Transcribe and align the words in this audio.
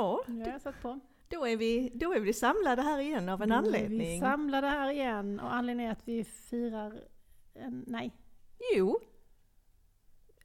Ja, 0.00 0.24
jag 0.26 0.60
satt 0.60 0.82
på. 0.82 1.00
då 1.28 1.46
är, 1.46 1.56
vi, 1.56 1.90
då 1.94 2.12
är 2.14 2.20
vi 2.20 2.32
samlade 2.32 2.82
här 2.82 2.98
igen 2.98 3.28
av 3.28 3.42
en 3.42 3.52
är 3.52 3.56
anledning. 3.56 3.98
Vi 3.98 4.20
samlade 4.20 4.66
här 4.66 4.90
igen 4.90 5.40
och 5.40 5.54
anledningen 5.54 5.90
är 5.90 5.96
att 5.96 6.08
vi 6.08 6.24
firar 6.24 7.00
en, 7.54 7.84
nej, 7.86 8.16
Jo, 8.76 9.00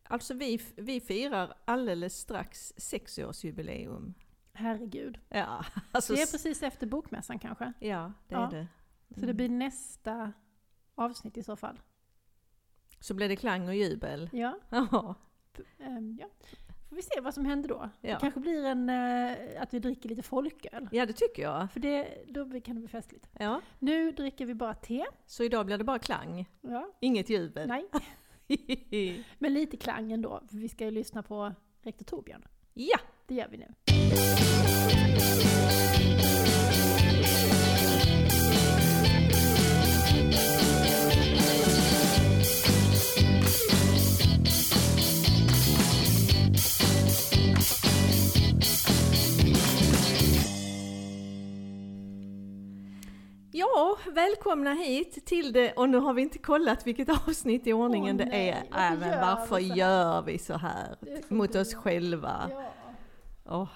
alltså 0.03 0.33
vi, 0.33 0.61
vi 0.75 0.99
firar 1.01 1.53
alldeles 1.65 2.17
strax 2.17 2.73
sexårsjubileum. 2.77 4.13
herregud. 4.53 5.19
Ja, 5.29 5.65
alltså, 5.91 6.13
Det 6.13 6.21
är 6.21 6.31
precis 6.31 6.63
efter 6.63 6.87
bokmässan 6.87 7.39
kanske. 7.39 7.73
ja 7.79 8.13
det 8.27 8.35
Ja. 8.35 8.47
är 8.47 8.51
det. 8.51 8.67
Så 9.09 9.19
det 9.19 9.23
Mm. 9.23 9.37
blir 9.37 9.49
nästa 9.49 10.33
avsnitt 10.95 11.37
i 11.37 11.43
så 11.43 11.55
fall. 11.55 11.79
Så 12.99 13.13
blir 13.13 13.29
det 13.29 13.35
klang 13.35 13.67
och 13.67 13.75
jubel. 13.75 14.29
Ja, 14.33 14.57
Ja, 14.69 15.15
ehm, 15.79 16.17
ja. 16.21 16.27
Får 16.89 16.95
vi 16.95 17.01
se 17.01 17.21
vad 17.21 17.33
som 17.33 17.45
händer 17.45 17.69
då. 17.69 17.89
Ja. 18.01 18.13
Det 18.13 18.19
kanske 18.19 18.39
blir 18.39 18.65
en, 18.65 18.89
eh, 18.89 19.61
att 19.61 19.73
vi 19.73 19.79
dricker 19.79 20.09
lite 20.09 20.21
folköl. 20.21 20.87
ja 20.91 21.05
det 21.05 21.13
tycker 21.13 21.41
jag. 21.43 21.71
För 21.71 21.79
det, 21.79 22.07
då 22.27 22.45
kan 22.61 22.75
det 22.75 22.79
bli 22.79 22.87
festligt. 22.87 23.29
Ja. 23.39 23.61
Nu 23.79 24.11
dricker 24.11 24.45
vi 24.45 24.53
bara 24.53 24.73
te. 24.73 25.05
Så 25.25 25.43
idag 25.43 25.65
blir 25.65 25.77
det 25.77 25.83
bara 25.83 25.99
klang, 25.99 26.49
Ja, 26.61 26.89
inget 26.99 27.29
jubel. 27.29 27.67
nej, 27.67 27.85
men 29.39 29.53
lite 29.53 29.77
klang 29.77 30.11
ändå. 30.11 30.41
För 30.49 30.57
vi 30.57 30.69
ska 30.69 30.85
ju 30.85 30.91
lyssna 30.91 31.23
på 31.23 31.51
rektor 31.81 32.05
Torbjörn. 32.05 32.45
ja, 32.73 32.97
Det 33.27 33.35
gör 33.35 33.47
vi 33.51 33.57
nu. 33.57 33.73
Ja, 53.57 53.97
välkomna 54.11 54.73
hit 54.73 55.25
till 55.25 55.53
det, 55.53 55.73
och 55.73 55.89
nu 55.89 55.97
har 55.97 56.13
vi 56.13 56.21
inte 56.21 56.37
kollat 56.37 56.87
vilket 56.87 57.09
avsnitt 57.09 57.67
i 57.67 57.73
ordningen 57.73 58.15
Åh, 58.19 58.25
det 58.25 58.31
nej, 58.31 58.49
är. 58.49 58.63
varför 58.71 58.99
men 58.99 59.21
varför 59.21 59.55
vi 59.55 59.63
gör 59.63 60.21
vi 60.21 60.37
så 60.37 60.57
här 60.57 60.97
mot 61.27 61.55
oss 61.55 61.73
själva? 61.73 62.49
Ja. 62.51 62.71
Åh. 63.45 63.69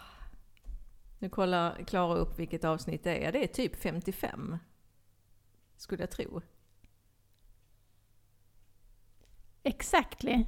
Nu 1.20 1.30
kollar 1.30 1.84
Klara 1.84 2.16
upp 2.16 2.40
vilket 2.40 2.64
avsnitt 2.64 3.04
det 3.04 3.26
är. 3.26 3.32
Det 3.32 3.44
är 3.44 3.48
typ 3.48 3.76
55. 3.76 4.58
Skulle 5.78 6.04
jag 6.04 6.12
tro. 6.12 6.42
Exactly. 9.64 10.46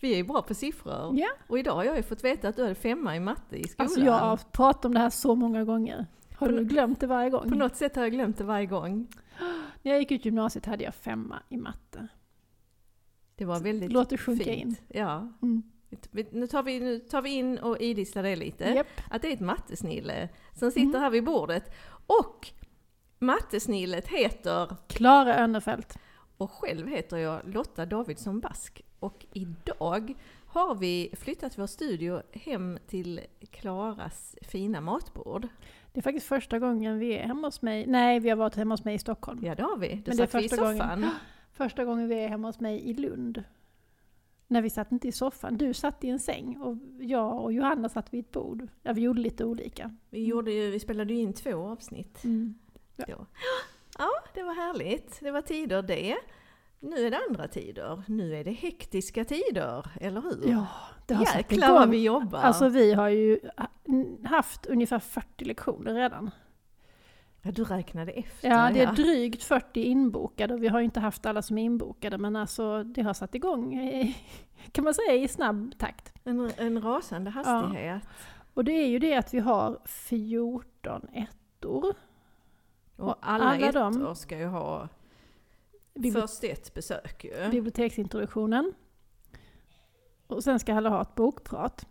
Vi 0.00 0.12
är 0.12 0.16
ju 0.16 0.24
bra 0.24 0.42
på 0.42 0.54
siffror. 0.54 1.18
Ja. 1.18 1.28
Och 1.48 1.58
idag 1.58 1.74
har 1.74 1.84
jag 1.84 1.96
ju 1.96 2.02
fått 2.02 2.24
veta 2.24 2.48
att 2.48 2.56
du 2.56 2.62
hade 2.62 2.74
femma 2.74 3.16
i 3.16 3.20
matte 3.20 3.56
i 3.56 3.68
skolan. 3.68 3.86
Alltså 3.86 4.00
jag 4.00 4.12
har 4.12 4.36
pratat 4.36 4.84
om 4.84 4.94
det 4.94 5.00
här 5.00 5.10
så 5.10 5.34
många 5.34 5.64
gånger. 5.64 6.06
Har 6.36 6.48
du 6.48 6.64
glömt 6.64 7.00
det 7.00 7.06
varje 7.06 7.30
gång? 7.30 7.48
På 7.48 7.54
något 7.54 7.76
sätt 7.76 7.96
har 7.96 8.02
jag 8.02 8.12
glömt 8.12 8.38
det 8.38 8.44
varje 8.44 8.66
gång. 8.66 9.06
När 9.82 9.92
jag 9.92 9.98
gick 10.00 10.10
ut 10.10 10.24
gymnasiet 10.24 10.66
hade 10.66 10.84
jag 10.84 10.94
femma 10.94 11.42
i 11.48 11.56
matte. 11.56 12.08
Det 13.36 13.44
var 13.44 13.60
väldigt 13.60 13.92
Låt 13.92 14.10
det 14.10 14.18
sjunka 14.18 14.44
fint. 14.44 14.62
in. 14.62 14.76
Ja. 14.88 15.32
Mm. 15.42 15.62
Nu 16.30 16.46
tar, 16.46 16.62
vi, 16.62 16.80
nu 16.80 16.98
tar 16.98 17.22
vi 17.22 17.30
in 17.30 17.58
och 17.58 17.78
idisslar 17.80 18.22
det 18.22 18.36
lite. 18.36 18.64
Japp. 18.64 18.86
Att 19.10 19.22
det 19.22 19.28
är 19.28 19.32
ett 19.32 19.40
mattesnille 19.40 20.28
som 20.52 20.70
sitter 20.70 20.88
Mm. 20.88 21.00
här 21.00 21.10
vid 21.10 21.24
bordet. 21.24 21.74
Och 22.06 22.48
mattesnillet 23.18 24.08
heter, 24.08 24.76
Klara 24.88 25.36
Önnerfelt. 25.36 25.98
och 26.36 26.50
själv 26.50 26.88
heter 26.88 27.16
jag 27.16 27.40
Lotta 27.54 27.86
Davidsson 27.86 28.40
Bask. 28.40 28.82
Och 28.98 29.26
idag 29.32 30.14
har 30.46 30.74
vi 30.74 31.14
flyttat 31.18 31.58
vår 31.58 31.66
studio 31.66 32.22
hem 32.32 32.78
till 32.86 33.20
Klaras 33.50 34.36
fina 34.42 34.80
matbord. 34.80 35.48
Det 35.96 36.00
är 36.00 36.02
faktiskt 36.02 36.26
första 36.26 36.58
gången 36.58 36.98
vi 36.98 37.12
är 37.12 37.26
hemma 37.26 37.46
hos 37.46 37.62
mig. 37.62 37.86
Nej, 37.86 38.20
vi 38.20 38.28
har 38.28 38.36
varit 38.36 38.54
hemma 38.54 38.74
hos 38.74 38.84
mig 38.84 38.94
i 38.94 38.98
Stockholm. 38.98 39.44
Ja 39.44 39.54
det 39.54 39.62
har 39.62 39.76
vi. 39.76 39.88
Då 39.88 40.02
Men 40.06 40.16
det 40.16 40.22
är 40.22 40.26
första 40.26 40.56
gången. 40.56 41.10
Första 41.52 41.84
gången 41.84 42.08
vi 42.08 42.14
är 42.14 42.28
hemma 42.28 42.48
hos 42.48 42.60
mig 42.60 42.90
i 42.90 42.94
Lund. 42.94 43.44
När 44.46 44.62
vi 44.62 44.70
satt 44.70 44.92
inte 44.92 45.08
i 45.08 45.12
soffan. 45.12 45.56
Du 45.56 45.74
satt 45.74 46.04
i 46.04 46.08
en 46.08 46.18
säng 46.18 46.56
och 46.60 46.76
jag 47.00 47.42
och 47.42 47.52
Johanna 47.52 47.88
satt 47.88 48.14
vid 48.14 48.24
ett 48.24 48.32
bord. 48.32 48.68
Ja, 48.82 48.92
vi 48.92 49.00
gjorde 49.00 49.20
lite 49.20 49.44
olika. 49.44 49.96
Vi, 50.10 50.24
gjorde 50.24 50.52
ju, 50.52 50.70
vi 50.70 50.80
spelade 50.80 51.14
ju 51.14 51.20
in 51.20 51.32
två 51.32 51.56
avsnitt. 51.56 52.24
Mm. 52.24 52.54
då. 52.96 53.26
Ja, 53.98 54.10
det 54.34 54.42
var 54.42 54.54
härligt. 54.54 55.20
Det 55.20 55.30
var 55.30 55.42
tider 55.42 55.82
det. 55.82 56.16
Nu 56.80 57.06
är 57.06 57.10
det 57.10 57.18
andra 57.28 57.48
tider. 57.48 58.02
Nu 58.06 58.36
är 58.36 58.44
det 58.44 58.50
hektiska 58.50 59.24
tider, 59.24 59.86
eller 60.00 60.20
hur? 60.20 60.50
Ja, 60.50 60.66
det 61.06 61.14
har 61.14 61.24
Jäklar 61.36 61.72
vad 61.72 61.88
vi 61.88 62.02
jobbar. 62.04 62.38
Alltså 62.38 62.68
vi 62.68 62.94
har 62.94 63.08
ju 63.08 63.40
haft 64.24 64.66
ungefär 64.66 64.98
40 64.98 65.44
lektioner 65.44 65.94
redan. 65.94 66.30
ja, 67.42 67.50
du 67.50 67.64
räknade 67.64 68.12
efter. 68.12 68.48
Ja, 68.48 68.70
det 68.74 68.82
är 68.82 68.92
drygt 68.92 69.42
40 69.44 69.82
inbokade 69.82 70.54
och 70.54 70.62
vi 70.62 70.68
har 70.68 70.78
ju 70.78 70.84
inte 70.84 71.00
haft 71.00 71.26
alla 71.26 71.42
som 71.42 71.58
är 71.58 71.64
inbokade 71.64 72.18
men 72.18 72.36
alltså 72.36 72.82
det 72.84 73.02
har 73.02 73.14
satt 73.14 73.34
igång 73.34 73.78
kan 74.72 74.84
man 74.84 74.94
säga 74.94 75.14
i 75.14 75.28
snabb 75.28 75.78
takt. 75.78 76.12
En, 76.24 76.50
en 76.56 76.82
rasande 76.82 77.30
hastighet. 77.30 78.02
Och 78.54 78.64
det 78.64 78.72
är 78.72 78.86
ju 78.86 78.98
det 78.98 79.14
att 79.14 79.34
vi 79.34 79.38
har 79.38 79.78
14 79.84 81.08
ettor. 81.12 81.94
Och 82.96 83.16
alla, 83.20 83.44
alla 83.44 83.56
ettor 83.68 83.80
dem- 83.80 84.16
ska 84.16 84.38
ju 84.38 84.46
ha 84.46 84.88
först 86.12 86.44
ett 86.44 86.74
besök 86.74 87.24
ju. 87.24 87.50
biblioteksintroduktionen. 87.50 88.72
Och 90.26 90.44
sen 90.44 90.58
ska 90.58 90.74
alla 90.74 90.88
ha 90.88 91.02
ett 91.02 91.14
bokprat. 91.14 91.86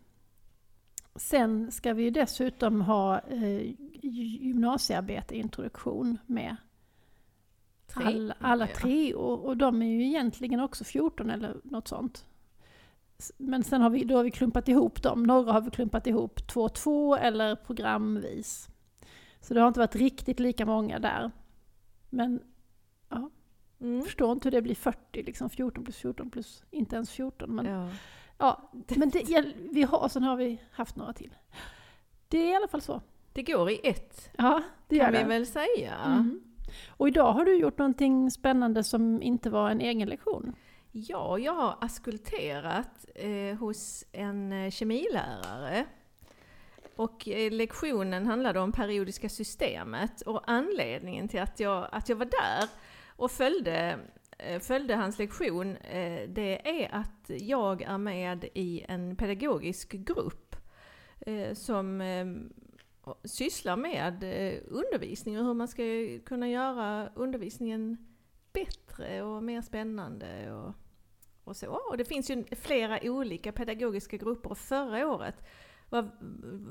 Sen 1.16 1.72
ska 1.72 1.94
vi 1.94 2.10
dessutom 2.10 2.82
ha 2.82 3.20
eh, 3.20 3.74
gymnasiearbete-introduktion 4.02 6.18
med 6.26 6.56
Tre, 7.88 8.06
all, 8.06 8.34
alla 8.40 8.68
ja. 8.68 8.76
treor. 8.76 9.46
Och 9.46 9.58
de 9.58 9.82
är 9.82 9.86
ju 9.86 10.06
egentligen 10.06 10.60
också 10.60 10.84
14 10.84 11.30
eller 11.30 11.58
något 11.64 11.88
sånt. 11.88 12.26
Men 13.38 13.64
sen 13.64 13.82
har 13.82 13.90
vi, 13.90 14.04
då 14.04 14.16
har 14.16 14.24
vi 14.24 14.32
klumpat 14.32 14.68
ihop 14.68 15.02
dem. 15.02 15.24
Några 15.24 15.52
har 15.52 15.62
vi 15.62 15.72
klumpat 15.72 16.08
ihop 16.08 16.48
två 16.48 16.62
och 16.62 16.74
två 16.74 17.16
eller 17.16 17.56
programvis. 17.56 18.70
Så 19.42 19.54
det 19.54 19.60
har 19.60 19.68
inte 19.68 19.80
varit 19.80 19.96
riktigt 19.96 20.40
lika 20.40 20.66
många 20.66 21.00
där. 21.00 21.32
Men 22.10 22.40
Mm. 23.82 24.04
förstår 24.04 24.32
inte 24.32 24.48
hur 24.48 24.52
det 24.52 24.62
blir 24.62 24.76
40, 24.76 25.24
liksom 25.24 25.50
14 25.50 25.84
plus 25.84 25.98
14 25.98 26.30
plus 26.30 26.64
inte 26.72 26.96
ens 26.96 27.10
14. 27.12 27.56
Men, 27.56 27.66
ja. 27.66 27.90
Ja. 28.38 28.72
men 28.96 29.10
det, 29.10 29.54
vi 29.72 29.84
har, 29.84 30.00
och 30.04 30.12
sen 30.12 30.24
har 30.24 30.36
vi 30.36 30.62
haft 30.72 30.96
några 30.96 31.14
till. 31.14 31.36
Det 32.28 32.38
är 32.38 32.52
i 32.52 32.56
alla 32.56 32.68
fall 32.68 32.82
så. 32.82 33.02
Det 33.34 33.44
går 33.44 33.70
i 33.70 33.80
ett, 33.84 34.32
Ja, 34.38 34.62
det 34.88 35.00
kan 35.00 35.12
vi 35.12 35.18
det. 35.18 35.24
väl 35.24 35.46
säga. 35.46 35.94
Mm. 36.06 36.42
Och 36.90 37.08
idag 37.08 37.34
har 37.34 37.46
du 37.46 37.56
gjort 37.56 37.78
någonting 37.78 38.32
spännande 38.32 38.84
som 38.84 39.22
inte 39.22 39.50
var 39.50 39.70
en 39.70 39.82
egen 39.82 40.10
lektion. 40.10 40.56
Ja, 40.92 41.40
jag 41.40 41.54
har 41.54 41.78
askulterat 41.82 43.06
eh, 43.16 43.58
hos 43.60 44.06
en 44.12 44.52
eh, 44.52 44.72
kemilärare. 44.72 45.86
Och 46.96 47.28
eh, 47.28 47.52
lektionen 47.52 48.28
handlade 48.28 48.60
om 48.60 48.72
periodiska 48.72 49.30
systemet 49.30 50.22
och 50.22 50.42
anledningen 50.48 51.28
till 51.28 51.42
att 51.42 51.60
jag, 51.60 51.88
att 51.92 52.10
jag 52.10 52.16
var 52.16 52.26
där 52.26 52.70
och 53.16 53.32
följde, 53.32 54.00
eh, 54.38 54.60
följde 54.60 54.96
hans 54.96 55.20
lektion, 55.20 55.78
eh, 55.78 56.30
det 56.30 56.84
är 56.84 56.96
att 56.96 57.30
jag 57.30 57.82
är 57.82 57.98
med 57.98 58.50
i 58.54 58.86
en 58.88 59.16
pedagogisk 59.16 59.92
grupp 59.92 60.56
eh, 61.20 61.54
som 61.54 62.04
sysslar 63.24 63.78
med 63.78 64.24
undervisning 64.68 65.40
och 65.40 65.46
hur 65.46 65.54
man 65.54 65.68
ska 65.68 65.84
kunna 66.26 66.50
göra 66.50 67.10
undervisningen 67.16 67.98
bättre 68.54 69.24
och 69.24 69.44
mer 69.44 69.62
spännande 69.62 70.52
och, 70.54 70.74
och 71.44 71.58
så. 71.58 71.68
Och 71.90 71.98
det 71.98 72.06
finns 72.06 72.30
ju 72.30 72.44
flera 72.44 73.00
olika 73.04 73.52
pedagogiska 73.52 74.18
grupper 74.18 74.50
och 74.50 74.58
förra 74.58 75.08
året 75.08 75.46
var, 75.90 76.10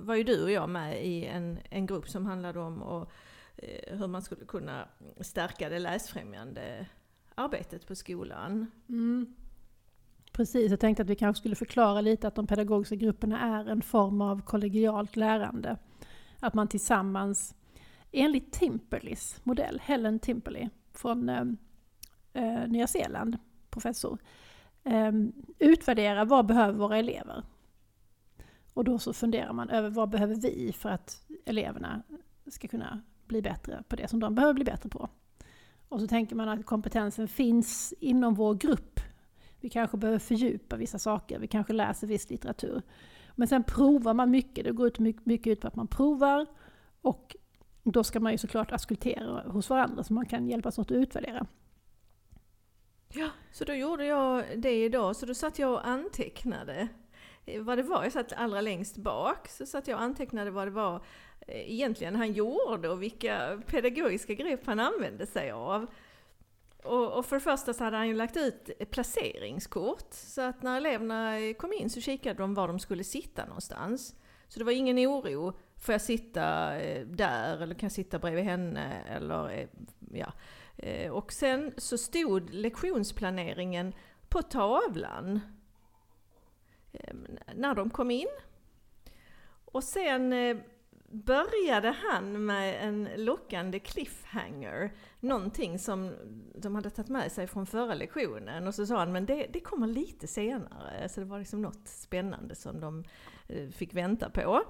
var 0.04 0.14
ju 0.14 0.24
du 0.24 0.42
och 0.42 0.50
jag 0.50 0.68
med 0.68 1.06
i 1.06 1.24
en, 1.24 1.58
en 1.70 1.86
grupp 1.86 2.08
som 2.08 2.26
handlade 2.26 2.60
om 2.60 2.82
att 2.82 3.08
Eh, 3.56 3.98
hur 3.98 4.06
man 4.06 4.22
skulle 4.22 4.44
kunna 4.44 4.88
stärka 5.20 5.68
det 5.68 5.78
läsfrämjande 5.78 6.86
arbetet 7.34 7.86
på 7.86 7.94
skolan. 7.94 8.66
Mm. 8.88 9.34
Precis, 10.32 10.70
jag 10.70 10.80
tänkte 10.80 11.02
att 11.02 11.10
vi 11.10 11.16
kanske 11.16 11.40
skulle 11.40 11.54
förklara 11.54 12.00
lite 12.00 12.28
att 12.28 12.34
de 12.34 12.46
pedagogiska 12.46 12.94
grupperna 12.96 13.40
är 13.40 13.70
en 13.70 13.82
form 13.82 14.20
av 14.20 14.42
kollegialt 14.42 15.16
lärande. 15.16 15.76
Att 16.40 16.54
man 16.54 16.68
tillsammans, 16.68 17.54
enligt 18.12 18.52
Timperleys 18.52 19.40
modell, 19.42 19.80
Helen 19.84 20.18
Timperley 20.18 20.68
från 20.92 21.28
eh, 21.28 21.44
eh, 22.32 22.68
Nya 22.68 22.86
Zeeland, 22.86 23.38
professor, 23.70 24.18
eh, 24.84 25.12
utvärderar 25.58 26.24
vad 26.24 26.46
behöver 26.46 26.78
våra 26.78 26.98
elever? 26.98 27.42
Och 28.74 28.84
då 28.84 28.98
så 28.98 29.12
funderar 29.12 29.52
man 29.52 29.70
över 29.70 29.90
vad 29.90 30.08
behöver 30.08 30.34
vi 30.34 30.72
för 30.72 30.88
att 30.88 31.26
eleverna 31.44 32.02
ska 32.46 32.68
kunna 32.68 33.02
bli 33.26 33.42
bättre 33.42 33.82
på 33.88 33.96
det 33.96 34.08
som 34.08 34.20
de 34.20 34.34
behöver 34.34 34.54
bli 34.54 34.64
bättre 34.64 34.88
på. 34.88 35.08
Och 35.88 36.00
så 36.00 36.06
tänker 36.06 36.36
man 36.36 36.48
att 36.48 36.66
kompetensen 36.66 37.28
finns 37.28 37.94
inom 38.00 38.34
vår 38.34 38.54
grupp. 38.54 39.00
Vi 39.60 39.68
kanske 39.68 39.96
behöver 39.96 40.18
fördjupa 40.18 40.76
vissa 40.76 40.98
saker, 40.98 41.38
vi 41.38 41.46
kanske 41.46 41.72
läser 41.72 42.06
viss 42.06 42.30
litteratur. 42.30 42.82
Men 43.34 43.48
sen 43.48 43.64
provar 43.64 44.14
man 44.14 44.30
mycket, 44.30 44.64
det 44.64 44.72
går 44.72 44.86
ut 44.86 44.98
mycket, 44.98 45.26
mycket 45.26 45.50
ut 45.50 45.60
på 45.60 45.68
att 45.68 45.76
man 45.76 45.86
provar 45.86 46.46
och 47.00 47.36
då 47.82 48.04
ska 48.04 48.20
man 48.20 48.32
ju 48.32 48.38
såklart 48.38 48.72
askultera 48.72 49.42
hos 49.46 49.70
varandra 49.70 50.04
så 50.04 50.12
man 50.12 50.26
kan 50.26 50.48
hjälpas 50.48 50.78
åt 50.78 50.90
att 50.90 50.96
utvärdera. 50.96 51.46
Ja, 53.08 53.28
så 53.52 53.64
då 53.64 53.74
gjorde 53.74 54.06
jag 54.06 54.44
det 54.56 54.84
idag, 54.84 55.16
så 55.16 55.26
då 55.26 55.34
satt 55.34 55.58
jag 55.58 55.72
och 55.72 55.86
antecknade 55.86 56.88
vad 57.60 57.78
det 57.78 57.82
var. 57.82 58.02
Jag 58.02 58.12
satt 58.12 58.32
allra 58.32 58.60
längst 58.60 58.96
bak, 58.96 59.48
så 59.48 59.66
satt 59.66 59.88
jag 59.88 59.96
och 59.96 60.02
antecknade 60.02 60.50
vad 60.50 60.66
det 60.66 60.70
var 60.70 61.04
eh, 61.40 61.72
egentligen 61.72 62.16
han 62.16 62.32
gjorde 62.32 62.88
och 62.88 63.02
vilka 63.02 63.62
pedagogiska 63.66 64.34
grepp 64.34 64.66
han 64.66 64.80
använde 64.80 65.26
sig 65.26 65.50
av. 65.50 65.86
Och, 66.82 67.18
och, 67.18 67.26
för 67.26 67.36
det 67.36 67.40
första 67.40 67.74
så 67.74 67.84
hade 67.84 67.96
han 67.96 68.08
ju 68.08 68.14
lagt 68.14 68.36
ut 68.36 68.90
placeringskort, 68.90 70.06
så 70.10 70.40
att 70.40 70.62
när 70.62 70.76
eleverna 70.76 71.38
kom 71.58 71.72
in 71.72 71.90
så 71.90 72.00
kikade 72.00 72.38
de 72.38 72.54
var 72.54 72.68
de 72.68 72.78
skulle 72.78 73.04
sitta 73.04 73.44
någonstans. 73.44 74.14
Så 74.48 74.58
det 74.58 74.64
var 74.64 74.72
ingen 74.72 74.98
oro, 74.98 75.52
får 75.76 75.92
jag 75.92 76.02
sitta 76.02 76.76
eh, 76.80 77.06
där 77.06 77.62
eller 77.62 77.74
kan 77.74 77.86
jag 77.86 77.92
sitta 77.92 78.18
bredvid 78.18 78.44
henne 78.44 79.02
eller 79.08 79.50
eh, 79.50 79.68
ja. 80.12 80.32
Och 81.10 81.32
sen 81.32 81.74
så 81.76 81.98
stod 81.98 82.54
lektionsplaneringen 82.54 83.94
på 84.28 84.42
tavlan 84.42 85.40
Eh, 87.08 87.14
när 87.54 87.74
de 87.74 87.90
kom 87.90 88.10
in. 88.10 88.28
Och 89.64 89.84
sen 89.84 90.32
eh, 90.32 90.56
började 91.08 91.94
han 92.08 92.46
med 92.46 92.86
en 92.88 93.08
lockande 93.16 93.78
cliffhanger, 93.78 94.92
någonting 95.20 95.78
som 95.78 96.12
de 96.54 96.74
hade 96.74 96.90
tagit 96.90 97.08
med 97.08 97.32
sig 97.32 97.46
från 97.46 97.66
förra 97.66 97.94
lektionen. 97.94 98.66
Och 98.66 98.74
så 98.74 98.86
sa 98.86 98.98
han, 98.98 99.12
men 99.12 99.26
det, 99.26 99.46
det 99.52 99.60
kommer 99.60 99.86
lite 99.86 100.26
senare. 100.26 101.08
Så 101.08 101.20
det 101.20 101.26
var 101.26 101.38
liksom 101.38 101.62
något 101.62 101.88
spännande 101.88 102.54
som 102.54 102.80
de 102.80 103.04
eh, 103.48 103.68
fick 103.68 103.94
vänta 103.94 104.30
på. 104.30 104.62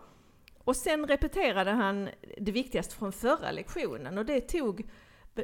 Och 0.64 0.76
sen 0.76 1.06
repeterade 1.06 1.70
han 1.70 2.08
det 2.38 2.52
viktigaste 2.52 2.94
från 2.96 3.12
förra 3.12 3.50
lektionen 3.50 4.18
och 4.18 4.26
det 4.26 4.40
tog 4.40 4.86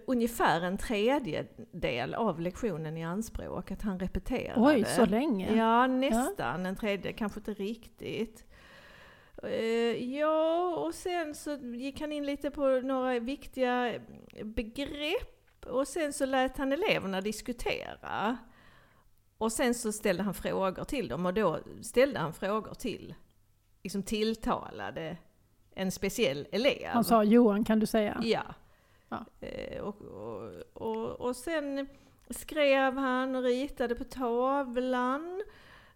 ungefär 0.07 0.61
en 0.61 0.79
tredjedel 0.79 2.15
av 2.15 2.41
lektionen 2.41 2.97
i 2.97 3.05
anspråk, 3.05 3.71
att 3.71 3.83
han 3.83 3.99
repeterade. 3.99 4.61
Oj, 4.61 4.85
så 4.85 5.07
länge? 5.07 5.57
Ja, 5.57 5.87
nästan 5.87 6.63
ja. 6.63 6.69
en 6.69 6.77
tredjedel, 6.77 7.15
kanske 7.15 7.41
inte 7.41 7.55
riktigt. 7.55 8.45
Eh, 9.43 10.15
ja, 10.19 10.75
och 10.77 10.95
sen 10.95 11.35
så 11.35 11.55
gick 11.57 12.01
han 12.01 12.13
in 12.13 12.27
lite 12.27 12.51
på 12.51 12.81
några 12.81 13.19
viktiga 13.19 13.95
begrepp 14.45 15.67
och 15.67 15.89
sen 15.89 16.13
så 16.13 16.27
lät 16.27 16.59
han 16.59 16.73
eleverna 16.73 17.21
diskutera. 17.21 18.39
Och 19.39 19.53
sen 19.53 19.75
så 19.75 19.93
ställde 19.93 20.23
han 20.23 20.35
frågor 20.35 20.85
till 20.85 21.09
dem 21.09 21.27
och 21.27 21.35
då 21.35 21.61
ställde 21.83 22.19
han 22.19 22.33
frågor 22.33 22.75
till, 22.75 23.15
liksom 23.83 24.03
tilltalade 24.03 25.17
en 25.75 25.91
speciell 25.91 26.47
elev. 26.53 26.89
Han 26.89 27.05
sa 27.05 27.25
Johan 27.25 27.65
kan 27.65 27.81
du 27.81 27.87
säga? 27.87 28.21
Ja 28.25 28.43
ja. 29.11 29.25
Eh, 29.41 29.81
och, 29.81 30.03
och, 30.03 30.53
och, 30.73 31.21
och 31.21 31.37
sen 31.37 31.89
skrev 32.31 32.97
han 32.97 33.37
och 33.37 33.43
ritade 33.43 33.95
på 33.95 34.05
tavlan. 34.05 35.43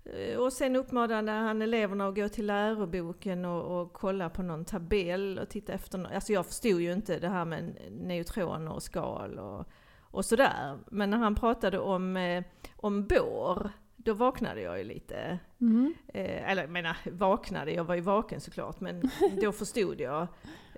Eh, 0.05 0.38
och 0.38 0.52
sen 0.52 0.76
uppmanade 0.76 1.32
han 1.32 1.62
eleverna 1.62 2.08
att 2.08 2.14
gå 2.14 2.28
till 2.28 2.46
läroboken 2.46 3.44
och, 3.44 3.81
och 3.81 3.93
kolla 3.93 4.31
på 4.31 4.43
någon 4.43 4.64
tabell 4.64 5.38
och 5.38 5.49
titta 5.49 5.72
efter 5.72 6.14
Alltså 6.14 6.32
jag 6.32 6.46
förstod 6.46 6.81
ju 6.81 6.93
inte 6.93 7.19
det 7.19 7.28
här 7.28 7.44
med 7.44 7.76
neutroner 7.90 8.72
och 8.72 8.82
skal 8.82 9.38
och, 9.38 9.66
och 10.00 10.25
sådär. 10.25 10.78
Men 10.90 11.11
när 11.11 11.19
han 11.19 11.34
pratade 11.34 11.78
om, 11.78 12.16
eh, 12.16 12.44
om 12.76 13.06
bår, 13.06 13.70
då 14.04 14.14
vaknade 14.14 14.60
jag 14.60 14.78
ju 14.78 14.84
lite. 14.84 15.38
Mm. 15.60 15.94
Eh, 16.08 16.50
eller 16.50 16.62
jag 16.62 16.70
menar 16.70 16.96
vaknade, 17.10 17.72
jag 17.72 17.84
var 17.84 17.94
ju 17.94 18.00
vaken 18.00 18.40
såklart, 18.40 18.80
men 18.80 19.10
då 19.42 19.52
förstod 19.52 20.00
jag. 20.00 20.26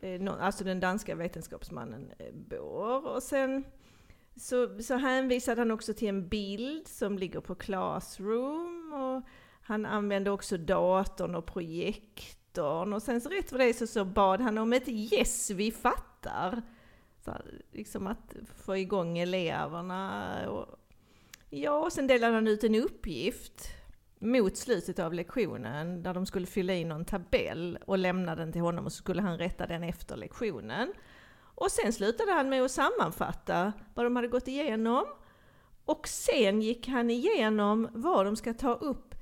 Eh, 0.03 0.33
alltså 0.41 0.65
den 0.65 0.81
danska 0.81 1.15
vetenskapsmannen 1.15 2.13
eh, 2.19 2.33
Bohr. 2.33 3.07
Och 3.07 3.23
sen 3.23 3.65
så, 4.37 4.83
så 4.83 4.97
hänvisade 4.97 5.61
han 5.61 5.71
också 5.71 5.95
till 5.95 6.09
en 6.09 6.29
bild 6.29 6.89
som 6.89 7.19
ligger 7.19 7.41
på 7.41 7.55
Classroom 7.55 8.93
och 8.93 9.23
han 9.63 9.87
använde 9.87 10.31
också 10.31 10.57
datorn 10.57 11.35
och 11.35 11.47
projektorn 11.47 12.93
och 12.93 13.03
sen 13.03 13.21
så 13.21 13.29
rätt 13.29 13.51
för 13.51 13.59
det 13.59 13.75
så, 13.75 13.87
så 13.87 14.05
bad 14.05 14.41
han 14.41 14.59
om 14.59 14.73
ett 14.73 14.89
yes, 14.89 15.51
vi 15.51 15.73
fattar. 15.73 16.63
Så, 17.25 17.33
liksom 17.73 18.07
att 18.07 18.35
få 18.65 18.77
igång 18.77 19.19
eleverna. 19.19 20.35
Och, 20.51 20.79
ja, 21.51 21.79
och 21.79 21.93
sen 21.93 22.07
delade 22.07 22.35
han 22.35 22.49
ut 22.49 22.65
en 22.65 22.75
uppgift 22.75 23.69
mot 24.19 24.57
slutet 24.57 24.99
av 24.99 25.15
lektionen 25.15 26.03
där 26.03 26.15
de 26.15 26.27
skulle 26.27 26.47
fylla 26.47 26.75
i 26.75 26.85
någon 26.85 27.05
tabell 27.05 27.79
och 27.87 27.99
lämna 27.99 28.37
den 28.37 28.53
till 28.53 28.61
honom 28.61 28.85
och 28.85 28.93
så 28.93 28.97
skulle 28.97 29.23
han 29.23 29.39
rätta 29.39 29.67
den 29.67 29.83
efter 29.83 30.17
lektionen. 30.17 30.93
Och 31.39 31.71
sen 31.71 31.93
slutade 31.93 32.33
han 32.33 32.49
med 32.49 32.63
att 32.63 32.71
sammanfatta 32.71 33.73
vad 33.95 34.07
de 34.07 34.17
hade 34.17 34.29
gått 34.29 34.49
igenom. 34.49 35.05
Och 35.85 36.09
sen 36.09 36.63
gick 36.63 36.89
han 36.89 37.11
igenom 37.11 37.89
vad 37.93 38.27
de 38.27 38.37
ska 38.37 38.55
ta 38.55 38.75
upp 38.75 39.15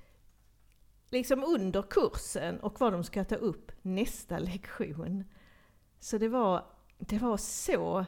liksom 1.11 1.45
under 1.45 1.83
kursen 1.83 2.61
och 2.61 2.81
vad 2.81 2.93
de 2.93 3.05
ska 3.05 3.25
ta 3.25 3.35
upp 3.35 3.73
nästa 3.83 4.39
lektion. 4.39 5.25
Så 6.01 6.19
det 6.19 6.29
var, 6.29 6.67
det 6.99 7.19
var 7.19 7.37
så 7.37 8.07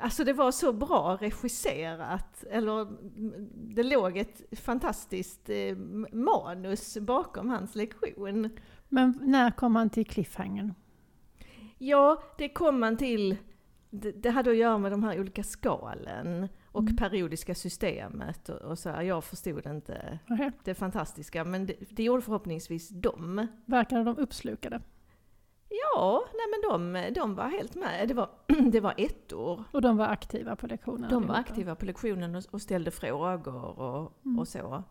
Alltså 0.00 0.24
det 0.24 0.32
var 0.32 0.50
så 0.50 0.72
bra 0.72 1.18
regisserat, 1.20 2.44
eller 2.50 2.86
det 3.74 3.82
låg 3.82 4.16
ett 4.16 4.42
fantastiskt 4.58 5.48
eh, 5.48 5.76
manus 6.12 6.98
bakom 7.00 7.50
hans 7.50 7.74
lektion. 7.74 8.50
Men 8.88 9.18
när 9.22 9.50
kom 9.50 9.76
han 9.76 9.90
till 9.90 10.06
cliffhangern? 10.06 10.74
Ja, 11.78 12.22
det 12.38 12.48
kom 12.48 12.80
man 12.80 12.96
till. 12.96 13.36
Det, 13.90 14.12
det 14.12 14.30
hade 14.30 14.50
att 14.50 14.56
göra 14.56 14.78
med 14.78 14.92
de 14.92 15.04
här 15.04 15.20
olika 15.20 15.42
skalen 15.42 16.48
och 16.66 16.82
mm. 16.82 16.96
periodiska 16.96 17.54
systemet 17.54 18.48
och, 18.48 18.56
och, 18.56 18.78
så. 18.78 18.90
Här. 18.90 19.02
Jag 19.02 19.24
förstod 19.24 19.66
inte 19.66 20.18
okay. 20.30 20.50
det 20.64 20.74
fantastiska, 20.74 21.44
men 21.44 21.66
det, 21.66 21.74
det 21.90 22.02
gjorde 22.02 22.22
förhoppningsvis 22.22 22.88
de. 22.88 23.46
Verkade 23.66 24.04
de 24.04 24.18
uppslukade? 24.18 24.80
Ja, 25.72 26.24
nej 26.32 26.46
men 26.50 26.92
de, 26.92 27.10
de 27.20 27.34
var 27.34 27.48
helt 27.48 27.74
med. 27.74 28.08
Det 28.08 28.14
var, 28.14 28.28
det 28.70 28.80
var 28.80 28.94
ett 28.96 29.32
år. 29.32 29.64
Och 29.70 29.82
de 29.82 29.96
var 29.96 30.06
aktiva 30.06 30.56
på 30.56 30.66
lektionen? 30.66 31.10
De 31.10 31.26
var 31.26 31.34
aktiva 31.34 31.74
på 31.74 31.86
lektionen 31.86 32.34
och, 32.34 32.44
och 32.50 32.62
ställde 32.62 32.90
frågor 32.90 33.80
och, 33.80 34.12
mm. 34.24 34.38
och 34.38 34.48
så. 34.48 34.82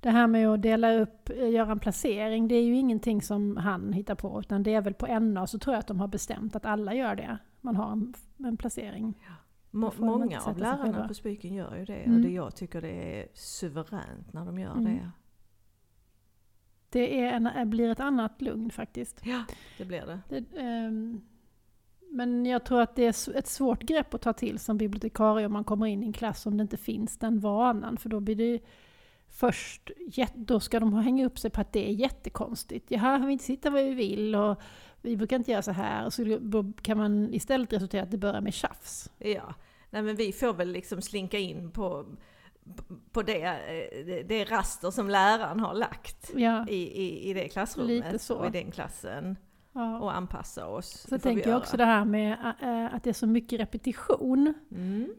Det 0.00 0.10
här 0.10 0.26
med 0.26 0.48
att 0.48 0.62
dela 0.62 0.92
upp, 0.92 1.30
eh, 1.30 1.50
göra 1.50 1.72
en 1.72 1.78
placering, 1.78 2.48
det 2.48 2.54
är 2.54 2.62
ju 2.62 2.76
ingenting 2.76 3.22
som 3.22 3.56
han 3.56 3.92
hittar 3.92 4.14
på, 4.14 4.40
utan 4.40 4.62
det 4.62 4.74
är 4.74 4.80
väl 4.80 4.94
på 4.94 5.18
NA 5.18 5.46
så 5.46 5.58
tror 5.58 5.74
jag 5.74 5.80
att 5.80 5.86
de 5.86 6.00
har 6.00 6.08
bestämt 6.08 6.56
att 6.56 6.66
alla 6.66 6.94
gör 6.94 7.14
det. 7.14 7.38
Man 7.60 7.76
har 7.76 7.92
en, 7.92 8.14
en 8.38 8.56
placering. 8.56 9.14
Ja. 9.26 9.32
Må, 9.70 9.92
många 9.96 10.40
av 10.40 10.58
lärarna 10.58 11.08
på 11.08 11.14
Spyken 11.14 11.54
gör 11.54 11.76
ju 11.76 11.84
det, 11.84 11.94
mm. 11.94 12.16
och 12.16 12.22
det 12.22 12.32
jag 12.32 12.56
tycker 12.56 12.82
det 12.82 13.20
är 13.20 13.28
suveränt 13.34 14.32
när 14.32 14.44
de 14.44 14.58
gör 14.58 14.72
mm. 14.72 14.84
det. 14.84 15.10
Det 16.88 17.20
är 17.20 17.32
en, 17.32 17.70
blir 17.70 17.90
ett 17.90 18.00
annat 18.00 18.42
lugn 18.42 18.70
faktiskt. 18.70 19.20
Ja, 19.24 19.42
det 19.78 19.84
blir 19.84 20.06
det. 20.06 20.20
det 20.28 20.60
um, 20.60 21.20
men 22.10 22.46
jag 22.46 22.64
tror 22.64 22.80
att 22.80 22.96
det 22.96 23.04
är 23.04 23.36
ett 23.38 23.46
svårt 23.46 23.82
grepp 23.82 24.14
att 24.14 24.22
ta 24.22 24.32
till 24.32 24.58
som 24.58 24.78
bibliotekarie 24.78 25.46
om 25.46 25.52
man 25.52 25.64
kommer 25.64 25.86
in 25.86 26.02
i 26.02 26.06
en 26.06 26.12
klass 26.12 26.46
om 26.46 26.56
det 26.56 26.62
inte 26.62 26.76
finns 26.76 27.18
den 27.18 27.40
vanan, 27.40 27.96
för 27.96 28.08
då 28.08 28.20
blir 28.20 28.36
det 28.36 28.60
först, 29.28 29.90
då 30.34 30.60
ska 30.60 30.80
de 30.80 30.94
hänga 30.94 31.26
upp 31.26 31.38
sig 31.38 31.50
på 31.50 31.60
att 31.60 31.72
det 31.72 31.88
är 31.88 31.92
jättekonstigt. 31.92 32.90
Jaha, 32.90 33.18
vi 33.18 33.32
inte 33.32 33.44
sitta 33.44 33.70
var 33.70 33.82
vi 33.82 33.94
vill 33.94 34.34
och 34.34 34.60
vi 35.02 35.16
brukar 35.16 35.36
inte 35.36 35.50
göra 35.50 35.62
så 35.62 35.72
här. 35.72 36.10
Så 36.10 36.72
kan 36.82 36.98
man 36.98 37.34
istället 37.34 37.72
resultera 37.72 38.02
att 38.02 38.10
det 38.10 38.18
börjar 38.18 38.40
med 38.40 38.54
tjafs. 38.54 39.10
Ja, 39.18 39.54
nej 39.90 40.02
men 40.02 40.16
vi 40.16 40.32
får 40.32 40.54
väl 40.54 40.72
liksom 40.72 41.02
slinka 41.02 41.38
in 41.38 41.70
på, 41.70 42.06
på 43.12 43.22
det, 43.22 44.24
det 44.28 44.44
raster 44.44 44.90
som 44.90 45.10
läraren 45.10 45.60
har 45.60 45.74
lagt 45.74 46.30
ja. 46.34 46.68
i, 46.68 47.02
i, 47.02 47.30
i 47.30 47.34
det 47.34 47.48
klassrummet 47.48 48.30
och 48.30 48.46
i 48.46 48.50
den 48.50 48.70
klassen. 48.70 49.36
Ja. 49.72 50.00
Och 50.00 50.16
anpassa 50.16 50.66
oss. 50.66 51.06
Så 51.08 51.18
tänker 51.18 51.50
jag 51.50 51.58
också 51.58 51.76
det 51.76 51.84
här 51.84 52.04
med 52.04 52.54
att 52.92 53.02
det 53.02 53.10
är 53.10 53.14
så 53.14 53.26
mycket 53.26 53.60
repetition. 53.60 54.54
Mm 54.70 55.14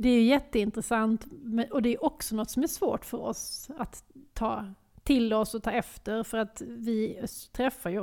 det 0.00 0.08
är 0.08 0.24
jätteintressant 0.24 1.26
och 1.70 1.82
det 1.82 1.94
är 1.94 2.04
också 2.04 2.36
något 2.36 2.50
som 2.50 2.62
är 2.62 2.66
svårt 2.66 3.04
för 3.04 3.18
oss 3.18 3.70
att 3.78 4.04
ta 4.32 4.66
till 5.02 5.32
oss 5.32 5.54
och 5.54 5.62
ta 5.62 5.70
efter 5.70 6.22
för 6.22 6.38
att 6.38 6.62
vi 6.66 7.26
träffar 7.52 7.90
ju 7.90 8.00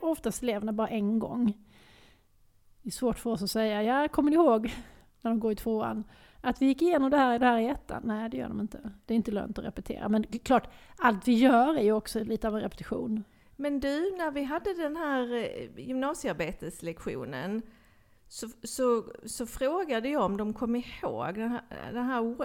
oftast 0.00 0.42
eleverna 0.42 0.72
bara 0.72 0.88
en 0.88 1.18
gång. 1.18 1.52
Det 2.82 2.88
är 2.88 2.92
svårt 2.92 3.18
för 3.18 3.30
oss 3.30 3.42
att 3.42 3.50
säga, 3.50 3.82
ja 3.82 4.08
kommer 4.08 4.30
ni 4.30 4.36
ihåg 4.36 4.74
när 5.20 5.30
de 5.30 5.40
går 5.40 5.52
i 5.52 5.56
tvåan? 5.56 6.04
Att 6.44 6.62
vi 6.62 6.66
gick 6.66 6.82
igenom 6.82 7.10
det 7.10 7.16
här, 7.16 7.38
det 7.38 7.46
här 7.46 7.58
i 7.58 7.66
ettan? 7.66 8.02
Nej, 8.04 8.30
det 8.30 8.36
gör 8.36 8.48
de 8.48 8.60
inte. 8.60 8.90
Det 9.06 9.14
är 9.14 9.16
inte 9.16 9.30
lönt 9.30 9.58
att 9.58 9.64
repetera. 9.64 10.08
Men 10.08 10.22
klart, 10.24 10.68
allt 10.96 11.28
vi 11.28 11.34
gör 11.34 11.74
är 11.76 11.82
ju 11.82 11.92
också 11.92 12.24
lite 12.24 12.48
av 12.48 12.56
en 12.56 12.62
repetition. 12.62 13.24
Men 13.56 13.80
du, 13.80 14.16
när 14.16 14.30
vi 14.30 14.42
hade 14.42 14.74
den 14.74 14.96
här 14.96 15.34
eh, 15.34 15.86
gymnasiearbeteslektionen, 15.86 17.62
så, 18.28 18.48
så, 18.62 19.04
så 19.24 19.46
frågade 19.46 20.08
jag 20.08 20.22
om 20.22 20.36
de 20.36 20.54
kom 20.54 20.76
ihåg 20.76 21.34
den 21.34 21.50
här, 21.50 21.62
den 21.92 22.04
här 22.04 22.36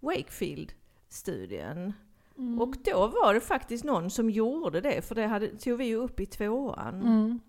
Wakefield-studien. 0.00 1.92
Mm. 2.38 2.60
Och 2.60 2.76
då 2.84 3.06
var 3.06 3.34
det 3.34 3.40
faktiskt 3.40 3.84
någon 3.84 4.10
som 4.10 4.30
gjorde 4.30 4.80
det, 4.80 5.08
för 5.08 5.14
det 5.14 5.26
hade, 5.26 5.56
tog 5.56 5.78
vi 5.78 5.84
ju 5.84 5.96
upp 5.96 6.20
i 6.20 6.26
tvåan. 6.26 7.02
Mm. 7.02 7.40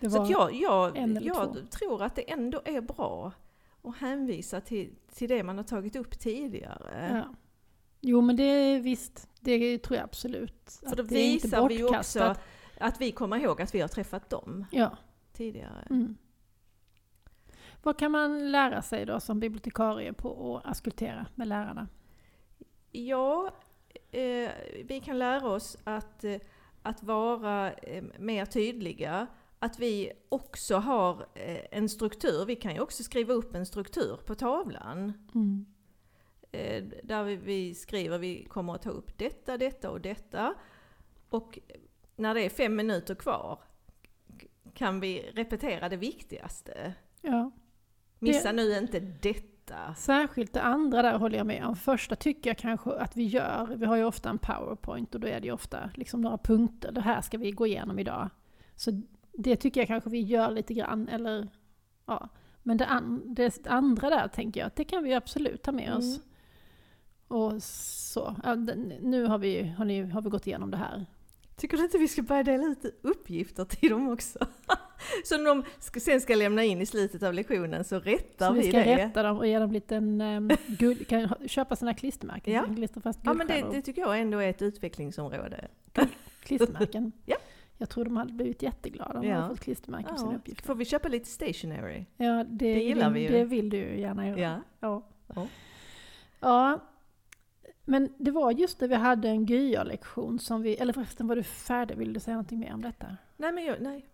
Så 0.00 0.26
jag, 0.30 0.54
jag, 0.54 0.98
jag 1.22 1.70
tror 1.70 2.02
att 2.02 2.16
det 2.16 2.32
ändå 2.32 2.60
är 2.64 2.80
bra 2.80 3.32
att 3.84 3.96
hänvisa 3.96 4.60
till, 4.60 4.94
till 5.14 5.28
det 5.28 5.42
man 5.42 5.56
har 5.56 5.64
tagit 5.64 5.96
upp 5.96 6.18
tidigare. 6.18 7.22
ja. 7.26 7.34
Jo 8.06 8.20
men 8.20 8.36
det 8.36 8.42
är 8.42 8.80
visst, 8.80 9.28
det 9.40 9.78
tror 9.78 9.96
jag 9.96 10.04
absolut. 10.04 10.80
För 10.88 10.96
då 10.96 11.02
det 11.02 11.14
visar 11.14 11.68
vi 11.68 11.74
ju 11.74 11.98
också 11.98 12.34
att 12.80 13.00
vi 13.00 13.12
kommer 13.12 13.36
ihåg 13.36 13.62
att 13.62 13.74
vi 13.74 13.80
har 13.80 13.88
träffat 13.88 14.30
dem 14.30 14.64
Ja. 14.72 14.96
tidigare. 15.32 15.86
Mm. 15.90 16.16
Vad 17.82 17.98
kan 17.98 18.10
man 18.10 18.52
lära 18.52 18.82
sig 18.82 19.06
då 19.06 19.20
som 19.20 19.40
bibliotekarie 19.40 20.12
på 20.12 20.56
att 20.56 20.70
askultera 20.70 21.26
med 21.34 21.48
lärarna? 21.48 21.88
Ja, 22.90 23.50
eh, 24.10 24.50
vi 24.84 25.00
kan 25.04 25.18
lära 25.18 25.48
oss 25.48 25.76
att, 25.84 26.24
eh, 26.24 26.36
att 26.82 27.02
vara 27.02 27.72
eh, 27.72 28.04
mer 28.18 28.46
tydliga. 28.46 29.26
Att 29.64 29.78
vi 29.78 30.12
också 30.28 30.76
har 30.76 31.26
eh, 31.34 31.60
en 31.70 31.88
struktur. 31.88 32.44
Vi 32.46 32.56
kan 32.56 32.74
ju 32.74 32.80
också 32.80 33.02
skriva 33.02 33.34
upp 33.34 33.54
en 33.54 33.66
struktur 33.66 34.16
på 34.26 34.34
tavlan. 34.34 35.12
Mm. 35.34 35.66
Eh, 36.52 36.84
där 37.02 37.24
vi, 37.24 37.74
skriver 37.74 38.18
vi 38.18 38.44
kommer 38.44 38.74
att 38.74 38.82
ta 38.82 38.90
upp 38.90 39.18
detta, 39.18 39.58
detta 39.58 39.90
och 39.90 40.00
detta. 40.00 40.54
Och 41.28 41.58
när 42.16 42.34
det 42.34 42.40
är 42.40 42.50
fem 42.50 42.76
minuter 42.76 43.14
kvar 43.14 43.58
kan 44.74 45.00
vi 45.00 45.30
repetera 45.34 45.88
det 45.88 45.96
viktigaste. 45.96 46.94
Ja. 47.20 47.50
Missa 48.18 48.52
nu 48.52 48.78
inte 48.78 49.00
detta. 49.00 49.94
Särskilt 49.94 50.52
det 50.52 50.62
andra 50.62 51.02
där 51.02 51.18
håller 51.18 51.38
jag 51.38 51.46
med 51.46 51.66
om. 51.66 51.76
Första 51.76 52.16
tycker 52.16 52.50
jag 52.50 52.58
kanske 52.58 52.90
att 52.90 53.16
vi 53.16 53.24
gör, 53.24 53.66
vi 53.76 53.86
har 53.86 53.96
ju 53.96 54.04
ofta 54.04 54.30
en 54.30 54.38
powerpoint 54.38 55.14
och 55.14 55.20
då 55.20 55.28
är 55.28 55.40
det 55.40 55.46
ju 55.46 55.52
ofta 55.52 55.90
liksom 55.94 56.20
några 56.20 56.38
punkter, 56.38 56.92
det 56.92 57.00
här 57.00 57.20
ska 57.20 57.38
vi 57.38 57.50
gå 57.50 57.66
igenom 57.66 57.98
idag. 57.98 58.30
Så 58.76 59.02
det 59.36 59.56
tycker 59.56 59.80
jag 59.80 59.88
kanske 59.88 60.10
vi 60.10 60.20
gör 60.20 60.50
lite 60.50 60.74
grann, 60.74 61.08
eller 61.08 61.48
ja. 62.06 62.28
Men 62.62 62.76
det, 62.76 62.86
an, 62.86 63.22
det 63.26 63.66
andra 63.66 64.10
där 64.10 64.28
tänker 64.28 64.60
jag 64.60 64.66
att 64.66 64.76
det 64.76 64.84
kan 64.84 65.04
vi 65.04 65.14
absolut 65.14 65.62
ta 65.62 65.72
med 65.72 65.94
oss. 65.94 66.16
Mm. 66.16 66.20
Och 67.28 67.62
så, 67.62 68.36
ja, 68.44 68.54
nu 69.00 69.24
har 69.26 69.38
vi, 69.38 69.62
har, 69.62 69.84
ni, 69.84 70.02
har 70.02 70.22
vi 70.22 70.30
gått 70.30 70.46
igenom 70.46 70.70
det 70.70 70.76
här. 70.76 71.06
Tycker 71.56 71.76
du 71.76 71.84
inte 71.84 71.98
vi 71.98 72.08
ska 72.08 72.22
börja 72.22 72.42
dela 72.42 72.64
ut 72.66 72.84
uppgifter 73.02 73.64
till 73.64 73.90
dem 73.90 74.08
också? 74.08 74.38
Som 75.24 75.44
de 75.44 75.64
sen 76.00 76.20
ska 76.20 76.34
lämna 76.34 76.64
in 76.64 76.80
i 76.80 76.86
slutet 76.86 77.22
av 77.22 77.34
lektionen 77.34 77.84
så 77.84 77.98
rättar 77.98 78.46
Så 78.46 78.52
vi, 78.52 78.60
vi 78.60 78.68
ska 78.68 78.78
det. 78.78 78.96
rätta 78.96 79.22
dem 79.22 79.38
och 79.38 79.46
ge 79.46 79.58
dem 79.58 79.68
en 79.68 79.72
liten 79.72 80.20
um, 80.20 80.50
guld, 80.66 81.08
kan 81.08 81.34
köpa 81.46 81.76
sådana 81.76 81.94
klistermärken. 81.94 82.54
Ja. 82.54 82.64
Ja 83.22 83.34
men 83.34 83.46
det, 83.46 83.64
det 83.70 83.82
tycker 83.82 84.00
jag 84.00 84.20
ändå 84.20 84.38
är 84.38 84.50
ett 84.50 84.62
utvecklingsområde. 84.62 85.68
klistermärken. 86.42 87.12
Ja. 87.26 87.36
Jag 87.78 87.88
tror 87.90 88.04
de 88.04 88.16
hade 88.16 88.32
blivit 88.32 88.62
jätteglada 88.62 89.14
om 89.18 89.22
de 89.22 89.28
Ja. 89.28 89.36
hade 89.36 89.48
fått 89.48 89.60
klistermärken 89.60 90.10
på 90.10 90.18
sina 90.18 90.32
Ja. 90.32 90.36
uppgifter. 90.36 90.64
Får 90.66 90.74
vi 90.74 90.84
köpa 90.84 91.08
lite 91.08 91.28
stationery? 91.28 92.04
Ja, 92.16 92.44
det, 92.44 92.74
Det 92.74 92.82
gillar 92.82 93.10
vi 93.10 93.20
ju. 93.20 93.28
Det 93.28 93.44
vill 93.44 93.70
du 93.70 93.76
ju 93.76 94.00
gärna 94.00 94.28
göra. 94.28 94.40
Ja. 94.40 94.60
Ja. 94.80 95.02
Ja. 95.34 95.46
ja. 96.40 96.80
Men 97.84 98.08
det 98.18 98.30
var 98.30 98.50
just 98.50 98.78
det 98.78 98.86
vi 98.88 98.94
hade 98.94 99.28
en 99.28 99.46
GYA-lektion 99.46 100.38
som 100.38 100.62
vi, 100.62 100.76
eller 100.76 100.92
förresten 100.92 101.26
var 101.26 101.36
du 101.36 101.42
färdig? 101.42 101.96
Vill 101.96 102.12
du 102.12 102.20
säga 102.20 102.34
någonting 102.34 102.58
mer 102.58 102.74
om 102.74 102.82
detta? 102.82 103.06
Nej 103.36 103.52
men 103.52 103.64
jag, 103.64 103.80
nej. 103.80 104.06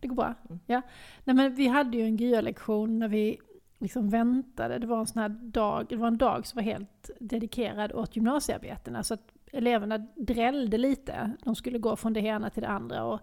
Det 0.00 0.08
går 0.08 0.16
bra? 0.16 0.34
Mm. 0.48 0.60
Ja. 0.66 0.82
Nej 1.24 1.36
men 1.36 1.54
vi 1.54 1.66
hade 1.66 1.96
ju 1.96 2.02
en 2.04 2.16
GYA-lektion 2.16 2.98
när 2.98 3.08
vi 3.08 3.38
liksom 3.78 4.08
väntade. 4.10 4.78
Det 4.78 4.86
var 4.86 4.98
en 5.00 5.06
sån 5.06 5.22
här 5.22 5.28
dag, 5.28 5.86
det 5.88 5.96
var 5.96 6.06
en 6.06 6.18
dag 6.18 6.46
som 6.46 6.56
var 6.56 6.62
helt 6.62 7.10
dedikerad 7.20 7.92
åt 7.92 8.16
gymnasiearbetena. 8.16 9.02
Så 9.02 9.14
att 9.14 9.32
eleverna 9.52 9.98
drällde 10.16 10.78
lite. 10.78 11.32
De 11.44 11.54
skulle 11.54 11.78
gå 11.78 11.96
från 11.96 12.12
det 12.12 12.20
ena 12.20 12.50
till 12.50 12.62
det 12.62 12.68
andra. 12.68 13.04
Och 13.04 13.20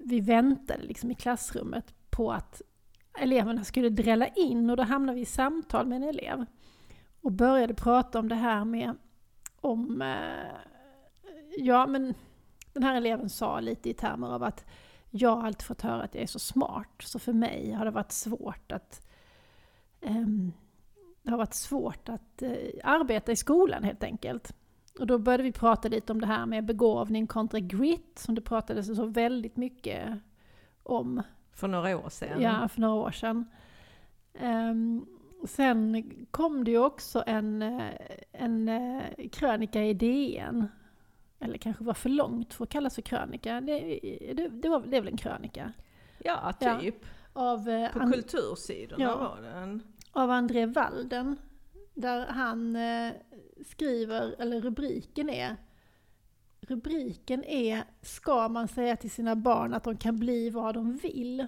vi 0.00 0.20
väntade 0.20 0.82
liksom 0.82 1.10
i 1.10 1.14
klassrummet 1.14 1.94
på 2.10 2.32
att 2.32 2.62
eleverna 3.18 3.64
skulle 3.64 3.88
drälla 3.88 4.28
in 4.28 4.70
och 4.70 4.76
då 4.76 4.82
hamnade 4.82 5.16
vi 5.16 5.22
i 5.22 5.26
samtal 5.26 5.86
med 5.86 5.96
en 5.96 6.08
elev. 6.08 6.46
Och 7.20 7.32
började 7.32 7.74
prata 7.74 8.18
om 8.18 8.28
det 8.28 8.34
här 8.34 8.64
med 8.64 8.94
om... 9.60 10.02
Eh, 10.02 10.72
ja 11.58 11.86
men 11.86 12.14
den 12.72 12.82
här 12.82 12.94
eleven 12.94 13.28
sa 13.28 13.60
lite 13.60 13.90
i 13.90 13.94
termer 13.94 14.34
av 14.34 14.42
att 14.42 14.64
jag 15.10 15.36
har 15.36 15.46
alltid 15.46 15.62
fått 15.62 15.82
höra 15.82 16.02
att 16.02 16.14
jag 16.14 16.22
är 16.22 16.26
så 16.26 16.38
smart, 16.38 17.02
så 17.02 17.18
för 17.18 17.32
mig 17.32 17.72
har 17.72 17.84
det 17.84 17.90
varit 17.90 18.12
svårt 18.12 18.72
att 18.72 19.08
um, 20.00 20.52
det 21.22 21.30
har 21.30 21.38
varit 21.38 21.54
svårt 21.54 22.08
att 22.08 22.42
uh, 22.42 22.56
arbeta 22.84 23.32
i 23.32 23.36
skolan 23.36 23.84
helt 23.84 24.04
enkelt. 24.04 24.54
Och 24.98 25.06
då 25.06 25.18
började 25.18 25.42
vi 25.42 25.52
prata 25.52 25.88
lite 25.88 26.12
om 26.12 26.20
det 26.20 26.26
här 26.26 26.46
med 26.46 26.64
begåvning 26.64 27.26
kontra 27.26 27.60
grit, 27.60 28.18
som 28.18 28.34
det 28.34 28.40
pratades 28.40 28.96
så 28.96 29.06
väldigt 29.06 29.56
mycket 29.56 30.18
om 30.82 31.22
För 31.52 31.68
några 31.68 31.96
år 31.98 32.08
sedan. 32.08 32.40
ja, 32.42 32.68
för 32.68 32.80
några 32.80 32.94
år 32.94 33.10
sedan. 33.10 33.44
Ehm, 34.34 35.06
sen 35.48 36.04
kom 36.30 36.64
det 36.64 36.70
ju 36.70 36.78
också 36.78 37.24
en, 37.26 37.62
en 38.32 38.68
eh, 38.68 39.02
krönika 39.32 39.84
i 39.84 39.94
DN. 39.94 40.66
Eller 41.40 41.58
kanske 41.58 41.84
var 41.84 41.94
för 41.94 42.08
långt 42.08 42.54
för 42.54 42.64
att 42.64 42.70
kallas 42.70 42.94
för 42.94 43.02
krönika. 43.02 43.60
Det, 43.60 44.00
det, 44.34 44.48
det, 44.48 44.68
var, 44.68 44.80
det 44.86 44.96
är 44.96 45.00
väl 45.00 45.12
en 45.12 45.16
krönika? 45.18 45.72
Ja, 46.18 46.52
Ja. 46.60 46.78
typ. 46.80 46.96
Av, 47.32 47.68
eh, 47.68 47.92
På 47.92 47.98
An- 48.00 48.12
kultursidorna 48.12 49.04
Ja. 49.04 49.16
var 49.16 49.42
den. 49.42 49.82
av 50.12 50.30
André 50.30 50.66
Walden. 50.66 51.36
Där 51.94 52.26
han 52.26 52.76
eh, 52.76 53.12
skriver, 53.66 54.34
eller 54.38 54.60
rubriken 54.60 55.30
är 55.30 55.56
Rubriken 56.60 57.44
är 57.44 57.84
Ska 58.02 58.48
man 58.48 58.68
säga 58.68 58.96
till 58.96 59.10
sina 59.10 59.36
barn 59.36 59.74
att 59.74 59.84
de 59.84 59.96
kan 59.96 60.18
bli 60.18 60.50
vad 60.50 60.74
de 60.74 60.96
vill? 60.96 61.46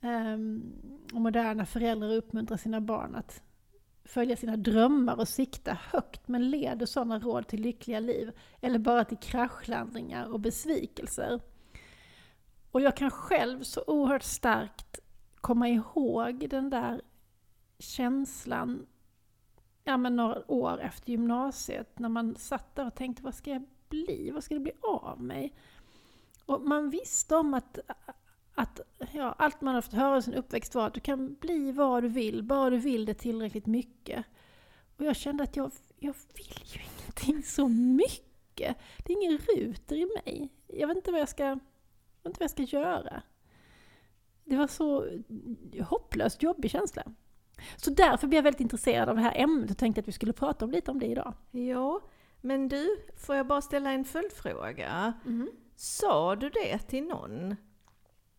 Ehm, 0.00 0.72
och 1.12 1.20
moderna 1.20 1.66
föräldrar 1.66 2.14
uppmuntrar 2.14 2.56
sina 2.56 2.80
barn 2.80 3.14
att 3.14 3.42
följa 4.04 4.36
sina 4.36 4.56
drömmar 4.56 5.20
och 5.20 5.28
sikta 5.28 5.78
högt 5.92 6.28
men 6.28 6.50
leder 6.50 6.86
sådana 6.86 7.18
råd 7.18 7.48
till 7.48 7.60
lyckliga 7.60 8.00
liv 8.00 8.32
eller 8.60 8.78
bara 8.78 9.04
till 9.04 9.18
kraschlandningar 9.18 10.26
och 10.32 10.40
besvikelser. 10.40 11.40
Och 12.70 12.80
jag 12.80 12.96
kan 12.96 13.10
själv 13.10 13.62
så 13.62 13.84
oerhört 13.86 14.22
starkt 14.22 15.00
komma 15.40 15.68
ihåg 15.68 16.46
den 16.50 16.70
där 16.70 17.02
känslan 17.78 18.86
ja, 19.84 19.96
men 19.96 20.16
några 20.16 20.50
år 20.50 20.80
efter 20.80 21.10
gymnasiet 21.10 21.98
när 21.98 22.08
man 22.08 22.36
satt 22.36 22.74
där 22.74 22.86
och 22.86 22.94
tänkte 22.94 23.22
vad 23.22 23.34
ska 23.34 23.50
jag 23.50 23.62
bli? 23.88 24.30
Vad 24.34 24.44
ska 24.44 24.54
det 24.54 24.60
bli 24.60 24.72
av 24.82 25.22
mig? 25.22 25.54
Och 26.46 26.62
man 26.62 26.90
visste 26.90 27.36
om 27.36 27.54
att, 27.54 27.78
att 28.54 28.80
ja, 29.12 29.34
allt 29.38 29.60
man 29.60 29.74
har 29.74 29.82
fått 29.82 29.92
höra 29.92 30.18
i 30.18 30.22
sin 30.22 30.34
uppväxt 30.34 30.74
var 30.74 30.86
att 30.86 30.94
du 30.94 31.00
kan 31.00 31.34
bli 31.34 31.72
vad 31.72 32.02
du 32.02 32.08
vill, 32.08 32.42
bara 32.42 32.70
du 32.70 32.78
vill 32.78 33.04
det 33.04 33.14
tillräckligt 33.14 33.66
mycket. 33.66 34.24
Och 34.96 35.04
jag 35.04 35.16
kände 35.16 35.44
att 35.44 35.56
jag, 35.56 35.72
jag 35.98 36.14
vill 36.34 36.62
ju 36.64 36.80
ingenting 36.80 37.42
så 37.42 37.68
mycket. 37.68 38.76
Det 39.04 39.12
är 39.12 39.16
ingen 39.22 39.38
ruter 39.38 39.96
i 39.96 40.06
mig. 40.06 40.48
Jag 40.66 40.88
vet 40.88 40.96
inte 40.96 41.12
vad 41.12 41.20
jag 41.20 41.28
ska, 41.28 41.44
jag 41.44 41.56
vet 42.22 42.26
inte 42.26 42.40
vad 42.40 42.44
jag 42.44 42.50
ska 42.50 42.62
göra. 42.62 43.22
Det 44.44 44.56
var 44.56 44.66
så 44.66 45.08
hopplöst 45.80 46.42
jobbig 46.42 46.70
känsla. 46.70 47.02
Så 47.76 47.90
därför 47.90 48.26
blev 48.26 48.38
jag 48.38 48.42
väldigt 48.42 48.60
intresserad 48.60 49.08
av 49.08 49.16
det 49.16 49.22
här 49.22 49.32
ämnet 49.36 49.70
och 49.70 49.78
tänkte 49.78 50.00
att 50.00 50.08
vi 50.08 50.12
skulle 50.12 50.32
prata 50.32 50.64
om 50.64 50.70
lite 50.70 50.90
om 50.90 50.98
det 50.98 51.06
idag. 51.06 51.34
Ja, 51.50 52.00
men 52.40 52.68
du, 52.68 52.88
får 53.16 53.36
jag 53.36 53.46
bara 53.46 53.60
ställa 53.60 53.92
en 53.92 54.04
följdfråga? 54.04 55.12
Sa 55.76 56.36
du 56.36 56.48
det 56.50 56.78
till 56.78 57.04
någon? 57.04 57.56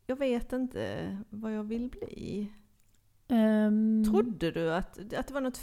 Jag 0.06 0.15
vet 0.15 0.53
inte 0.53 1.18
vad 1.30 1.51
jag 1.53 1.63
vill 1.63 1.89
bli. 1.89 2.53
Ehm, 3.27 4.03
Trodde 4.12 4.51
du 4.51 4.74
att, 4.74 5.13
att 5.13 5.27
det 5.27 5.34
var 5.34 5.42
något 5.42 5.58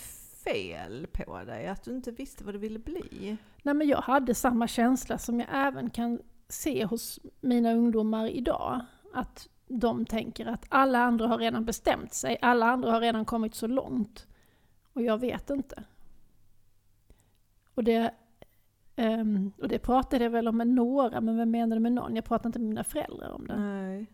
fel 0.44 1.06
på 1.12 1.44
dig? 1.44 1.66
Att 1.66 1.82
du 1.84 1.90
inte 1.90 2.10
visste 2.10 2.44
vad 2.44 2.54
du 2.54 2.58
ville 2.58 2.78
bli? 2.78 3.36
Nej, 3.62 3.74
men 3.74 3.88
jag 3.88 4.00
hade 4.00 4.34
samma 4.34 4.68
känsla 4.68 5.18
som 5.18 5.40
jag 5.40 5.48
även 5.52 5.90
kan 5.90 6.20
se 6.48 6.84
hos 6.84 7.20
mina 7.40 7.72
ungdomar 7.72 8.26
idag. 8.28 8.80
Att 9.12 9.48
de 9.70 10.06
tänker 10.06 10.46
att 10.46 10.66
alla 10.68 10.98
andra 10.98 11.26
har 11.26 11.38
redan 11.38 11.64
bestämt 11.64 12.12
sig, 12.14 12.38
alla 12.42 12.66
andra 12.66 12.90
har 12.90 13.00
redan 13.00 13.24
kommit 13.24 13.54
så 13.54 13.66
långt. 13.66 14.26
Och 14.92 15.02
jag 15.02 15.18
vet 15.18 15.50
inte. 15.50 15.84
Och 17.74 17.84
det, 17.84 18.14
ehm, 18.96 19.52
och 19.58 19.68
det 19.68 19.78
pratade 19.78 20.24
jag 20.24 20.30
väl 20.30 20.48
om 20.48 20.56
med 20.56 20.68
några, 20.68 21.20
men 21.20 21.36
vem 21.36 21.50
menade 21.50 21.80
med 21.80 21.92
någon? 21.92 22.16
Jag 22.16 22.24
pratade 22.24 22.48
inte 22.48 22.58
med 22.58 22.68
mina 22.68 22.84
föräldrar 22.84 23.30
om 23.30 23.46
det. 23.46 23.60
Nej. 23.60 24.06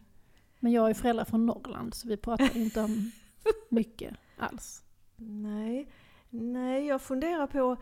Men 0.60 0.72
jag 0.72 0.90
är 0.90 0.94
föräldrar 0.94 1.24
från 1.24 1.46
Norrland, 1.46 1.94
så 1.94 2.08
vi 2.08 2.16
pratade 2.16 2.58
inte 2.58 2.80
om 2.80 3.10
mycket 3.68 4.16
alls. 4.36 4.82
Nej, 5.16 5.88
nej 6.30 6.86
jag 6.86 7.02
funderar 7.02 7.46
på, 7.46 7.76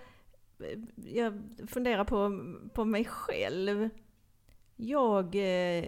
jag 0.96 1.42
funderar 1.68 2.04
på, 2.04 2.40
på 2.74 2.84
mig 2.84 3.04
själv. 3.04 3.88
Jag, 4.76 5.34
eh, 5.34 5.84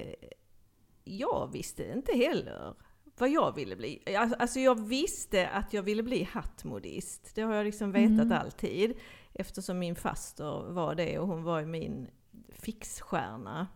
jag 1.09 1.53
visste 1.53 1.93
inte 1.93 2.17
heller 2.17 2.75
vad 3.19 3.29
jag 3.31 3.55
ville 3.55 3.77
bli. 3.77 4.03
Alltså, 4.19 4.37
alltså 4.39 4.61
jag 4.61 4.89
visste 4.89 5.49
att 5.49 5.73
jag 5.73 5.83
ville 5.83 6.03
bli 6.03 6.23
hattmodist. 6.23 7.35
Det 7.35 7.43
har 7.43 7.55
jag 7.55 7.65
liksom 7.65 7.93
vetat 7.93 8.27
Mm. 8.27 8.33
alltid. 8.33 8.97
Eftersom 9.35 9.79
min 9.79 9.97
faster 9.97 10.73
var 10.73 10.95
det 10.95 11.19
och 11.19 11.27
hon 11.29 11.43
var 11.43 11.61
ju 11.61 11.67
min 11.67 12.11
fixstjärna. 12.49 13.67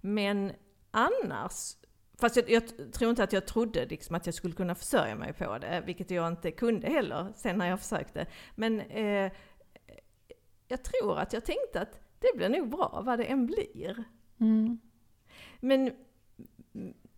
Men 0.00 0.52
annars, 0.90 1.76
fast 2.18 2.36
jag, 2.36 2.50
jag 2.50 2.92
tror 2.92 3.10
inte 3.10 3.24
att 3.24 3.32
jag 3.32 3.46
trodde 3.46 3.86
liksom 3.86 4.16
att 4.16 4.26
jag 4.26 4.34
skulle 4.34 4.54
kunna 4.54 4.74
försörja 4.74 5.14
mig 5.14 5.32
på 5.32 5.58
det, 5.58 5.82
vilket 5.86 6.10
jag 6.10 6.28
inte 6.28 6.50
kunde 6.50 6.86
heller 6.88 7.32
sen 7.36 7.58
när 7.58 7.68
jag 7.68 7.80
försökte. 7.80 8.26
Men 8.54 8.80
eh, 8.80 9.32
jag 10.68 10.82
tror 10.84 11.18
att 11.18 11.32
jag 11.32 11.44
tänkte 11.44 11.80
att 11.80 12.00
det 12.18 12.36
blir 12.36 12.48
nog 12.48 12.68
bra 12.70 13.02
vad 13.06 13.18
det 13.18 13.24
än 13.24 13.46
blir. 13.46 14.04
Mm. 14.40 14.78
Men 15.66 15.90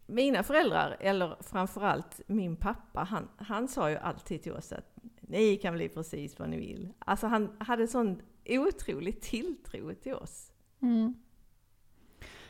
mina 0.06 0.42
föräldrar, 0.42 0.96
eller 1.00 1.36
framförallt 1.40 2.20
min 2.26 2.56
pappa, 2.56 3.00
han, 3.00 3.28
han 3.36 3.68
sa 3.68 3.90
ju 3.90 3.96
alltid 3.96 4.42
till 4.42 4.52
oss 4.52 4.72
att 4.72 4.94
ni 5.20 5.56
kan 5.56 5.74
bli 5.74 5.88
precis 5.88 6.38
vad 6.38 6.48
ni 6.48 6.56
vill. 6.56 6.92
Alltså 6.98 7.26
han 7.26 7.56
hade 7.58 7.88
sån 7.88 8.22
otrolig 8.48 9.20
tilltro 9.20 9.94
till 9.94 10.14
oss. 10.14 10.52
Mm. 10.80 11.14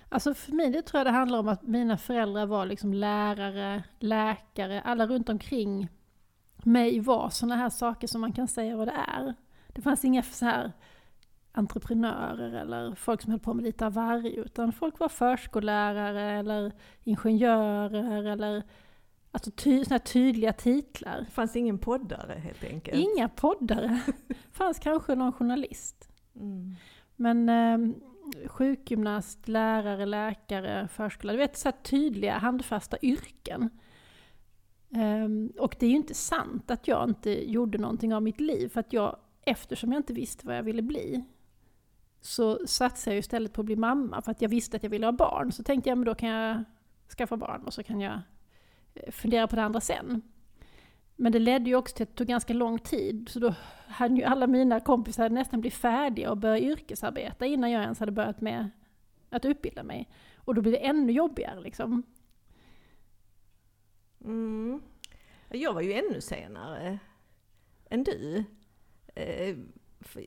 Alltså 0.08 0.34
för 0.34 0.52
mig 0.52 0.70
det 0.70 0.82
tror 0.82 0.98
jag 0.98 1.06
det 1.06 1.10
handlar 1.10 1.38
om 1.38 1.48
att 1.48 1.62
mina 1.62 1.98
föräldrar 1.98 2.46
var 2.46 2.66
liksom 2.66 2.94
lärare, 2.94 3.84
läkare, 3.98 4.80
alla 4.80 5.06
runt 5.06 5.28
omkring 5.28 5.88
mig 6.56 7.00
var 7.00 7.30
sådana 7.30 7.56
här 7.56 7.70
saker 7.70 8.06
som 8.06 8.20
man 8.20 8.32
kan 8.32 8.48
säga 8.48 8.76
vad 8.76 8.88
det 8.88 9.04
är. 9.08 9.34
Det 9.68 9.82
fanns 9.82 10.04
inga 10.04 10.22
så 10.22 10.44
här 10.44 10.72
entreprenörer 11.52 12.52
eller 12.52 12.94
folk 12.94 13.22
som 13.22 13.30
höll 13.30 13.40
på 13.40 13.54
med 13.54 13.64
lite 13.64 13.86
av 13.86 13.92
varje, 13.92 14.30
utan 14.30 14.72
folk 14.72 14.98
var 14.98 15.08
förskollärare 15.08 16.38
eller 16.38 16.72
ingenjörer 17.04 18.24
eller 18.24 18.62
alltså 19.30 19.50
ty, 19.50 19.84
såna 19.84 19.98
tydliga 19.98 20.52
titlar. 20.52 21.20
Det 21.20 21.30
fanns 21.30 21.56
ingen 21.56 21.78
poddare 21.78 22.32
helt 22.32 22.64
enkelt. 22.64 22.96
Inga 22.96 23.28
poddare. 23.28 24.00
fanns 24.52 24.78
kanske 24.78 25.14
någon 25.14 25.32
journalist. 25.32 26.08
Mm. 26.36 26.74
Men 27.16 27.48
eh, 27.48 27.94
sjukgymnast, 28.46 29.48
lärare, 29.48 30.06
läkare, 30.06 30.88
förskola, 30.88 31.32
du 31.32 31.38
vet 31.38 31.58
så 31.58 31.72
tydliga 31.82 32.38
handfasta 32.38 32.96
yrken. 33.02 33.70
Ehm, 34.94 35.52
och 35.58 35.76
det 35.78 35.86
är 35.86 35.90
ju 35.90 35.96
inte 35.96 36.14
sant 36.14 36.70
att 36.70 36.88
jag 36.88 37.08
inte 37.08 37.50
gjorde 37.50 37.78
någonting 37.78 38.14
av 38.14 38.22
mitt 38.22 38.40
liv, 38.40 38.68
för 38.68 38.80
att 38.80 38.92
jag, 38.92 39.16
eftersom 39.46 39.92
jag 39.92 39.98
inte 39.98 40.12
visste 40.12 40.46
vad 40.46 40.56
jag 40.56 40.62
ville 40.62 40.82
bli, 40.82 41.24
så 42.20 42.66
satsade 42.66 43.10
jag 43.10 43.14
ju 43.14 43.20
istället 43.20 43.52
på 43.52 43.60
att 43.60 43.66
bli 43.66 43.76
mamma, 43.76 44.22
för 44.22 44.30
att 44.30 44.42
jag 44.42 44.48
visste 44.48 44.76
att 44.76 44.82
jag 44.82 44.90
ville 44.90 45.06
ha 45.06 45.12
barn. 45.12 45.52
Så 45.52 45.62
tänkte 45.62 45.88
jag, 45.88 45.98
men 45.98 46.04
då 46.04 46.14
kan 46.14 46.28
jag 46.28 46.64
skaffa 47.16 47.36
barn 47.36 47.62
och 47.64 47.74
så 47.74 47.82
kan 47.82 48.00
jag 48.00 48.20
eh, 48.94 49.12
fundera 49.12 49.46
på 49.46 49.56
det 49.56 49.62
andra 49.62 49.80
sen. 49.80 50.22
Men 51.16 51.32
det 51.32 51.38
ledde 51.38 51.70
ju 51.70 51.76
också 51.76 51.96
till 51.96 52.02
att 52.02 52.08
det 52.08 52.16
tog 52.16 52.26
ganska 52.26 52.52
lång 52.52 52.78
tid, 52.78 53.28
så 53.28 53.38
då 53.38 53.54
hade 53.86 54.14
ju 54.14 54.22
alla 54.22 54.46
mina 54.46 54.80
kompisar 54.80 55.28
nästan 55.28 55.60
blivit 55.60 55.78
färdiga 55.78 56.30
och 56.30 56.36
börjat 56.36 56.62
yrkesarbeta 56.62 57.46
innan 57.46 57.70
jag 57.70 57.82
ens 57.82 58.00
hade 58.00 58.12
börjat 58.12 58.40
med 58.40 58.70
att 59.30 59.44
utbilda 59.44 59.82
mig. 59.82 60.08
Och 60.36 60.54
då 60.54 60.62
blir 60.62 60.72
det 60.72 60.86
ännu 60.86 61.12
jobbigare 61.12 61.60
liksom. 61.60 62.02
Mm. 64.24 64.82
Jag 65.48 65.74
var 65.74 65.80
ju 65.80 65.92
ännu 65.92 66.20
senare 66.20 66.98
än 67.90 68.04
du. 68.04 68.44
Eh, 69.14 69.56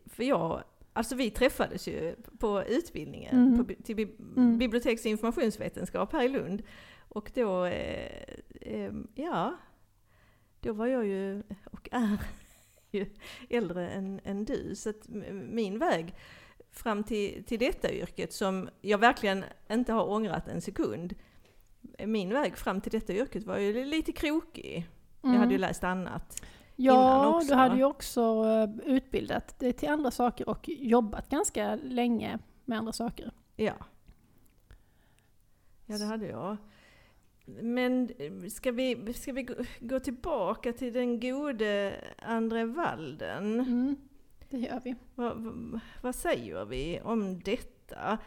för 0.05 0.23
jag, 0.23 0.63
alltså 0.93 1.15
vi 1.15 1.29
träffades 1.31 1.87
ju 1.87 2.15
på 2.39 2.63
utbildningen 2.67 3.47
Mm. 3.53 3.65
på, 3.67 3.83
till 3.83 3.95
bi, 3.95 4.15
Mm. 4.37 4.57
biblioteks 4.57 5.05
och 5.05 5.11
informationsvetenskap 5.11 6.13
här 6.13 6.23
i 6.23 6.29
Lund. 6.29 6.63
Och 7.09 7.31
då, 7.33 7.65
eh, 7.65 8.23
eh, 8.61 8.91
ja, 9.15 9.57
då 10.59 10.73
var 10.73 10.87
jag 10.87 11.05
ju, 11.05 11.43
och 11.71 11.89
är 11.91 12.17
ju 12.91 13.05
äldre 13.49 13.89
än, 13.89 14.19
än 14.23 14.45
du. 14.45 14.75
Så 14.75 14.89
att 14.89 15.07
min 15.49 15.79
väg 15.79 16.15
fram 16.71 17.03
till, 17.03 17.43
till 17.43 17.59
detta 17.59 17.91
yrket 17.91 18.33
som 18.33 18.69
jag 18.81 18.97
verkligen 18.97 19.43
inte 19.71 19.93
har 19.93 20.09
ångrat 20.09 20.47
en 20.47 20.61
sekund. 20.61 21.13
Min 22.05 22.29
väg 22.29 22.57
fram 22.57 22.81
till 22.81 22.91
detta 22.91 23.13
yrket 23.13 23.43
var 23.43 23.57
ju 23.57 23.85
lite 23.85 24.11
krokig. 24.11 24.87
Jag 25.21 25.29
hade 25.29 25.51
ju 25.51 25.57
läst 25.57 25.83
annat. 25.83 26.43
Ja, 26.83 27.35
också. 27.35 27.47
du 27.47 27.53
hade 27.53 27.75
ju 27.75 27.83
också 27.83 28.21
eh, 28.21 28.93
utbildat 28.95 29.59
dig 29.59 29.73
till 29.73 29.89
andra 29.89 30.11
saker 30.11 30.49
och 30.49 30.69
jobbat 30.69 31.29
ganska 31.29 31.75
länge 31.75 32.39
med 32.65 32.77
andra 32.77 32.93
saker. 32.93 33.31
Ja. 33.55 33.73
Ja, 35.85 35.97
det 35.97 36.05
hade 36.05 36.27
jag. 36.27 36.57
Men 37.45 38.09
eh, 38.17 38.49
ska 38.49 38.71
vi, 38.71 39.13
ska 39.13 39.33
vi 39.33 39.47
gå, 39.79 39.99
tillbaka 39.99 40.73
till 40.73 40.93
den 40.93 41.19
gode 41.19 41.95
André 42.17 42.65
Walden? 42.65 43.59
Mm, 43.59 43.95
det 44.49 44.57
gör 44.57 44.81
vi. 44.83 44.95
Vad, 45.15 45.37
vad, 45.37 45.79
vad 46.01 46.15
säger 46.15 46.65
vi 46.65 47.01
om 47.03 47.39
detta? 47.39 48.17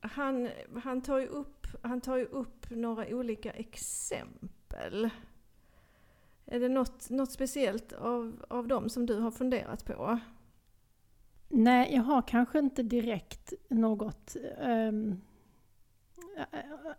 Han, 0.00 0.48
han, 0.82 1.02
tar 1.02 1.18
ju 1.18 1.26
upp, 1.26 1.66
han 1.82 2.00
tar 2.00 2.16
ju 2.16 2.24
upp 2.24 2.70
några 2.70 3.06
olika 3.06 3.50
exempel. 3.50 5.10
Är 6.52 6.60
det 6.60 6.68
något, 6.68 7.10
något 7.10 7.32
speciellt 7.32 7.92
av, 7.92 8.44
av 8.48 8.68
dem 8.68 8.88
som 8.88 9.06
du 9.06 9.20
har 9.20 9.30
funderat 9.30 9.84
på? 9.84 10.18
Nej, 11.48 11.94
jag 11.94 12.02
har 12.02 12.22
kanske 12.22 12.58
inte 12.58 12.82
direkt 12.82 13.52
något 13.68 14.36
um, 14.60 15.20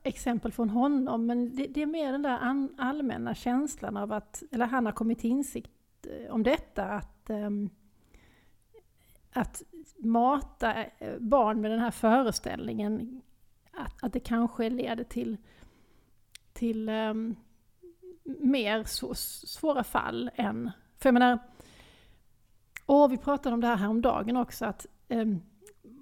exempel 0.03 0.51
från 0.51 0.69
honom, 0.69 1.25
men 1.25 1.55
det, 1.55 1.67
det 1.67 1.81
är 1.81 1.85
mer 1.85 2.11
den 2.11 2.21
där 2.21 2.37
an, 2.37 2.75
allmänna 2.77 3.35
känslan 3.35 3.97
av 3.97 4.11
att, 4.11 4.43
eller 4.51 4.65
han 4.65 4.85
har 4.85 4.93
kommit 4.93 5.19
till 5.19 5.29
insikt 5.29 6.07
eh, 6.07 6.33
om 6.33 6.43
detta, 6.43 6.85
att, 6.85 7.29
um, 7.29 7.69
att 9.33 9.63
mata 9.97 10.85
eh, 10.85 11.19
barn 11.19 11.61
med 11.61 11.71
den 11.71 11.79
här 11.79 11.91
föreställningen, 11.91 13.21
att, 13.71 14.03
att 14.03 14.13
det 14.13 14.19
kanske 14.19 14.69
leder 14.69 15.03
till, 15.03 15.37
till 16.53 16.89
um, 16.89 17.35
mer 18.39 18.83
svåra 19.47 19.83
fall 19.83 20.31
än, 20.35 20.71
för 20.97 21.07
jag 21.09 21.13
menar, 21.13 21.39
och 22.85 23.11
vi 23.11 23.17
pratade 23.17 23.53
om 23.53 23.61
det 23.61 23.67
här 23.67 23.75
häromdagen 23.75 24.37
också, 24.37 24.65
att 24.65 24.85
ehm, 25.07 25.41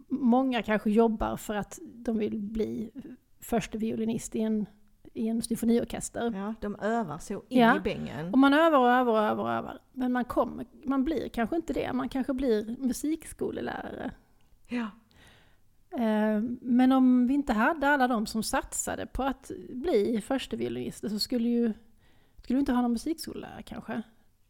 många 0.07 0.63
kanske 0.63 0.89
jobbar 0.91 1.37
för 1.37 1.55
att 1.55 1.79
de 1.83 2.17
vill 2.17 2.39
bli 2.41 2.91
första 3.39 3.77
violinist 3.77 4.35
i 4.35 4.41
en, 4.41 4.65
i 5.13 5.27
en 5.27 5.41
symfoniorkester. 5.41 6.31
Ja, 6.35 6.53
de 6.61 6.75
övar 6.75 7.17
så 7.17 7.33
in 7.33 7.59
Ja. 7.59 7.77
i 7.77 7.79
bängen. 7.79 8.31
Och 8.33 8.37
man 8.39 8.53
övar 8.53 8.79
och 8.79 8.89
övar 8.89 9.13
och 9.13 9.19
övar 9.19 9.43
och 9.43 9.51
övar. 9.51 9.79
Men 9.93 10.11
man, 10.11 10.25
kommer, 10.25 10.65
man 10.83 11.03
blir 11.03 11.29
kanske 11.29 11.55
inte 11.55 11.73
det, 11.73 11.93
man 11.93 12.09
kanske 12.09 12.33
blir 12.33 12.75
musikskolelärare. 12.79 14.11
Ja. 14.67 14.87
Ehm, 15.97 16.59
Men 16.61 16.91
om 16.91 17.27
vi 17.27 17.33
inte 17.33 17.53
hade 17.53 17.87
alla 17.87 18.07
de 18.07 18.25
som 18.25 18.43
satsade 18.43 19.05
på 19.05 19.23
att 19.23 19.51
bli 19.69 20.21
första 20.27 20.55
violinister 20.57 21.09
så 21.09 21.19
skulle 21.19 21.49
ju 21.49 21.73
skulle 22.49 22.57
vi 22.57 22.59
inte 22.62 22.71
ha 22.71 22.81
någon 22.81 22.91
musikskollärare 22.91 23.63
kanske. 23.63 24.01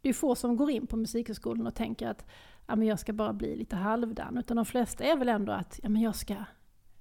Det 0.01 0.09
är 0.09 0.13
få 0.13 0.35
som 0.35 0.57
går 0.57 0.71
in 0.71 0.87
på 0.87 0.97
musikhögskolan 0.97 1.67
och 1.67 1.75
tänker 1.75 2.07
att 2.07 2.25
ja, 2.67 2.75
men 2.75 2.87
jag 2.87 2.99
ska 2.99 3.13
bara 3.13 3.33
bli 3.33 3.55
lite 3.55 3.75
halvdan. 3.75 4.37
Utan 4.37 4.57
de 4.57 4.65
flesta 4.65 5.03
är 5.03 5.17
väl 5.17 5.29
ändå 5.29 5.51
att 5.51 5.79
ja, 5.83 5.89
men 5.89 6.01
jag 6.01 6.15
ska... 6.15 6.35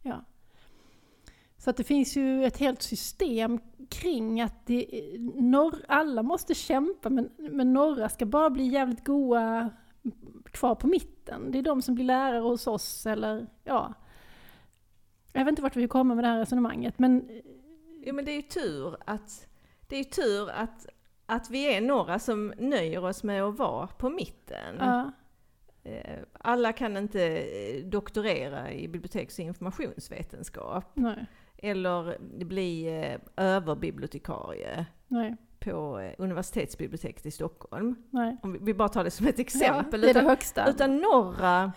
Ja. 0.02 0.24
Så 1.56 1.70
att 1.70 1.76
det 1.76 1.84
finns 1.84 2.16
ju 2.16 2.44
ett 2.44 2.56
helt 2.56 2.82
system 2.82 3.61
kring 3.88 4.40
att 4.40 4.66
det, 4.66 4.87
norr, 5.34 5.84
alla 5.88 6.22
måste 6.22 6.54
kämpa 6.54 7.11
men, 7.11 7.30
men 7.37 7.72
några 7.72 8.08
ska 8.08 8.26
bara 8.26 8.50
bli 8.50 8.66
jävligt 8.66 9.04
goa 9.04 9.70
kvar 10.44 10.74
på 10.74 10.87
mitten. 10.87 11.50
Det 11.50 11.58
är 11.58 11.62
de 11.62 11.82
som 11.82 11.94
blir 11.94 12.04
lärare 12.04 12.40
hos 12.40 12.66
oss 12.66 13.06
eller 13.06 13.46
ja. 13.64 13.94
Jag 15.32 15.44
vet 15.44 15.52
inte 15.52 15.62
vart 15.62 15.76
vi 15.76 15.88
kommer 15.88 16.14
med 16.14 16.24
det 16.24 16.28
här 16.28 16.38
resonemanget 16.38 16.98
men 16.98 17.42
Ja, 18.08 18.12
men 18.12 18.24
det 18.24 18.32
är 18.32 18.37
ju 18.37 18.42
tur 18.42 18.96
att, 19.04 19.47
det 19.88 19.94
är 19.96 19.98
ju 19.98 20.05
tur 20.05 20.51
att, 20.51 20.87
att 21.27 21.51
vi 21.51 21.74
är 21.74 21.81
några 21.81 22.18
som 22.18 22.53
nöjer 22.59 23.05
oss 23.05 23.22
med 23.22 23.42
att 23.42 23.59
vara 23.59 23.87
på 23.87 24.11
mitten. 24.11 24.77
ja, 24.79 25.12
Eh, 25.83 26.18
Alla 26.33 26.72
kan 26.72 26.96
inte 26.96 27.22
eh, 27.38 27.85
doktorera 27.85 28.72
i 28.72 28.88
biblioteks 28.88 29.38
och 29.38 29.44
informationsvetenskap 29.44 30.85
nej, 30.94 31.27
eller 31.59 32.18
bli 32.44 32.87
eh, 33.05 33.20
överbibliotekarie 33.37 34.87
nej, 35.09 35.37
på 35.61 36.11
universitetsbiblioteket 36.18 37.27
i 37.27 37.31
Stockholm. 37.31 37.94
nej. 38.11 38.37
Om 38.42 38.64
vi- 38.64 38.74
bara 38.74 38.88
tar 38.88 39.05
det 39.05 39.11
som 39.11 39.27
ett 39.27 39.38
exempel. 39.38 40.01
ja, 40.03 40.07
det 40.07 40.11
är 40.11 40.14
det 40.14 40.20
utan, 40.20 40.27
högsta. 40.31 40.68
utan 40.70 40.96
några, 40.96 41.72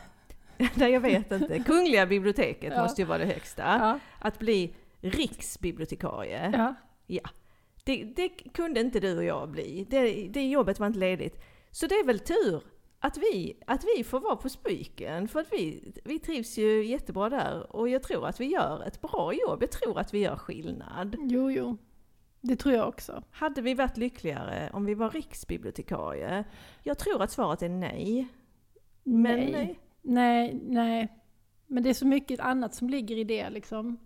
nej 0.76 0.91
jag 0.91 1.02
vet 1.02 1.32
inte, 1.32 1.60
Kungliga 1.65 2.06
biblioteket 2.06 2.74
Ja. 2.76 2.82
måste 2.84 3.02
ju 3.02 3.08
vara 3.08 3.17
det 3.17 3.26
högsta. 3.26 3.63
ja, 3.63 4.00
Att 4.19 4.39
bli 4.39 4.74
riksbibliotekarie. 5.02 6.74
ja, 7.08 7.30
Det, 7.83 8.03
det 8.03 8.29
kunde 8.29 8.79
inte 8.79 8.99
du 8.99 9.17
och 9.17 9.23
jag 9.23 9.49
bli. 9.49 9.87
Det, 9.89 10.27
det 10.27 10.49
jobbet 10.49 10.79
var 10.79 10.87
inte 10.87 10.99
ledigt. 10.99 11.41
Så 11.71 11.87
det 11.87 11.95
är 11.95 12.05
väl 12.05 12.19
tur 12.19 12.63
att 12.99 13.17
vi, 13.17 13.57
att 13.67 13.83
vi 13.95 14.03
får 14.03 14.19
vara 14.19 14.35
på 14.35 14.49
Spyken. 14.49 15.27
För 15.27 15.39
att 15.39 15.53
vi, 15.53 15.93
vi 16.03 16.19
trivs 16.19 16.57
ju 16.57 16.85
jättebra 16.85 17.29
där. 17.29 17.75
Och 17.75 17.89
jag 17.89 18.03
tror 18.03 18.27
att 18.27 18.39
vi 18.39 18.45
gör 18.45 18.83
ett 18.87 19.01
bra 19.01 19.33
jobb. 19.33 19.63
Jag 19.63 19.71
tror 19.71 19.99
att 19.99 20.13
vi 20.13 20.19
gör 20.19 20.35
skillnad. 20.35 21.15
jo, 21.19 21.51
jo. 21.51 21.77
Det 22.41 22.55
tror 22.55 22.75
jag 22.75 22.87
också. 22.87 23.23
Hade 23.31 23.61
vi 23.61 23.73
varit 23.73 23.97
lyckligare 23.97 24.69
om 24.73 24.85
vi 24.85 24.93
var 24.93 25.09
riksbibliotekarie? 25.09 26.43
Jag 26.83 26.97
tror 26.97 27.21
att 27.21 27.31
svaret 27.31 27.61
är 27.61 27.69
nej. 27.69 28.27
Men 29.03 29.39
nej. 29.39 29.51
nej. 29.51 29.79
nej, 30.01 30.59
nej. 30.63 31.07
Men 31.67 31.83
det 31.83 31.89
är 31.89 31.93
så 31.93 32.07
mycket 32.07 32.39
annat 32.39 32.73
som 32.73 32.89
ligger 32.89 33.17
i 33.17 33.23
det 33.23 33.49
liksom. 33.49 33.97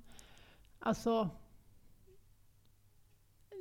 Alltså, 0.79 1.29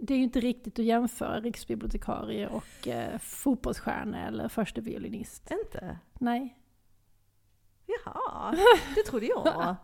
det 0.05 0.15
är 0.15 0.19
ju 0.19 0.25
inte 0.25 0.41
riktigt 0.41 0.79
att 0.79 0.85
jämföra 0.85 1.41
riksbibliotekarie 1.41 2.49
och 2.49 2.89
eh, 2.89 3.19
fotbollsstjärna 3.19 4.27
eller 4.27 4.49
första 4.49 4.81
violinist. 4.81 5.51
Inte? 5.51 5.99
Nej. 6.19 6.59
Jaha, 7.87 8.55
det 8.95 9.03
trodde 9.03 9.27
jag. 9.27 9.77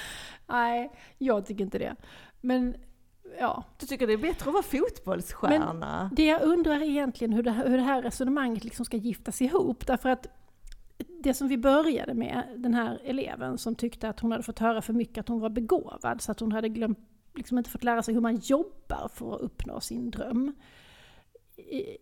Nej, 0.46 0.92
jag 1.18 1.46
tycker 1.46 1.64
inte 1.64 1.78
det. 1.78 1.96
Men 2.40 2.74
ja, 3.38 3.64
Du 3.78 3.86
tycker 3.86 4.06
det 4.06 4.12
är 4.12 4.18
bättre 4.18 4.50
att 4.50 4.54
vara 4.54 4.62
fotbollsstjärna? 4.62 6.10
det 6.16 6.24
jag 6.26 6.42
undrar 6.42 6.76
är 6.76 6.82
egentligen 6.82 7.32
hur 7.32 7.42
det 7.42 7.50
här, 7.50 7.68
hur 7.68 7.76
det 7.76 7.82
här 7.82 8.02
resonemanget 8.02 8.64
liksom 8.64 8.84
ska 8.84 8.96
giftas 8.96 9.42
ihop. 9.42 9.86
Därför 9.86 10.08
att 10.08 10.26
det 11.22 11.34
som 11.34 11.48
vi 11.48 11.58
började 11.58 12.14
med, 12.14 12.42
den 12.56 12.74
här 12.74 13.00
eleven 13.04 13.58
som 13.58 13.74
tyckte 13.74 14.08
att 14.08 14.20
hon 14.20 14.32
hade 14.32 14.44
fått 14.44 14.58
höra 14.58 14.82
för 14.82 14.92
mycket 14.92 15.18
att 15.18 15.28
hon 15.28 15.40
var 15.40 15.50
begåvad, 15.50 16.22
så 16.22 16.32
att 16.32 16.40
hon 16.40 16.52
hade 16.52 16.68
glömt, 16.68 16.98
liksom 17.38 17.58
inte 17.58 17.70
fått 17.70 17.84
lära 17.84 18.02
sig 18.02 18.14
hur 18.14 18.20
man 18.20 18.36
jobbar 18.36 19.10
för 19.14 19.34
att 19.34 19.40
uppnå 19.40 19.80
sin 19.80 20.10
dröm. 20.10 20.54
I, 21.56 21.96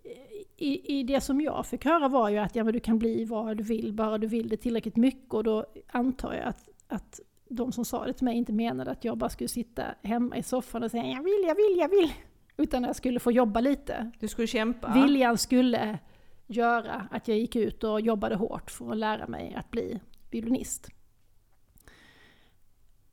i, 0.56 0.98
I 0.98 1.02
det 1.02 1.20
som 1.20 1.40
jag 1.40 1.66
fick 1.66 1.84
höra 1.84 2.08
var 2.08 2.28
ju 2.28 2.38
att 2.38 2.56
ja, 2.56 2.64
men 2.64 2.72
du 2.72 2.80
kan 2.80 2.98
bli 2.98 3.24
vad 3.24 3.56
du 3.56 3.62
vill, 3.62 3.92
bara 3.92 4.18
du 4.18 4.26
vill 4.26 4.48
det 4.48 4.56
tillräckligt 4.56 4.96
mycket. 4.96 5.34
Och 5.34 5.44
då 5.44 5.66
antar 5.86 6.34
jag 6.34 6.44
att, 6.44 6.68
att 6.88 7.20
de 7.48 7.72
som 7.72 7.84
sa 7.84 8.06
det 8.06 8.12
till 8.12 8.24
mig 8.24 8.36
inte 8.36 8.52
menade 8.52 8.90
att 8.90 9.04
jag 9.04 9.18
bara 9.18 9.30
skulle 9.30 9.48
sitta 9.48 9.82
hemma 10.02 10.36
i 10.36 10.42
soffan 10.42 10.82
och 10.82 10.90
säga 10.90 11.06
jag 11.06 11.22
vill, 11.22 11.44
jag 11.46 11.54
vill, 11.54 11.78
jag 11.78 11.88
vill. 11.88 12.12
Utan 12.56 12.84
jag 12.84 12.96
skulle 12.96 13.20
få 13.20 13.32
jobba 13.32 13.60
lite. 13.60 14.10
Du 14.18 14.28
skulle 14.28 14.46
kämpa? 14.46 14.92
Viljan 14.92 15.38
skulle 15.38 15.98
göra 16.46 17.08
att 17.10 17.28
jag 17.28 17.38
gick 17.38 17.56
ut 17.56 17.84
och 17.84 18.00
jobbade 18.00 18.34
hårt 18.34 18.70
för 18.70 18.90
att 18.90 18.96
lära 18.96 19.26
mig 19.26 19.54
att 19.54 19.70
bli 19.70 20.00
violinist. 20.30 20.88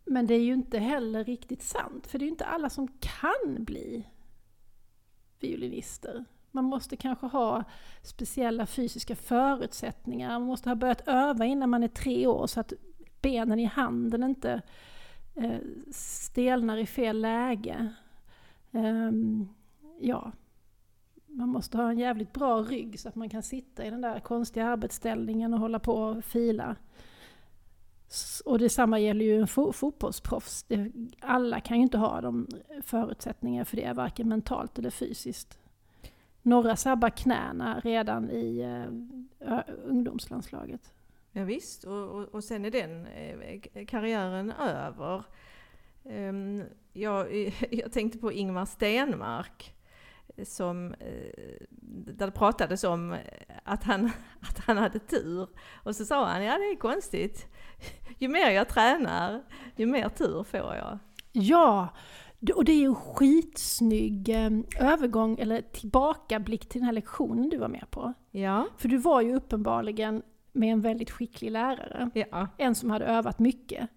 Men 0.05 0.27
det 0.27 0.33
är 0.33 0.41
ju 0.41 0.53
inte 0.53 0.79
heller 0.79 1.23
riktigt 1.23 1.61
sant, 1.61 2.07
för 2.07 2.19
det 2.19 2.23
är 2.23 2.27
ju 2.27 2.31
inte 2.31 2.45
alla 2.45 2.69
som 2.69 2.87
kan 2.87 3.63
bli 3.63 4.07
violinister. 5.39 6.25
Man 6.51 6.65
måste 6.65 6.95
kanske 6.95 7.25
ha 7.25 7.63
speciella 8.01 8.65
fysiska 8.65 9.15
förutsättningar, 9.15 10.39
man 10.39 10.47
måste 10.47 10.69
ha 10.69 10.75
börjat 10.75 11.07
öva 11.07 11.45
innan 11.45 11.69
man 11.69 11.83
är 11.83 11.87
tre 11.87 12.27
år 12.27 12.47
så 12.47 12.59
att 12.59 12.73
benen 13.21 13.59
i 13.59 13.65
handen 13.65 14.23
inte 14.23 14.61
eh, 15.35 15.59
stelnar 15.91 16.77
i 16.77 16.85
fel 16.85 17.21
läge. 17.21 17.93
Ehm, 18.71 19.47
ja, 19.99 20.31
man 21.25 21.49
måste 21.49 21.77
ha 21.77 21.89
en 21.89 21.97
jävligt 21.97 22.33
bra 22.33 22.61
rygg 22.61 22.99
så 22.99 23.09
att 23.09 23.15
man 23.15 23.29
kan 23.29 23.43
sitta 23.43 23.85
i 23.85 23.89
den 23.89 24.01
där 24.01 24.19
konstiga 24.19 24.65
arbetsställningen 24.65 25.53
och 25.53 25.59
hålla 25.59 25.79
på 25.79 25.93
och 25.93 26.23
fila. 26.23 26.75
Och 28.45 28.59
detsamma 28.59 28.99
gäller 28.99 29.25
ju 29.25 29.39
en 29.39 29.47
fo- 29.47 29.71
fotbollsproffs. 29.71 30.63
Det, 30.63 30.91
alla 31.19 31.59
kan 31.59 31.77
ju 31.77 31.83
inte 31.83 31.97
ha 31.97 32.21
de 32.21 32.47
förutsättningar 32.81 33.63
för 33.63 33.77
det, 33.77 33.93
varken 33.93 34.29
mentalt 34.29 34.79
eller 34.79 34.89
fysiskt. 34.89 35.59
Några 36.41 36.75
sabbar 36.75 37.09
knäna 37.09 37.79
redan 37.79 38.29
i 38.29 38.59
eh, 38.59 39.59
ungdomslandslaget. 39.85 40.93
Ja, 41.31 41.43
visst, 41.43 41.83
och, 41.83 42.09
och, 42.09 42.35
och 42.35 42.43
sen 42.43 42.65
är 42.65 42.71
den 42.71 43.05
eh, 43.05 43.85
karriären 43.85 44.51
över. 44.51 45.23
Um, 46.03 46.63
jag, 46.93 47.51
jag 47.71 47.91
tänkte 47.91 48.17
på 48.19 48.31
Ingmar 48.31 48.65
Stenmark 48.65 49.75
eh, 50.35 50.45
som, 50.45 50.93
eh, 50.93 51.65
där 51.79 52.25
det 52.25 52.31
pratades 52.31 52.83
om 52.83 53.13
eh, 53.13 53.19
att 53.63 53.83
han, 53.83 54.05
att 54.39 54.59
han 54.59 54.77
hade 54.77 54.99
tur. 54.99 55.47
Och 55.83 55.95
så 55.95 56.05
sa 56.05 56.25
han, 56.25 56.43
ja 56.43 56.57
det 56.57 56.63
är 56.63 56.75
konstigt. 56.75 57.47
Ju 58.17 58.27
mer 58.27 58.49
jag 58.49 58.69
tränar, 58.69 59.41
ju 59.75 59.85
mer 59.85 60.09
tur 60.09 60.43
får 60.43 60.59
jag. 60.75 60.99
Ja, 61.31 61.87
och 62.55 62.65
det 62.65 62.71
är 62.71 62.77
ju 62.77 62.85
en 62.85 62.95
skitsnygg 62.95 64.29
eh, 64.29 64.49
övergång, 64.79 65.39
eller 65.39 65.61
tillbakablick 65.61 66.69
till 66.69 66.79
den 66.81 66.85
här 66.85 66.93
lektionen 66.93 67.49
du 67.49 67.57
var 67.57 67.67
med 67.67 67.91
på. 67.91 68.13
Ja, 68.31 68.67
För 68.77 68.87
du 68.89 68.97
var 68.97 69.21
ju 69.21 69.35
uppenbarligen 69.35 70.21
med 70.51 70.71
en 70.73 70.81
väldigt 70.81 71.11
skicklig 71.11 71.51
lärare. 71.51 72.09
ja, 72.13 72.47
En 72.57 72.75
som 72.75 72.89
hade 72.89 73.05
övat 73.05 73.39
mycket. 73.39 73.89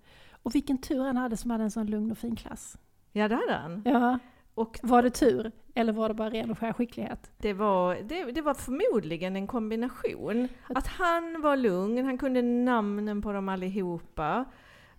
Och 0.43 0.55
vilken 0.55 0.79
tur 0.79 1.01
han 1.05 1.17
hade 1.17 1.37
som 1.37 1.51
hade 1.51 1.65
en 1.65 1.71
sån 1.71 1.87
lugn 1.87 2.11
och 2.11 2.19
fin 2.19 2.37
klass. 2.37 2.79
ja 3.13 3.29
det 3.29 3.35
hade 3.35 3.53
han. 3.55 3.83
Ja, 3.85 4.19
Och 4.57 4.79
var 4.83 5.03
det 5.03 5.11
tur? 5.11 5.53
Eller 5.75 5.93
var 5.93 6.09
det 6.09 6.15
bara 6.15 6.31
ren 6.31 6.51
och 6.51 6.59
skär 6.59 6.73
skicklighet? 6.73 7.31
Det 7.39 7.53
var, 7.53 7.95
det, 7.95 8.25
det 8.25 8.43
var 8.43 8.55
förmodligen 8.55 9.37
en 9.37 9.47
kombination. 9.47 10.49
Att 10.75 10.87
han 10.87 11.43
var 11.43 11.57
lugn, 11.57 12.05
han 12.05 12.19
kunde 12.19 12.43
namnen 12.43 13.23
på 13.23 13.33
dem 13.33 13.49
allihopa. 13.49 14.45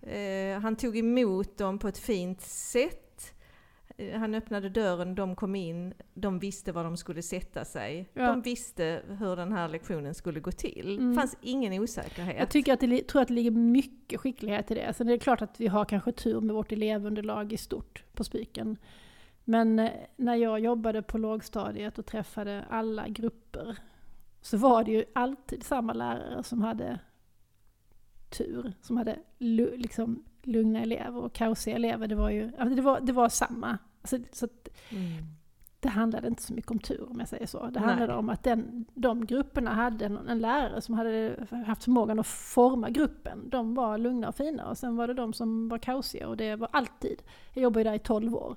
Eh, 0.02 0.60
han 0.60 0.76
tog 0.76 0.96
emot 0.96 1.56
dem 1.56 1.78
på 1.78 1.88
ett 1.88 1.98
fint 1.98 2.40
sätt. 2.40 3.34
Eh, 3.96 4.18
han 4.18 4.34
öppnade 4.34 4.68
dörren, 4.68 5.14
de 5.14 5.36
kom 5.36 5.54
in, 5.54 5.94
de 6.14 6.38
visste 6.38 6.72
var 6.72 6.84
de 6.84 6.96
skulle 6.96 7.22
sätta 7.22 7.64
sig. 7.64 8.08
Ja. 8.12 8.26
De 8.26 8.42
visste 8.42 9.02
hur 9.08 9.36
den 9.36 9.52
här 9.52 9.68
lektionen 9.68 10.14
skulle 10.14 10.40
gå 10.40 10.52
till. 10.52 10.98
Mm. 10.98 11.10
Det 11.10 11.20
fanns 11.20 11.36
ingen 11.40 11.82
osäkerhet. 11.82 12.36
Jag 12.38 12.50
tycker 12.50 12.72
att 12.72 12.80
det, 12.80 13.08
tror 13.08 13.22
att 13.22 13.28
det 13.28 13.34
ligger 13.34 13.50
mycket 13.50 14.20
skicklighet 14.20 14.70
i 14.70 14.74
det. 14.74 14.94
Sen 14.94 15.08
är 15.08 15.12
det 15.12 15.18
klart 15.18 15.42
att 15.42 15.60
vi 15.60 15.66
har 15.66 15.84
kanske 15.84 16.12
tur 16.12 16.40
med 16.40 16.54
vårt 16.54 16.72
elevunderlag 16.72 17.52
i 17.52 17.56
stort 17.56 18.04
på 18.14 18.24
Spiken. 18.24 18.76
Men 19.50 19.78
eh, 19.78 19.90
när 20.16 20.34
jag 20.34 20.60
jobbade 20.60 21.02
på 21.02 21.18
lågstadiet 21.18 21.98
och 21.98 22.06
träffade 22.06 22.64
alla 22.70 23.08
grupper 23.08 23.76
så 24.40 24.56
var 24.56 24.84
det 24.84 24.90
ju 24.92 25.04
alltid 25.14 25.62
samma 25.62 25.92
lärare 25.92 26.42
som 26.42 26.62
hade 26.62 26.98
tur, 28.30 28.72
som 28.80 28.96
hade 28.96 29.18
liksom 29.38 30.24
lugna 30.42 30.80
elever 30.82 31.20
och 31.24 31.32
kaosiga 31.32 31.76
elever. 31.76 32.08
Det 32.08 32.14
var 32.14 32.30
ju 32.30 32.50
det 32.50 32.82
var, 32.82 33.00
det 33.00 33.12
var 33.12 33.28
samma. 33.28 33.78
Alltså, 34.00 34.18
så 34.32 34.44
att 34.44 34.68
Mm. 34.90 35.24
det 35.80 35.88
handlade 35.88 36.28
inte 36.28 36.42
så 36.42 36.54
mycket 36.54 36.70
om 36.70 36.78
tur 36.78 37.06
om 37.10 37.18
jag 37.18 37.28
säger 37.28 37.46
så. 37.46 37.66
Det 37.66 37.80
Nej. 37.80 37.88
handlade 37.88 38.14
om 38.14 38.28
att 38.28 38.42
den, 38.42 38.84
de 38.94 39.26
grupperna 39.26 39.70
hade 39.74 40.04
en, 40.06 40.28
en 40.28 40.38
lärare 40.38 40.80
som 40.80 40.94
hade 40.94 41.46
haft 41.66 41.84
förmågan 41.84 42.18
att 42.18 42.26
forma 42.26 42.90
gruppen. 42.90 43.48
De 43.50 43.74
var 43.74 43.98
lugna 43.98 44.28
och 44.28 44.34
fina 44.34 44.68
och 44.70 44.78
sen 44.78 44.96
var 44.96 45.06
det 45.06 45.14
de 45.14 45.32
som 45.32 45.68
var 45.68 45.78
kaosiga 45.78 46.28
och 46.28 46.36
det 46.36 46.56
var 46.56 46.68
alltid. 46.72 47.22
Jag 47.54 47.62
jobbade 47.62 47.84
där 47.84 47.94
i 47.94 47.98
12 47.98 48.34
år. 48.34 48.56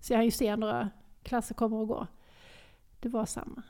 Så 0.00 0.12
jag 0.12 0.18
har 0.18 0.24
ju 0.24 0.30
sett 0.30 0.58
några 0.58 0.90
klasser 1.22 1.54
komma 1.54 1.76
och 1.80 1.88
gå. 1.88 2.06
Det 3.00 3.08
var 3.08 3.26
samma. 3.26 3.62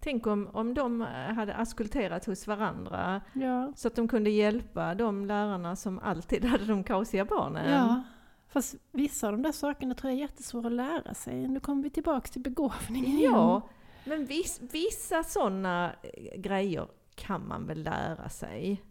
Tänk 0.00 0.26
om, 0.26 0.48
om 0.52 0.74
de 0.74 1.00
hade 1.36 1.54
askulterat 1.54 2.24
hos 2.24 2.46
varandra 2.46 3.20
Ja. 3.32 3.72
så 3.76 3.88
att 3.88 3.94
de 3.94 4.08
kunde 4.08 4.30
hjälpa 4.30 4.94
de 4.94 5.26
lärarna 5.26 5.76
som 5.76 5.98
alltid 5.98 6.44
hade 6.50 6.64
de 6.64 6.84
kaosiga 6.84 7.24
barnen. 7.24 7.70
ja. 7.70 8.02
Fast 8.48 8.74
vissa 8.90 9.26
av 9.26 9.32
de 9.32 9.42
där 9.42 9.52
sakerna 9.52 9.94
tror 9.94 10.10
jag 10.10 10.16
är 10.18 10.20
jättesvåra 10.22 10.66
att 10.66 10.72
lära 10.72 11.14
sig. 11.14 11.48
Nu 11.48 11.60
kommer 11.60 11.82
vi 11.82 11.90
tillbaks 11.90 12.30
till 12.30 12.40
begåvningen 12.42 13.10
igen. 13.10 13.32
Ja, 13.32 13.68
men 14.04 14.24
viss, 14.26 14.60
vissa 14.72 15.22
sådana 15.24 15.92
grejer 16.36 16.88
kan 17.14 17.48
man 17.48 17.66
väl 17.66 17.82
lära 17.82 18.28
sig. 18.28 18.82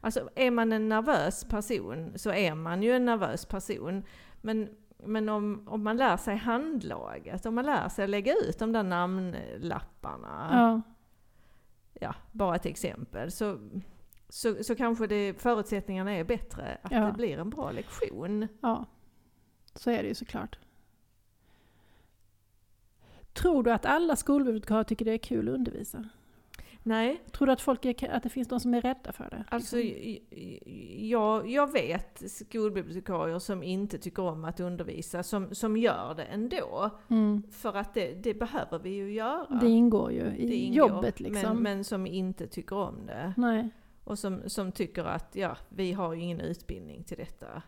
Alltså 0.00 0.28
är 0.34 0.50
man 0.50 0.72
en 0.72 0.88
nervös 0.88 1.44
person 1.44 2.12
så 2.16 2.30
är 2.30 2.54
man 2.54 2.82
ju 2.82 2.92
en 2.96 3.04
nervös 3.04 3.46
person. 3.46 4.02
Men, 4.40 4.68
men 4.98 5.28
om, 5.28 5.68
om 5.68 5.84
man 5.84 5.96
lär 5.96 6.16
sig 6.16 6.36
handlaget, 6.36 7.46
om 7.46 7.54
man 7.54 7.64
lär 7.66 7.88
sig 7.88 8.04
att 8.04 8.10
lägga 8.10 8.32
ut 8.34 8.58
de 8.58 8.72
där 8.72 8.82
namnlapparna, 8.82 10.48
Ja. 10.52 10.82
ja, 12.00 12.14
bara 12.32 12.56
ett 12.56 12.66
exempel, 12.66 13.30
så, 13.32 13.58
så, 14.28 14.64
så 14.64 14.74
kanske 14.76 15.06
det, 15.06 15.40
förutsättningarna 15.40 16.10
är 16.12 16.24
bättre 16.24 16.78
att 16.82 16.92
Ja. 16.92 17.00
det 17.06 17.12
blir 17.12 17.38
en 17.38 17.50
bra 17.50 17.70
lektion. 17.70 18.48
Ja, 18.60 18.84
så 19.74 19.90
är 19.90 20.02
det 20.02 20.08
ju 20.08 20.14
såklart. 20.14 20.58
Tror 23.32 23.62
du 23.62 23.72
att 23.72 23.86
alla 23.86 24.16
skolbibliotekarier 24.16 24.84
tycker 24.84 25.04
det 25.04 25.12
är 25.12 25.18
kul 25.18 25.48
att 25.48 25.54
undervisa? 25.54 26.04
Nej, 26.86 27.22
Tror 27.32 27.46
du 27.46 27.52
att, 27.52 27.60
folk 27.60 27.84
är, 27.84 28.08
att 28.10 28.22
det 28.22 28.28
finns 28.28 28.48
de 28.48 28.60
som 28.60 28.74
är 28.74 28.80
rädda 28.80 29.12
för 29.12 29.30
det? 29.30 29.44
Alltså, 29.48 29.76
liksom? 29.76 31.08
jag, 31.08 31.48
jag 31.50 31.72
vet 31.72 32.30
skolbibliotekarier 32.30 33.38
som 33.38 33.62
inte 33.62 33.98
tycker 33.98 34.22
om 34.22 34.44
att 34.44 34.60
undervisa, 34.60 35.22
som, 35.22 35.54
som 35.54 35.76
gör 35.76 36.14
det 36.14 36.24
ändå. 36.24 36.90
mm. 37.08 37.42
För 37.50 37.76
att 37.76 37.94
det, 37.94 38.14
det 38.14 38.34
behöver 38.34 38.78
vi 38.78 38.90
ju 38.90 39.12
göra. 39.12 39.58
Det 39.60 39.68
ingår 39.68 40.12
ju 40.12 40.24
i 40.36 40.54
ingår, 40.54 40.76
jobbet 40.88 41.20
liksom. 41.20 41.42
Men, 41.54 41.62
men 41.62 41.84
som 41.84 42.06
inte 42.06 42.46
tycker 42.46 42.76
om 42.76 43.06
det. 43.06 43.34
Nej. 43.36 43.70
Och 44.04 44.18
som, 44.18 44.42
som 44.46 44.72
tycker 44.72 45.04
att, 45.04 45.36
ja, 45.36 45.56
vi 45.68 45.92
har 45.92 46.12
ju 46.14 46.22
ingen 46.22 46.40
utbildning 46.40 47.02
till 47.04 47.16
detta. 47.18 47.62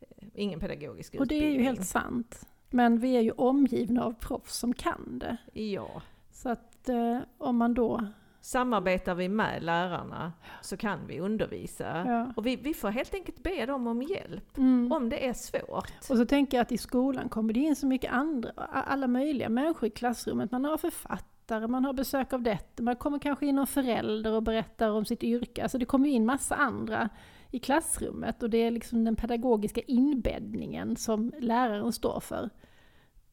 Eh, 0.00 0.28
Ingen 0.34 0.60
pedagogisk 0.60 1.14
Och 1.14 1.26
det 1.26 1.34
är 1.34 1.38
utbildning. 1.38 1.60
ju 1.60 1.66
helt 1.66 1.86
sant. 1.86 2.46
Men 2.70 2.98
vi 2.98 3.16
är 3.16 3.20
ju 3.20 3.30
omgivna 3.30 4.04
av 4.04 4.12
proffs 4.12 4.56
som 4.58 4.74
kan 4.74 5.18
det. 5.18 5.36
Ja. 5.60 6.02
Så 6.30 6.48
att 6.48 6.88
eh, 6.88 7.18
om 7.38 7.56
man 7.56 7.74
då 7.74 8.06
samarbetar 8.44 9.14
vi 9.14 9.28
med 9.28 9.62
lärarna 9.62 10.32
så 10.60 10.76
kan 10.76 11.06
vi 11.06 11.20
undervisa. 11.20 12.04
Ja. 12.06 12.32
Och 12.36 12.46
vi, 12.46 12.56
vi 12.56 12.74
får 12.74 12.88
helt 12.88 13.14
enkelt 13.14 13.42
be 13.42 13.66
dem 13.66 13.86
om 13.86 14.02
hjälp, 14.02 14.58
Mm. 14.58 14.92
om 14.92 15.08
det 15.08 15.26
är 15.28 15.32
svårt. 15.32 15.92
Och 16.10 16.16
så 16.16 16.26
tänker 16.26 16.56
jag 16.56 16.62
att 16.62 16.72
i 16.72 16.78
skolan 16.78 17.28
kommer 17.28 17.52
det 17.52 17.60
in 17.60 17.76
så 17.76 17.86
mycket 17.86 18.12
andra, 18.12 18.50
alla 18.68 19.06
möjliga 19.06 19.48
människor 19.48 19.86
i 19.86 19.90
klassrummet. 19.90 20.50
Man 20.50 20.64
har 20.64 20.76
författare, 20.78 21.66
man 21.66 21.84
har 21.84 21.92
besök 21.92 22.32
av 22.32 22.42
det, 22.42 22.80
man 22.80 22.96
kommer 22.96 23.18
kanske 23.18 23.46
in 23.46 23.54
någon 23.56 23.66
förälder 23.66 24.32
och 24.32 24.42
berättar 24.42 24.90
om 24.90 25.04
sitt 25.04 25.22
yrke. 25.22 25.62
Alltså 25.62 25.78
det 25.78 25.84
kommer 25.84 26.08
in 26.08 26.26
massa 26.26 26.54
andra 26.54 27.08
i 27.50 27.58
klassrummet 27.58 28.42
och 28.42 28.50
det 28.50 28.58
är 28.58 28.70
liksom 28.70 29.04
den 29.04 29.16
pedagogiska 29.16 29.80
inbäddningen 29.80 30.96
som 30.96 31.32
läraren 31.38 31.92
står 31.92 32.20
för. 32.20 32.50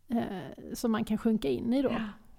Eh, 0.08 0.74
som 0.74 0.92
man 0.92 1.04
kan 1.06 1.18
sjunka 1.18 1.50
in 1.50 1.74
i 1.74 1.82
då. 1.82 1.90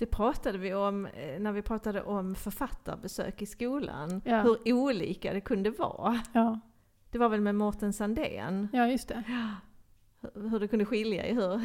Det 0.03 0.07
pratade 0.07 0.59
vi 0.59 0.75
om 0.75 1.07
eh, 1.07 1.41
när 1.41 1.53
vi 1.53 1.63
pratade 1.63 2.03
om 2.03 2.35
författarbesök 2.35 3.43
i 3.43 3.47
skolan. 3.47 4.23
Ja. 4.25 4.43
Hur 4.43 4.73
olika 4.73 5.33
det 5.33 5.41
kunde 5.41 5.71
vara. 5.71 6.21
Ja, 6.33 6.61
Det 7.11 7.19
var 7.19 7.29
väl 7.29 7.41
med 7.41 7.55
Mårten 7.55 7.93
Sandén. 7.93 8.69
ja 8.73 8.87
just 8.89 9.09
det. 9.09 9.23
Hur- 9.27 10.49
Hur 10.49 10.61
det 10.61 10.69
kunde 10.69 10.85
skilja 10.85 11.27
i 11.27 11.35
hur, 11.35 11.61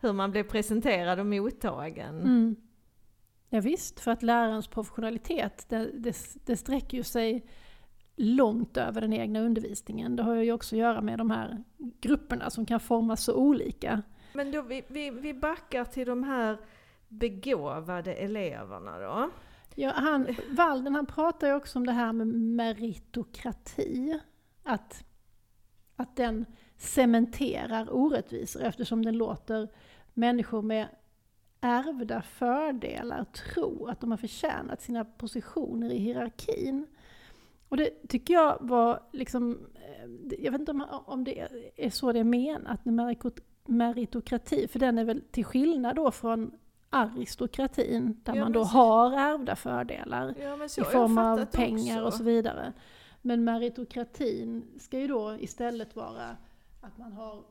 hur 0.00 0.12
man 0.12 0.30
blev 0.30 0.42
presenterad 0.42 1.20
och 1.20 1.26
mottagen. 1.26 2.20
Mm. 2.20 2.56
Ja, 3.48 3.60
visst, 3.60 4.00
för 4.00 4.10
att 4.10 4.22
lärarens 4.22 4.68
professionalitet, 4.68 5.66
det, 5.68 5.90
det, 5.94 6.16
det 6.46 6.56
sträcker 6.56 6.96
ju 6.96 7.02
sig 7.02 7.46
långt 8.16 8.76
över 8.76 9.00
den 9.00 9.12
egna 9.12 9.40
undervisningen. 9.40 10.16
Det 10.16 10.22
har 10.22 10.34
ju 10.34 10.52
också 10.52 10.74
att 10.76 10.80
göra 10.80 11.00
med 11.00 11.18
de 11.18 11.30
här 11.30 11.64
grupperna 11.78 12.50
som 12.50 12.66
kan 12.66 12.80
formas 12.80 13.24
så 13.24 13.34
olika. 13.36 14.02
Men 14.34 14.50
då 14.52 14.62
vi, 14.62 14.82
vi, 14.88 15.10
vi 15.10 15.34
backar 15.34 15.84
till 15.84 16.06
de 16.06 16.22
här 16.24 16.58
begåvade 17.18 18.14
eleverna 18.14 18.98
då. 18.98 19.30
Ja, 19.74 19.92
han, 19.94 20.36
Walden 20.50 20.94
han 20.94 21.06
pratar 21.06 21.46
ju 21.46 21.54
också 21.54 21.78
om 21.78 21.86
det 21.86 21.92
här 21.92 22.12
med 22.12 22.26
meritokrati. 22.26 24.18
Att, 24.62 25.04
att 25.96 26.16
den 26.16 26.46
cementerar 26.76 27.94
orättvisor 27.94 28.62
eftersom 28.62 29.04
den 29.04 29.18
låter 29.18 29.68
människor 30.14 30.62
med 30.62 30.88
ärvda 31.60 32.22
fördelar 32.22 33.24
tro 33.24 33.86
att 33.86 34.00
de 34.00 34.10
har 34.10 34.18
förtjänat 34.18 34.82
sina 34.82 35.04
positioner 35.04 35.90
i 35.90 35.98
hierarkin. 35.98 36.86
Och 37.68 37.76
det 37.76 38.08
tycker 38.08 38.34
jag 38.34 38.58
var 38.60 39.02
liksom, 39.12 39.66
eh, 39.74 40.34
jag 40.38 40.52
vet 40.52 40.60
inte 40.60 40.72
om, 40.72 40.86
om 41.06 41.24
det 41.24 41.48
är 41.76 41.90
så 41.90 42.12
det 42.12 42.18
är 42.18 42.24
menat 42.24 42.84
med 42.84 43.16
meritokrati, 43.66 44.68
för 44.68 44.78
den 44.78 44.98
är 44.98 45.04
väl 45.04 45.22
till 45.30 45.44
skillnad 45.44 45.96
då 45.96 46.10
från 46.10 46.50
aristokratin, 46.94 48.20
där 48.24 48.34
Ja, 48.34 48.40
man 48.44 48.52
då 48.52 48.64
så- 48.64 48.70
har 48.70 49.12
ärvda 49.12 49.56
fördelar 49.56 50.34
Ja, 50.40 50.68
så 50.68 50.80
i 50.80 50.84
form 50.84 51.18
av 51.18 51.44
pengar 51.44 51.96
också. 51.96 52.06
och 52.06 52.14
så 52.14 52.22
vidare. 52.24 52.72
Men 53.22 53.44
meritokratin 53.44 54.64
ska 54.78 54.98
ju 54.98 55.06
då 55.06 55.36
istället 55.40 55.96
vara 55.96 56.36
att 56.80 56.98
man 56.98 57.12
har 57.12 57.44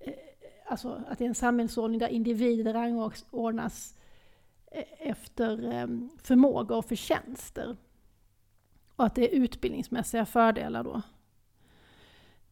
eh, 0.00 0.12
Alltså 0.70 1.02
att 1.08 1.18
det 1.18 1.24
är 1.24 1.28
en 1.28 1.34
samhällsordning 1.34 1.98
där 1.98 2.08
individer 2.08 2.72
rangordnas 2.72 3.94
eh, 4.72 4.84
efter 4.98 5.72
eh, 5.74 5.86
förmåga 6.22 6.76
och 6.76 6.84
förtjänster. 6.84 7.76
Och 8.96 9.04
att 9.06 9.14
det 9.14 9.34
är 9.34 9.38
utbildningsmässiga 9.40 10.26
fördelar 10.26 10.84
då. 10.84 11.02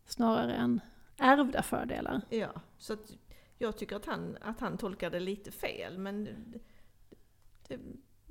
Snarare 0.04 0.54
än 0.54 0.80
ärvda 1.18 1.62
fördelar. 1.62 2.20
Ja, 2.30 2.48
så 2.78 2.92
att 2.92 3.12
jag 3.58 3.76
tycker 3.76 3.96
att 3.96 4.06
han, 4.06 4.38
att 4.40 4.60
han 4.60 4.78
tolkar 4.78 5.10
det 5.10 5.20
lite 5.20 5.50
fel, 5.50 5.98
men 5.98 6.24
det, 6.24 6.60
det, 7.68 7.78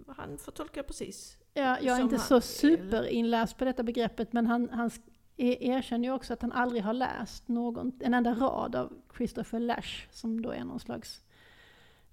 han 0.08 0.38
får 0.38 0.52
tolka 0.52 0.84
precis. 0.84 1.38
Ja, 1.54 1.80
jag 1.82 1.98
är 1.98 2.02
inte 2.02 2.20
så 2.20 2.42
superinläst 2.42 3.58
på 3.58 3.66
detta 3.66 3.84
begreppet 3.84 4.34
men 4.34 4.48
han, 4.48 4.70
han 4.70 4.92
e- 5.38 5.70
erkänner 5.70 6.08
ju 6.08 6.14
också 6.14 6.34
att 6.34 6.42
han 6.42 6.52
aldrig 6.52 6.84
har 6.84 6.94
läst 6.94 7.48
någon, 7.48 8.00
en 8.02 8.14
enda 8.14 8.34
rad 8.34 8.76
av 8.76 8.94
Christopher 9.18 9.60
Lash 9.60 10.08
som 10.12 10.42
då 10.42 10.52
är 10.52 10.64
någon 10.64 10.80
slags 10.80 11.22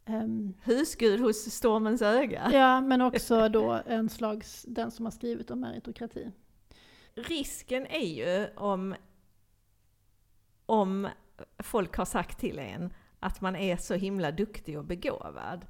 ehm, 0.05 0.55
Husgud 0.63 1.21
hos 1.21 1.37
stormens 1.37 2.03
öga. 2.03 2.51
Ja, 2.53 2.81
men 2.81 3.01
också 3.01 3.49
då 3.49 3.83
en 3.87 4.09
slags, 4.09 4.65
den 4.69 4.91
som 4.91 5.07
har 5.07 5.11
skrivit 5.11 5.51
om 5.51 5.61
meritokrati. 5.61 6.31
Risken 7.15 7.87
är 7.87 8.07
ju 8.07 8.49
om, 8.57 8.95
om 10.67 11.09
folk 11.59 11.97
har 11.97 12.05
sagt 12.05 12.39
till 12.39 12.59
en 12.59 12.93
att 13.23 13.41
man 13.41 13.57
är 13.57 13.77
så 13.77 13.95
himla 13.95 14.31
duktig 14.31 14.79
och 14.79 14.85
begåvad, 14.85 15.67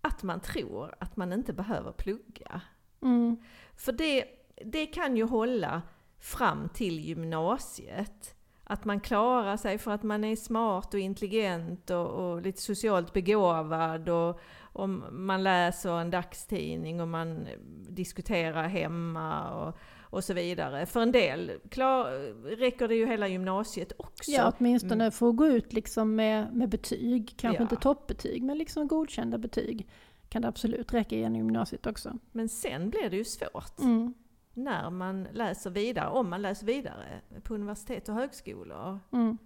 att 0.00 0.22
man 0.22 0.40
tror 0.40 0.94
att 0.98 1.16
man 1.16 1.32
inte 1.32 1.52
behöver 1.52 1.92
plugga. 1.92 2.60
Mm, 3.02 3.36
För 3.76 3.92
det, 3.92 4.24
det 4.64 4.86
kan 4.86 5.16
ju 5.16 5.24
hålla 5.24 5.82
fram 6.18 6.68
till 6.68 7.00
gymnasiet. 7.00 8.34
Att 8.64 8.84
man 8.84 9.00
klarar 9.00 9.56
sig 9.56 9.78
för 9.78 9.90
att 9.90 10.02
man 10.02 10.24
är 10.24 10.36
smart 10.36 10.94
och 10.94 11.00
intelligent 11.00 11.90
och, 11.90 12.06
och 12.06 12.42
lite 12.42 12.60
socialt 12.60 13.12
begåvad 13.12 14.08
och, 14.08 14.40
och 14.60 14.88
man 14.88 15.42
läser 15.42 16.00
en 16.00 16.10
dagstidning 16.10 17.00
och 17.00 17.08
man 17.08 17.48
diskuterar 17.88 18.68
hemma 18.68 19.50
och, 19.50 19.78
och 20.10 20.24
så 20.24 20.34
vidare. 20.34 20.86
För 20.86 21.00
en 21.02 21.12
del 21.12 21.52
klar, 21.70 22.10
räcker 22.56 22.88
det 22.88 22.94
ju 22.94 23.06
hela 23.06 23.28
gymnasiet 23.28 23.92
också. 23.96 24.30
ja, 24.30 24.52
åtminstone 24.58 25.10
få 25.10 25.32
gå 25.32 25.46
ut 25.46 25.72
liksom 25.72 26.14
med, 26.14 26.54
med 26.56 26.68
betyg, 26.68 27.34
kanske 27.36 27.56
Ja. 27.58 27.62
inte 27.62 27.76
toppbetyg, 27.76 28.42
men 28.42 28.58
liksom 28.58 28.88
godkända 28.88 29.38
betyg 29.38 29.88
kan 30.28 30.42
det 30.42 30.48
absolut 30.48 30.94
räcka 30.94 31.16
genom 31.16 31.36
gymnasiet 31.36 31.86
också. 31.86 32.18
Men 32.32 32.48
sen 32.48 32.90
blir 32.90 33.10
det 33.10 33.16
ju 33.16 33.24
svårt 33.24 33.78
Mm, 33.80 34.14
när 34.54 34.90
man 34.90 35.28
läser 35.32 35.70
vidare, 35.70 36.08
om 36.10 36.30
man 36.30 36.42
läser 36.42 36.66
vidare 36.66 37.20
på 37.42 37.54
universitet 37.54 38.08
och 38.08 38.14
högskolor. 38.14 38.98
mm, 39.12 39.38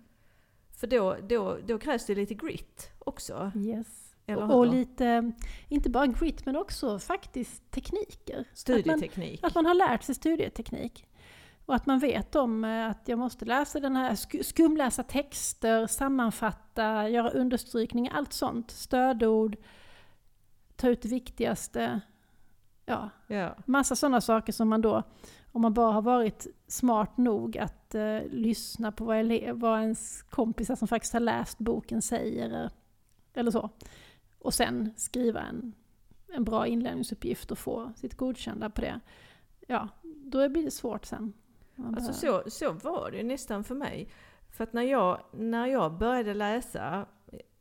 För 0.76 0.86
då, 0.86 1.16
då, 1.28 1.58
då 1.66 1.78
krävs 1.78 2.06
det 2.06 2.14
lite 2.14 2.34
grit 2.34 2.90
också. 2.98 3.52
yes. 3.56 4.03
Och, 4.26 4.58
och 4.58 4.66
lite, 4.66 5.32
inte 5.68 5.90
bara 5.90 6.06
grit, 6.06 6.46
men 6.46 6.56
också 6.56 6.98
faktiskt 6.98 7.70
tekniker. 7.70 8.32
Att 8.40 8.46
man, 8.46 8.54
Studieteknik. 8.54 9.44
Att 9.44 9.54
man 9.54 9.66
har 9.66 9.74
lärt 9.74 10.02
sig 10.02 10.14
studieteknik. 10.14 11.06
Och 11.66 11.74
att 11.74 11.86
man 11.86 11.98
vet 11.98 12.34
om 12.36 12.64
eh, 12.64 12.86
att 12.90 13.08
jag 13.08 13.18
måste 13.18 13.44
läsa 13.44 13.80
den 13.80 13.96
här, 13.96 14.10
sk- 14.12 14.42
skumläsa 14.42 15.02
texter, 15.02 15.86
sammanfatta, 15.86 17.08
göra 17.08 17.30
understrykningar, 17.30 18.12
allt 18.14 18.32
sånt. 18.32 18.70
Stödord, 18.70 19.56
ta 20.76 20.88
ut 20.88 21.02
det 21.02 21.08
viktigaste. 21.08 22.00
Ja, 22.86 23.10
Ja. 23.26 23.56
massa 23.66 23.96
sådana 23.96 24.20
saker 24.20 24.52
som 24.52 24.68
man 24.68 24.80
då, 24.80 25.02
om 25.52 25.62
man 25.62 25.74
bara 25.74 25.92
har 25.92 26.02
varit 26.02 26.46
smart 26.68 27.16
nog 27.16 27.58
att 27.58 27.94
eh, 27.94 28.18
lyssna 28.30 28.92
på 28.92 29.04
vad, 29.04 29.16
ele- 29.16 29.52
vad 29.52 29.80
ens 29.80 30.22
kompisar 30.22 30.74
som 30.76 30.88
faktiskt 30.88 31.12
har 31.12 31.20
läst 31.20 31.58
boken 31.58 32.02
säger, 32.02 32.70
eller 33.34 33.50
så. 33.50 33.70
Och 34.44 34.54
sen 34.54 34.90
skriva 34.96 35.40
en, 35.40 35.74
en 36.28 36.44
bra 36.44 36.66
inlämningsuppgift 36.66 37.50
och 37.50 37.58
få 37.58 37.92
sitt 37.96 38.14
godkända 38.14 38.70
på 38.70 38.80
det. 38.80 39.00
Ja, 39.66 39.88
då 40.02 40.48
blir 40.48 40.64
det 40.64 40.70
svårt 40.70 41.04
sen. 41.04 41.32
Alltså 41.96 42.12
så, 42.12 42.42
så 42.50 42.72
var 42.72 43.10
det 43.10 43.22
nästan 43.22 43.64
för 43.64 43.74
mig. 43.74 44.08
För 44.50 44.64
att 44.64 44.72
när 44.72 44.82
jag, 44.82 45.20
när 45.32 45.66
jag 45.66 45.98
började 45.98 46.34
läsa, 46.34 47.06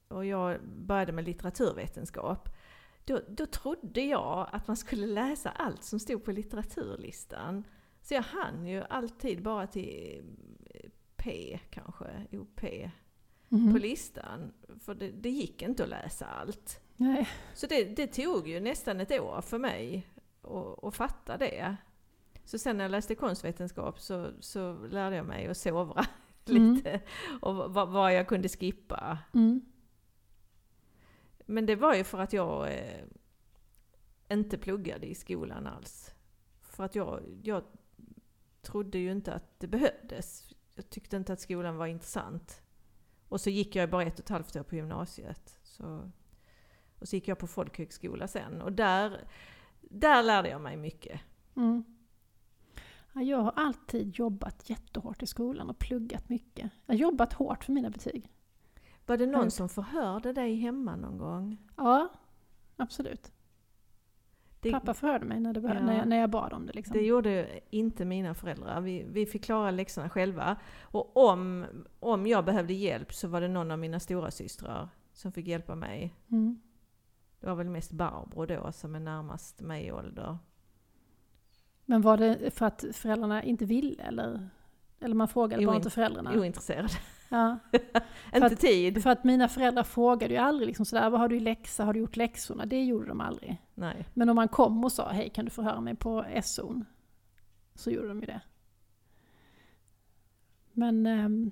och 0.08 0.26
jag 0.26 0.60
började 0.64 1.12
med 1.12 1.26
litteraturvetenskap, 1.26 2.50
då, 3.06 3.20
då 3.28 3.46
trodde 3.46 4.02
jag 4.02 4.50
att 4.52 4.68
man 4.68 4.78
skulle 4.78 5.08
läsa 5.08 5.50
allt 5.50 5.84
som 5.84 6.00
stod 6.00 6.24
på 6.24 6.32
litteraturlistan. 6.32 7.64
Så 8.02 8.14
jag 8.14 8.22
hann 8.22 8.68
ju 8.68 8.84
alltid 8.90 9.44
bara 9.44 9.68
till 9.68 10.24
eh, 10.70 10.90
P 11.16 11.60
kanske, 11.70 12.28
OP, 12.32 12.62
Mhm. 13.54 13.74
på 13.74 13.80
listan. 13.80 14.54
För 14.80 14.96
det, 14.96 15.12
det 15.12 15.30
gick 15.30 15.62
inte 15.62 15.84
att 15.84 15.90
läsa 15.90 16.26
allt. 16.26 16.80
Nej. 16.98 17.30
Så 17.54 17.68
det, 17.68 17.84
det 17.84 18.08
tog 18.08 18.48
ju 18.48 18.60
nästan 18.60 19.00
ett 19.00 19.12
år 19.12 19.42
för 19.42 19.58
mig 19.60 20.08
att, 20.42 20.84
att 20.84 20.96
fatta 20.96 21.38
det. 21.38 21.76
Så 22.46 22.58
sen 22.58 22.78
när 22.78 22.84
jag 22.84 22.92
läste 22.92 23.16
konstvetenskap 23.16 24.00
så, 24.00 24.32
så 24.40 24.74
lärde 24.74 25.16
jag 25.16 25.26
mig 25.26 25.48
att 25.48 25.58
sovra 25.58 26.06
Mm. 26.50 26.74
lite 26.74 27.02
och 27.42 27.56
vad, 27.74 27.90
vad 27.90 28.14
jag 28.14 28.28
kunde 28.28 28.50
skippa. 28.50 29.18
Mm. 29.34 29.62
Men 31.46 31.66
det 31.66 31.76
var 31.76 31.96
ju 31.96 32.04
för 32.04 32.20
att 32.20 32.34
jag 32.34 32.74
eh, 32.74 33.04
inte 34.30 34.58
pluggade 34.58 35.08
i 35.08 35.16
skolan 35.16 35.68
alls. 35.68 36.14
För 36.62 36.84
att 36.84 36.96
jag, 36.96 37.22
jag 37.44 37.64
trodde 38.62 38.98
ju 38.98 39.12
inte 39.12 39.34
att 39.34 39.60
det 39.60 39.68
behövdes. 39.68 40.54
Jag 40.76 40.90
tyckte 40.90 41.18
inte 41.18 41.34
att 41.34 41.40
skolan 41.42 41.78
var 41.78 41.88
intressant. 41.88 42.62
Och 43.34 43.42
så 43.42 43.50
gick 43.50 43.76
jag 43.76 43.90
bara 43.90 44.04
ett 44.04 44.20
och 44.20 44.26
ett 44.26 44.30
halvt 44.30 44.56
år 44.56 44.64
på 44.64 44.76
gymnasiet. 44.76 45.60
Så, 45.64 46.10
och 47.00 47.08
så 47.08 47.16
gick 47.16 47.28
jag 47.28 47.38
på 47.38 47.48
folkhögskola 47.48 48.28
sen. 48.28 48.62
Och 48.62 48.74
där, 48.74 49.28
där 49.82 50.24
lärde 50.24 50.50
jag 50.50 50.62
mig 50.62 50.78
mycket. 50.78 51.22
Mm. 51.56 51.84
Ja, 53.14 53.22
jag 53.22 53.38
har 53.38 53.54
alltid 53.56 54.16
jobbat 54.16 54.70
jättehårt 54.70 55.24
i 55.24 55.28
skolan 55.28 55.70
och 55.70 55.80
pluggat 55.80 56.30
mycket. 56.30 56.72
Jag 56.86 56.94
har 56.94 57.00
jobbat 57.00 57.34
hårt 57.34 57.64
för 57.64 57.74
mina 57.74 57.90
betyg. 57.90 58.30
Var 59.06 59.18
det 59.18 59.26
någon 59.26 59.52
som 59.52 59.70
förhörde 59.70 60.34
dig 60.34 60.56
hemma 60.56 60.96
någon 60.96 61.18
gång? 61.18 61.58
Ja, 61.78 62.10
absolut. 62.76 63.32
Det, 64.64 64.72
Pappa 64.72 64.94
förhörde 64.94 65.26
mig 65.26 65.40
när, 65.40 65.54
det, 65.54 65.62
bör- 65.62 65.76
Ja. 65.76 65.82
när, 65.86 65.98
jag, 65.98 66.08
när 66.08 66.18
jag 66.18 66.30
bad 66.30 66.54
om 66.54 66.66
det. 66.66 66.74
Liksom. 66.74 66.98
det 66.98 67.04
gjorde 67.04 67.60
inte 67.70 68.06
mina 68.06 68.34
föräldrar. 68.34 68.82
Vi, 68.82 69.06
vi 69.12 69.26
fick 69.26 69.44
klara 69.44 69.72
läxorna 69.72 70.10
själva. 70.10 70.56
Och 70.82 71.18
om, 71.18 71.66
om 72.00 72.28
jag 72.28 72.46
behövde 72.46 72.74
hjälp 72.74 73.14
så 73.14 73.28
var 73.28 73.42
det 73.42 73.48
någon 73.48 73.72
av 73.72 73.80
mina 73.80 74.00
stora 74.00 74.32
systrar 74.32 74.90
som 75.14 75.32
fick 75.32 75.48
hjälpa 75.48 75.76
mig. 75.76 76.16
Mm. 76.32 76.62
Det 77.40 77.48
var 77.48 77.56
väl 77.56 77.70
mest 77.70 77.92
Barbro 77.92 78.46
då 78.46 78.72
som 78.72 78.96
är 78.96 79.00
närmast 79.00 79.62
mig 79.62 79.86
i 79.86 79.92
ålder. 79.92 80.38
Men 81.86 82.02
var 82.02 82.18
det 82.18 82.54
för 82.54 82.66
att 82.66 82.86
föräldrarna 82.94 83.44
inte 83.44 83.66
ville 83.66 84.04
eller? 84.04 84.50
Eller 85.04 85.16
man 85.16 85.28
frågade 85.28 85.66
bara 85.66 85.76
inte 85.76 85.90
föräldrarna? 85.90 86.40
Ointresserad. 86.40 86.92
Ja. 87.30 87.60
inte 88.34 88.46
att- 88.46 88.60
tid. 88.60 89.04
För 89.04 89.10
att 89.10 89.24
mina 89.24 89.48
föräldrar 89.48 89.84
frågade 89.84 90.34
ju 90.34 90.40
aldrig 90.40 90.68
liksom 90.68 90.86
sådär, 90.86 91.10
vad 91.10 91.20
har 91.20 91.28
du 91.28 91.38
i 91.38 91.40
läxa, 91.40 91.86
har 91.86 91.94
du 91.94 92.00
gjort 92.00 92.16
läxorna? 92.16 92.66
Det 92.66 92.84
gjorde 92.84 93.08
de 93.08 93.22
aldrig. 93.22 93.62
Nej. 93.74 94.06
Men 94.14 94.30
om 94.30 94.36
man 94.36 94.48
kom 94.48 94.84
och 94.84 94.92
sa, 94.92 95.10
hej 95.10 95.30
kan 95.30 95.46
du 95.46 95.52
förhöra 95.52 95.82
mig 95.82 95.96
på 95.96 96.24
SO'n? 96.24 96.86
Så 97.76 97.92
gjorde 97.92 98.08
de 98.08 98.20
ju 98.20 98.26
det. 98.26 98.42
Men, 100.72 101.06
ehm, 101.06 101.52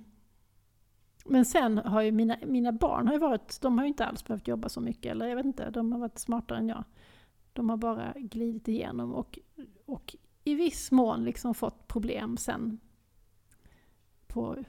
men 1.26 1.46
sen 1.46 1.78
har 1.78 2.02
ju 2.02 2.12
mina, 2.12 2.38
mina 2.46 2.72
barn 2.72 3.08
har 3.08 3.20
varit, 3.20 3.62
de 3.62 3.78
har 3.78 3.86
ju 3.86 3.88
inte 3.88 4.06
alls 4.06 4.26
behövt 4.26 4.48
jobba 4.48 4.70
så 4.70 4.82
mycket, 4.82 5.12
eller 5.12 5.28
jag 5.28 5.36
vet 5.36 5.46
inte, 5.46 5.70
de 5.70 5.92
har 5.92 6.00
varit 6.00 6.20
smartare 6.20 6.58
än 6.58 6.68
jag. 6.68 6.84
De 7.54 7.70
har 7.70 7.78
bara 7.78 8.14
glidit 8.16 8.68
igenom 8.68 9.14
och, 9.14 9.40
och 9.86 10.16
i 10.44 10.56
viss 10.56 10.92
mån 10.92 11.24
liksom 11.24 11.54
fått 11.54 11.88
problem 11.88 12.38
sen 12.38 12.80
på 14.34 14.64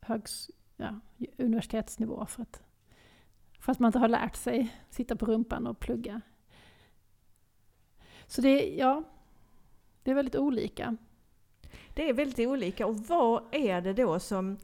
högs, 0.00 0.50
ja, 0.76 1.00
universitetsnivå 1.36 2.26
för 2.26 2.42
att, 2.42 2.62
för 3.58 3.72
att 3.72 3.78
man 3.78 3.88
inte 3.88 3.98
har 3.98 4.08
lärt 4.08 4.36
sig 4.36 4.76
sitta 4.90 5.16
på 5.16 5.26
rumpan 5.26 5.66
och 5.66 5.80
plugga. 5.80 6.20
Så 8.26 8.40
det, 8.40 8.74
ja, 8.76 9.02
det 10.02 10.10
är 10.10 10.14
väldigt 10.14 10.36
olika. 10.36 10.96
Det 11.94 12.08
är 12.08 12.12
väldigt 12.12 12.48
olika. 12.48 12.86
Och 12.86 12.96
vad 12.96 13.54
är 13.54 13.80
det 13.80 13.92
då 13.92 14.20
som, 14.20 14.58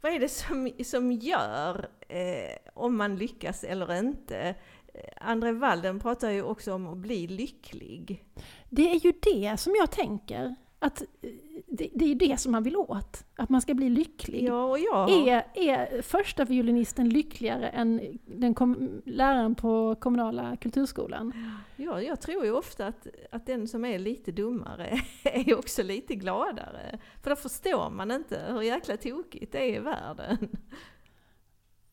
vad 0.00 0.12
är 0.12 0.20
det 0.20 0.28
som, 0.28 0.70
som 0.84 1.12
gör 1.12 1.88
eh, 2.08 2.56
om 2.74 2.96
man 2.96 3.16
lyckas 3.16 3.64
eller 3.64 3.94
inte? 3.98 4.54
Eh, 4.94 5.10
André 5.16 5.52
Walden 5.52 6.00
pratar 6.00 6.30
ju 6.30 6.42
också 6.42 6.74
om 6.74 6.86
att 6.86 6.98
bli 6.98 7.26
lycklig. 7.26 8.24
Det 8.70 8.90
är 8.90 9.00
ju 9.00 9.12
det 9.22 9.56
som 9.60 9.74
jag 9.78 9.90
tänker. 9.90 10.54
Att 10.84 11.02
eh, 11.02 11.30
det, 11.66 11.90
det 11.94 12.04
är 12.04 12.14
det 12.14 12.40
som 12.40 12.52
man 12.52 12.62
vill 12.62 12.76
åt. 12.76 13.24
Att 13.36 13.48
man 13.48 13.60
ska 13.60 13.74
bli 13.74 13.90
lycklig. 13.90 14.42
Ja, 14.42 14.78
jag... 14.78 15.10
Är, 15.10 15.44
är 15.54 16.02
första 16.02 16.44
violinisten 16.44 17.08
lyckligare 17.08 17.68
än 17.68 18.18
den 18.24 18.54
kom, 18.54 19.02
läraren 19.04 19.54
på 19.54 19.94
kommunala 19.94 20.56
kulturskolan? 20.56 21.32
Ja, 21.76 22.02
jag 22.02 22.20
tror 22.20 22.44
ju 22.44 22.52
ofta 22.52 22.86
att, 22.86 23.06
att 23.32 23.46
den 23.46 23.68
som 23.68 23.84
är 23.84 23.98
lite 23.98 24.32
dummare 24.32 25.00
är 25.24 25.58
också 25.58 25.82
lite 25.82 26.14
gladare. 26.14 26.98
För 27.22 27.30
då 27.30 27.36
förstår 27.36 27.90
man 27.90 28.10
inte 28.10 28.42
hur 28.48 28.62
jäkla 28.62 28.96
tokigt 28.96 29.52
det 29.52 29.58
är 29.58 29.76
i 29.76 29.78
världen. 29.78 30.48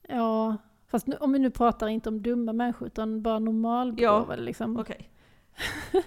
Ja, 0.08 0.58
fast 0.88 1.08
nu, 1.08 1.16
om 1.16 1.34
vi 1.34 1.40
nu 1.40 1.52
pratar 1.52 1.88
inte 1.88 2.10
om 2.10 2.22
dumma 2.22 2.54
människor 2.54 2.88
utan 2.88 3.22
bara 3.22 3.40
normalbegåvade. 3.40 4.42
Liksom. 4.42 4.78
Okej, 4.80 5.10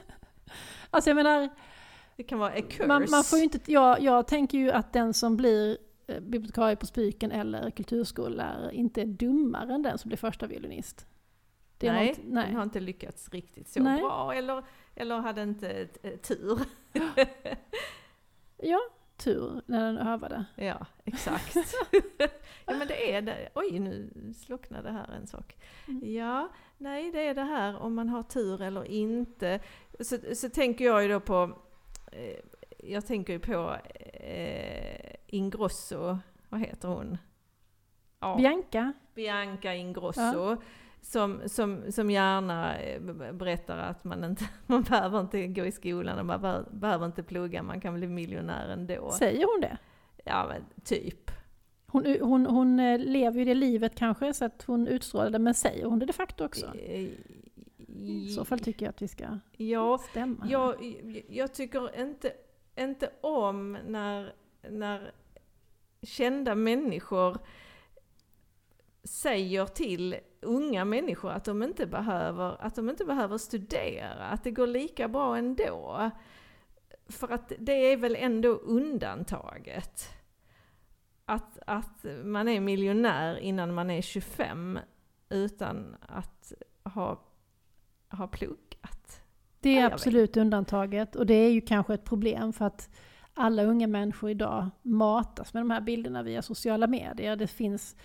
Alltså 0.90 1.10
jag 1.10 1.14
menar, 1.14 1.48
det 2.16 2.22
kan 2.22 2.38
vara 2.38 2.50
a 2.52 2.60
curse. 2.68 2.86
man, 2.86 3.06
man 3.10 3.24
får 3.24 3.38
inte, 3.38 3.72
jag, 3.72 4.00
jag 4.02 4.26
tänker 4.26 4.58
ju 4.58 4.70
att 4.70 4.92
den 4.92 5.14
som 5.14 5.36
blir 5.36 5.78
eh, 6.06 6.20
bibliotekarie 6.20 6.76
på 6.76 6.86
Spiken 6.86 7.32
eller 7.32 7.70
kulturskollärare 7.70 8.74
inte 8.74 9.02
är 9.02 9.06
dummare 9.06 9.74
än 9.74 9.82
den 9.82 9.98
som 9.98 10.08
blir 10.08 10.18
första 10.18 10.46
violinist. 10.46 11.06
Det 11.78 11.92
nej, 11.92 12.08
något- 12.08 12.18
nej. 12.24 12.46
den 12.46 12.56
har 12.56 12.62
inte 12.62 12.80
lyckats 12.80 13.28
riktigt 13.28 13.68
så 13.68 13.82
Nej. 13.82 14.00
bra. 14.00 14.32
Eller, 14.34 14.64
eller 14.94 15.16
hade 15.18 15.42
inte 15.42 15.86
tur. 16.22 16.58
Ja, 18.56 18.80
tur 19.16 19.60
när 19.66 19.84
den 19.86 19.98
övade. 19.98 20.44
Ja, 20.56 20.86
exakt. 21.04 21.56
ja 22.66 22.74
men 22.78 22.88
det 22.88 23.12
är 23.14 23.22
det. 23.22 23.48
Oj, 23.54 23.78
nu 23.78 24.10
slocknade 24.36 24.90
här 24.90 25.10
en 25.20 25.26
sak. 25.26 25.56
Mm. 25.88 26.12
Ja, 26.14 26.48
nej 26.78 27.12
det 27.12 27.26
är 27.26 27.34
det 27.34 27.42
här 27.42 27.76
om 27.78 27.94
man 27.94 28.08
har 28.08 28.22
tur 28.22 28.62
eller 28.62 28.84
inte. 28.84 29.60
Så, 30.00 30.16
så 30.34 30.48
tänker 30.48 30.84
jag 30.84 31.02
ju 31.02 31.08
då 31.08 31.20
på, 31.20 31.58
jag 32.78 33.06
tänker 33.06 33.32
ju 33.32 33.38
på 33.38 33.76
eh, 34.12 35.14
Ingrosso, 35.26 36.18
vad 36.48 36.60
heter 36.60 36.88
hon? 36.88 37.18
Ja, 38.20 38.36
Bianca? 38.36 38.92
Bianca 39.14 39.74
Ingrosso. 39.74 40.56
Som, 41.00 41.40
som, 41.46 41.92
som 41.92 42.10
gärna 42.10 42.78
eh, 42.78 43.00
berättar 43.32 43.78
att 43.78 44.04
man 44.04 44.24
inte 44.24 44.44
man 44.66 44.82
behöver 44.82 45.20
inte 45.20 45.46
gå 45.46 45.64
i 45.64 45.72
skolan 45.72 46.18
och 46.18 46.26
man 46.26 46.40
behöver, 46.40 46.70
behöver 46.70 47.06
inte 47.06 47.22
plugga, 47.22 47.62
man 47.62 47.80
kan 47.80 47.94
bli 47.94 48.06
miljonär 48.06 48.68
ändå. 48.68 49.10
Säger 49.10 49.46
hon 49.52 49.60
det? 49.60 49.78
Ja 50.24 50.46
men 50.48 50.64
typ. 50.84 51.30
Hon, 51.86 52.16
hon, 52.20 52.46
hon 52.46 52.80
eh, 52.80 52.98
lever 52.98 53.38
ju 53.38 53.44
det 53.44 53.54
livet 53.54 53.94
kanske 53.94 54.34
så 54.34 54.44
att 54.44 54.64
hon 54.66 54.88
utstrålar 54.88 55.30
det, 55.30 55.38
men 55.38 55.54
säger 55.54 55.84
hon 55.84 55.98
det 55.98 56.06
de 56.06 56.12
facto 56.12 56.44
också? 56.44 56.66
I 58.08 58.28
så 58.32 58.44
fall 58.44 58.58
tycker 58.58 58.86
jag 58.86 58.90
att 58.90 59.02
vi 59.02 59.08
ska 59.08 59.38
Ja, 59.56 59.98
stämma. 59.98 60.46
jag, 60.48 60.96
jag 61.28 61.54
tycker 61.54 62.00
inte, 62.00 62.32
inte 62.76 63.10
om 63.20 63.78
när, 63.86 64.34
när 64.70 65.12
kända 66.02 66.54
människor 66.54 67.38
säger 69.04 69.66
till 69.66 70.16
unga 70.40 70.84
människor 70.84 71.30
att 71.30 71.44
de 71.44 71.62
inte 71.62 71.86
behöver, 71.86 72.62
att 72.62 72.74
de 72.74 72.90
inte 72.90 73.04
behöver 73.04 73.38
studera, 73.38 74.24
att 74.24 74.44
det 74.44 74.50
går 74.50 74.66
lika 74.66 75.08
bra 75.08 75.36
ändå. 75.36 76.10
För 77.08 77.28
att 77.32 77.52
det 77.58 77.72
är 77.72 77.96
väl 77.96 78.16
ändå 78.16 78.48
undantaget. 78.48 80.08
Att, 81.24 81.58
att 81.66 82.04
man 82.24 82.48
är 82.48 82.60
miljonär 82.60 83.36
innan 83.36 83.74
man 83.74 83.90
är 83.90 84.02
25 84.02 84.78
utan 85.28 85.96
att 86.00 86.52
ha, 86.84 87.20
ha 88.14 88.26
pluggat. 88.26 89.22
Det 89.60 89.78
är 89.78 89.92
absolut 89.92 90.36
undantaget 90.36 91.16
och 91.16 91.26
det 91.26 91.34
är 91.34 91.50
ju 91.50 91.60
kanske 91.60 91.94
ett 91.94 92.04
problem 92.04 92.52
för 92.52 92.64
att 92.64 92.90
alla 93.34 93.64
unga 93.64 93.86
människor 93.86 94.30
idag 94.30 94.70
matas 94.82 95.54
med 95.54 95.60
de 95.60 95.70
här 95.70 95.80
bilderna 95.80 96.22
via 96.22 96.42
sociala 96.42 96.86
medier. 96.86 97.36
Det 97.36 97.46
finns 97.46 97.96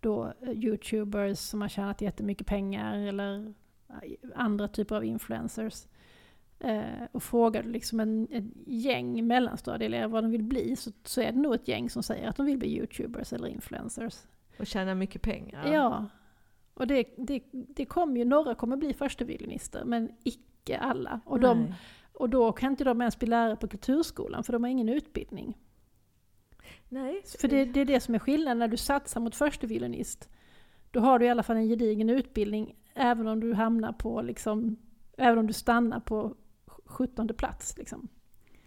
då 0.00 0.32
eh, 0.40 0.50
youtubers 0.50 1.38
som 1.38 1.60
har 1.60 1.68
tjänat 1.68 2.00
jättemycket 2.00 2.46
pengar 2.46 2.98
eller 2.98 3.54
eh, 3.88 4.30
andra 4.34 4.68
typer 4.68 4.96
av 4.96 5.04
influencers. 5.04 5.86
Eh, 6.60 7.04
och 7.12 7.22
frågar 7.22 7.62
du 7.62 7.70
liksom 7.70 8.00
en, 8.00 8.28
ett 8.30 8.44
gäng 8.66 9.26
mellanstadieelever 9.26 10.08
vad 10.08 10.24
de 10.24 10.30
vill 10.30 10.42
bli 10.42 10.76
så, 10.76 10.90
så 11.04 11.20
är 11.20 11.32
det 11.32 11.38
nog 11.38 11.54
ett 11.54 11.68
gäng 11.68 11.90
som 11.90 12.02
säger 12.02 12.28
att 12.28 12.36
de 12.36 12.46
vill 12.46 12.58
bli 12.58 12.76
youtubers 12.76 13.32
eller 13.32 13.48
influencers. 13.48 14.14
Och 14.58 14.66
tjäna 14.66 14.94
mycket 14.94 15.22
pengar. 15.22 15.72
Ja. 15.72 16.06
Och 16.74 16.86
det, 16.86 17.08
det, 17.16 17.42
det 17.52 17.84
kommer 17.84 18.16
ju, 18.16 18.24
några 18.24 18.54
kommer 18.54 18.76
bli 18.76 18.94
första 18.94 19.24
violinister 19.24 19.84
men 19.84 20.12
icke 20.24 20.78
alla. 20.78 21.20
Och, 21.24 21.40
de, 21.40 21.74
och 22.12 22.30
då 22.30 22.52
kan 22.52 22.70
inte 22.70 22.84
de 22.84 23.00
ens 23.00 23.18
bli 23.18 23.28
lärare 23.28 23.56
på 23.56 23.68
kulturskolan 23.68 24.44
för 24.44 24.52
de 24.52 24.64
har 24.64 24.70
ingen 24.70 24.88
utbildning. 24.88 25.58
Nej. 26.88 27.22
För 27.40 27.48
det, 27.48 27.64
det 27.64 27.80
är 27.80 27.84
det 27.84 28.00
som 28.00 28.14
är 28.14 28.18
skillnaden 28.18 28.58
när 28.58 28.68
du 28.68 28.76
satsar 28.76 29.20
mot 29.20 29.34
första 29.34 29.66
violinist. 29.66 30.28
Då 30.90 31.00
har 31.00 31.18
du 31.18 31.26
i 31.26 31.28
alla 31.28 31.42
fall 31.42 31.56
en 31.56 31.68
gedigen 31.68 32.10
utbildning 32.10 32.76
även 32.94 33.28
om 33.28 33.40
du 33.40 33.54
hamnar 33.54 33.92
på 33.92 34.22
liksom, 34.22 34.76
även 35.16 35.38
om 35.38 35.46
du 35.46 35.52
stannar 35.52 36.00
på 36.00 36.36
17 36.84 37.28
plats 37.28 37.78
liksom. 37.78 38.08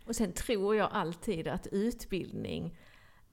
Och 0.05 0.15
sen 0.15 0.31
tror 0.31 0.75
jag 0.75 0.89
alltid 0.91 1.47
att 1.47 1.67
utbildning 1.67 2.77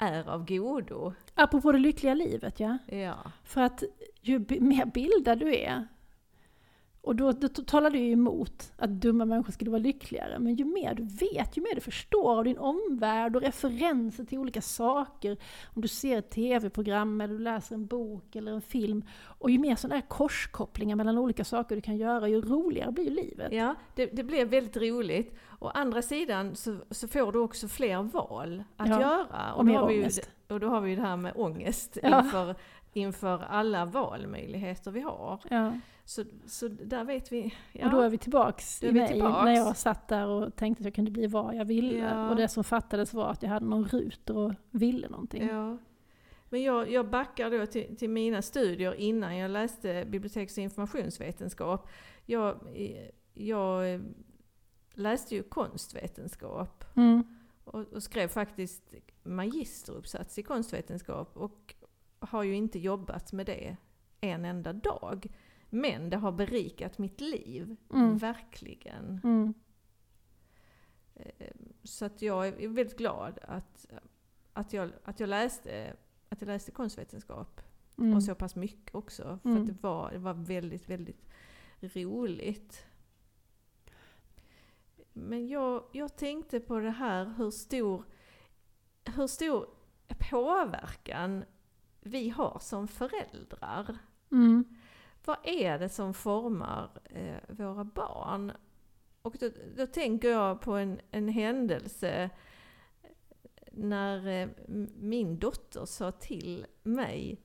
är 0.08 0.28
av 0.28 0.46
godo. 0.46 1.12
Apropå 1.34 1.72
det 1.72 1.78
lyckliga 1.78 2.14
livet 2.14 2.60
ja. 2.60 2.78
Ja. 2.86 3.16
För 3.44 3.60
att 3.60 3.82
ju 4.20 4.38
mer 4.60 4.84
bildad 4.84 5.38
du 5.38 5.54
är, 5.56 5.86
och 7.04 7.16
då, 7.16 7.32
då 7.32 7.48
talar 7.48 7.90
du 7.90 7.98
ju 7.98 8.12
emot 8.12 8.72
att 8.76 8.90
dumma 8.90 9.24
människor 9.24 9.52
skulle 9.52 9.70
vara 9.70 9.82
lyckligare, 9.82 10.38
men 10.38 10.54
ju 10.54 10.64
mer 10.64 10.94
du 10.94 11.02
vet, 11.02 11.56
ju 11.56 11.62
mer 11.62 11.74
du 11.74 11.80
förstår 11.80 12.38
av 12.38 12.44
din 12.44 12.58
omvärld 12.58 13.36
och 13.36 13.42
referenser 13.42 14.24
till 14.24 14.38
olika 14.38 14.60
saker, 14.60 15.36
om 15.74 15.82
du 15.82 15.88
ser 15.88 16.18
ett 16.18 16.30
tv-program 16.30 17.20
eller 17.20 17.34
du 17.34 17.40
läser 17.40 17.74
en 17.74 17.86
bok 17.86 18.36
eller 18.36 18.52
en 18.52 18.60
film, 18.60 19.04
och 19.38 19.50
ju 19.50 19.58
mer 19.58 19.76
sådana 19.76 19.94
här 19.94 20.06
korskopplingar 20.08 20.96
mellan 20.96 21.18
olika 21.18 21.44
saker 21.44 21.74
du 21.76 21.82
kan 21.82 21.96
göra, 21.96 22.28
ju 22.28 22.40
roligare 22.40 22.92
blir 22.92 23.10
livet. 23.10 23.52
Ja, 23.52 23.74
det, 23.94 24.06
det 24.06 24.24
blir 24.24 24.44
väldigt 24.44 24.76
roligt. 24.76 25.34
Å 25.60 25.68
andra 25.68 26.02
sidan 26.02 26.56
så, 26.56 26.76
så 26.90 27.08
får 27.08 27.32
du 27.32 27.38
också 27.38 27.68
fler 27.68 28.02
val 28.02 28.64
att 28.76 28.88
Ja, 28.88 29.00
göra. 29.00 29.52
och 29.54 29.64
mer 29.64 29.74
då 29.74 29.80
har 29.80 29.88
vi 29.88 29.94
ju, 29.94 30.08
och 30.48 30.60
då 30.60 30.68
har 30.68 30.80
vi 30.80 30.90
ju 30.90 30.96
det 30.96 31.02
här 31.02 31.16
med 31.16 31.32
ångest 31.36 31.98
Ja. 32.02 32.24
inför, 32.24 32.54
inför 32.92 33.44
alla 33.48 33.84
valmöjligheter 33.84 34.90
vi 34.90 35.00
har. 35.00 35.40
Ja. 35.48 35.72
Så, 36.04 36.24
så 36.46 36.68
där 36.68 37.04
vet 37.04 37.32
vi. 37.32 37.54
Ja. 37.72 37.84
Och 37.86 37.90
då 37.92 38.00
är 38.00 38.08
vi 38.08 38.18
tillbaks 38.18 38.80
Då 38.80 38.86
i 38.86 38.92
mig, 38.92 39.08
tillbaks. 39.08 39.44
när 39.44 39.52
jag 39.52 39.76
satt 39.76 40.08
där 40.08 40.26
och 40.26 40.56
tänkte 40.56 40.80
att 40.80 40.84
jag 40.84 40.94
kunde 40.94 41.10
bli 41.10 41.26
vad 41.26 41.54
jag 41.54 41.64
ville. 41.64 41.98
Ja. 41.98 42.28
Och 42.30 42.36
det 42.36 42.48
som 42.48 42.64
fattades 42.64 43.14
var 43.14 43.30
att 43.30 43.42
jag 43.42 43.50
hade 43.50 43.66
någon 43.66 43.84
ruter 43.88 44.36
och 44.36 44.52
ville 44.70 45.08
någonting. 45.08 45.46
Ja. 45.48 45.76
Men 46.48 46.62
jag, 46.62 46.90
jag 46.90 47.10
backar 47.10 47.50
då 47.50 47.66
till, 47.66 47.96
till 47.96 48.10
mina 48.10 48.42
studier 48.42 48.94
innan 48.94 49.36
jag 49.36 49.50
läste 49.50 50.04
biblioteks 50.08 50.56
och 50.58 50.62
informationsvetenskap. 50.62 51.88
Jag, 52.26 52.60
jag 53.34 54.00
läste 54.94 55.34
ju 55.34 55.42
konstvetenskap 55.42 56.84
Mm. 56.96 57.22
och, 57.64 57.80
och 57.92 58.02
skrev 58.02 58.28
faktiskt 58.28 58.94
magisteruppsats 59.22 60.38
i 60.38 60.42
konstvetenskap 60.42 61.36
och 61.36 61.74
har 62.18 62.42
ju 62.42 62.54
inte 62.54 62.78
jobbat 62.78 63.32
med 63.32 63.46
det 63.46 63.76
en 64.20 64.44
enda 64.44 64.72
dag. 64.72 65.26
Men 65.74 66.10
det 66.10 66.16
har 66.16 66.32
berikat 66.32 66.98
mitt 66.98 67.20
liv, 67.20 67.76
Mm. 67.92 68.18
verkligen. 68.18 69.20
Mm. 69.24 69.54
Eh, 71.14 71.46
Så 71.82 72.04
att 72.04 72.22
jag 72.22 72.46
är 72.46 72.68
väldigt 72.68 72.98
glad 72.98 73.38
att, 73.42 73.86
att, 74.52 74.72
jag, 74.72 74.90
att, 75.04 75.20
jag, 75.20 75.28
läste, 75.28 75.96
att 76.28 76.40
jag 76.40 76.48
läste 76.48 76.70
konstvetenskap. 76.70 77.60
Mm. 77.98 78.16
Och 78.16 78.22
så 78.22 78.34
pass 78.34 78.56
mycket 78.56 78.94
också. 78.94 79.38
För 79.42 79.48
Mm. 79.50 79.62
att 79.62 79.68
det 79.68 79.82
var, 79.82 80.10
det 80.12 80.18
var 80.18 80.34
väldigt, 80.34 80.88
väldigt 80.88 81.24
roligt. 81.80 82.86
Men 85.12 85.48
jag, 85.48 85.84
jag 85.92 86.16
tänkte 86.16 86.60
på 86.60 86.78
det 86.78 86.90
här 86.90 87.34
hur 87.36 87.50
stor, 87.50 88.04
hur 89.04 89.26
stor 89.26 89.66
påverkan 90.30 91.44
vi 92.00 92.28
har 92.28 92.58
som 92.60 92.88
föräldrar. 92.88 93.98
Mm. 94.32 94.64
Vad 95.24 95.36
är 95.42 95.78
det 95.78 95.88
som 95.88 96.14
formar 96.14 96.90
eh, 97.04 97.56
våra 97.56 97.84
barn? 97.84 98.52
Och 99.22 99.36
då, 99.40 99.50
då 99.76 99.86
tänker 99.86 100.30
jag 100.30 100.60
på 100.60 100.72
en, 100.72 101.00
en 101.10 101.28
händelse 101.28 102.30
eh, 103.02 103.10
när 103.72 104.26
eh, 104.26 104.48
min 104.96 105.38
dotter 105.38 105.84
sa 105.84 106.10
till 106.10 106.66
mig 106.82 107.40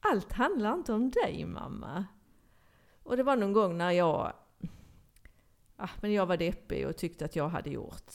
Allt 0.00 0.32
handlar 0.32 0.74
inte 0.74 0.92
om 0.92 1.10
dig 1.10 1.44
mamma. 1.44 2.04
Och 3.02 3.16
det 3.16 3.22
var 3.22 3.36
någon 3.36 3.52
gång 3.52 3.78
när 3.78 3.90
jag, 3.90 4.32
ah, 5.76 5.88
men 6.00 6.12
jag 6.12 6.26
var 6.26 6.36
deppig 6.36 6.86
och 6.88 6.96
tyckte 6.96 7.24
att 7.24 7.36
jag 7.36 7.48
hade 7.48 7.70
gjort 7.70 8.12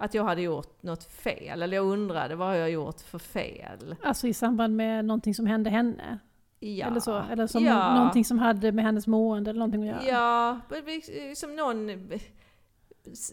att 0.00 0.14
jag 0.14 0.24
hade 0.24 0.42
gjort 0.42 0.82
något 0.82 1.04
fel, 1.04 1.62
eller 1.62 1.76
jag 1.76 1.86
undrade 1.86 2.36
vad 2.36 2.48
har 2.48 2.54
jag 2.54 2.70
gjort 2.70 3.00
för 3.00 3.18
fel? 3.18 3.96
Alltså 4.02 4.26
i 4.26 4.34
samband 4.34 4.76
med 4.76 5.04
någonting 5.04 5.34
som 5.34 5.46
hände 5.46 5.70
henne? 5.70 6.18
Ja. 6.60 6.86
Eller 6.86 7.00
så? 7.00 7.18
Eller 7.18 7.46
som 7.46 7.64
ja. 7.64 7.94
någonting 7.94 8.24
som 8.24 8.38
hade 8.38 8.72
med 8.72 8.84
hennes 8.84 9.06
mående 9.06 9.50
eller 9.50 9.58
någonting 9.58 9.88
att 9.88 10.04
göra? 10.04 10.12
Ja, 10.12 10.60
vi- 10.84 11.34
som 11.36 11.56
någon 11.56 11.90
eh, 11.90 12.20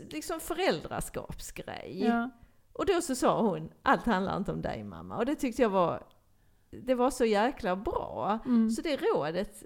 liksom 0.09 0.39
föräldraskapsgrej. 0.39 2.03
Ja. 2.05 2.29
Och 2.73 2.85
då 2.85 3.01
så 3.01 3.15
sa 3.15 3.41
hon, 3.41 3.69
allt 3.81 4.05
handlar 4.05 4.37
inte 4.37 4.51
om 4.51 4.61
dig 4.61 4.83
mamma. 4.83 5.17
Och 5.17 5.25
det 5.25 5.35
tyckte 5.35 5.61
jag 5.61 5.69
var, 5.69 6.03
det 6.69 6.95
var 6.95 7.09
så 7.09 7.25
jäkla 7.25 7.75
bra. 7.75 8.39
Mm. 8.45 8.69
Så 8.69 8.81
det 8.81 8.95
rådet 8.95 9.63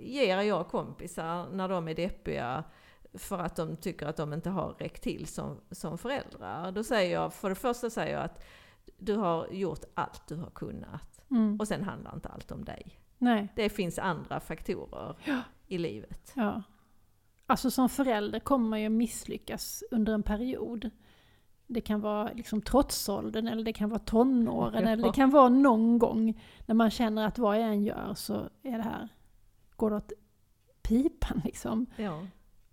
ger 0.00 0.40
jag 0.40 0.68
kompisar 0.68 1.48
när 1.52 1.68
de 1.68 1.88
är 1.88 1.94
deppiga 1.94 2.64
för 3.14 3.38
att 3.38 3.56
de 3.56 3.76
tycker 3.76 4.06
att 4.06 4.16
de 4.16 4.32
inte 4.32 4.50
har 4.50 4.74
räckt 4.78 5.02
till 5.02 5.26
som, 5.26 5.60
som 5.70 5.98
föräldrar. 5.98 6.72
Då 6.72 6.84
säger 6.84 7.12
jag, 7.12 7.32
för 7.34 7.48
det 7.48 7.54
första 7.54 7.90
säger 7.90 8.14
jag 8.14 8.24
att 8.24 8.44
du 8.98 9.16
har 9.16 9.46
gjort 9.50 9.84
allt 9.94 10.28
du 10.28 10.36
har 10.36 10.50
kunnat. 10.50 11.11
Mm. 11.32 11.56
Och 11.60 11.68
sen 11.68 11.82
handlar 11.84 12.14
inte 12.14 12.28
allt 12.28 12.50
om 12.52 12.64
dig. 12.64 12.98
Nej. 13.18 13.48
Det 13.56 13.68
finns 13.68 13.98
andra 13.98 14.40
faktorer 14.40 15.16
i 15.66 15.78
livet. 15.78 16.32
Ja. 16.36 16.62
Alltså 17.46 17.70
som 17.70 17.88
förälder 17.88 18.40
kommer 18.40 18.68
man 18.68 18.80
ju 18.82 18.88
misslyckas 18.88 19.82
under 19.90 20.14
en 20.14 20.22
period. 20.22 20.90
Det 21.66 21.80
kan 21.80 22.00
vara 22.00 22.32
liksom 22.32 22.62
trotsåldern 22.62 23.48
eller 23.48 23.64
det 23.64 23.72
kan 23.72 23.90
vara 23.90 23.98
tonåren 23.98 24.84
Ja. 24.84 24.90
eller 24.90 25.02
det 25.02 25.12
kan 25.12 25.30
vara 25.30 25.48
någon 25.48 25.98
gång 25.98 26.40
när 26.66 26.74
man 26.74 26.90
känner 26.90 27.26
att 27.26 27.38
vad 27.38 27.60
jag 27.60 27.68
än 27.68 27.84
gör 27.84 28.14
så 28.14 28.48
är 28.62 28.76
det 28.76 28.82
här, 28.82 29.08
går 29.76 29.90
det 29.90 29.96
åt 29.96 30.12
pipan 30.82 31.40
liksom. 31.44 31.86
Ja. 31.96 32.26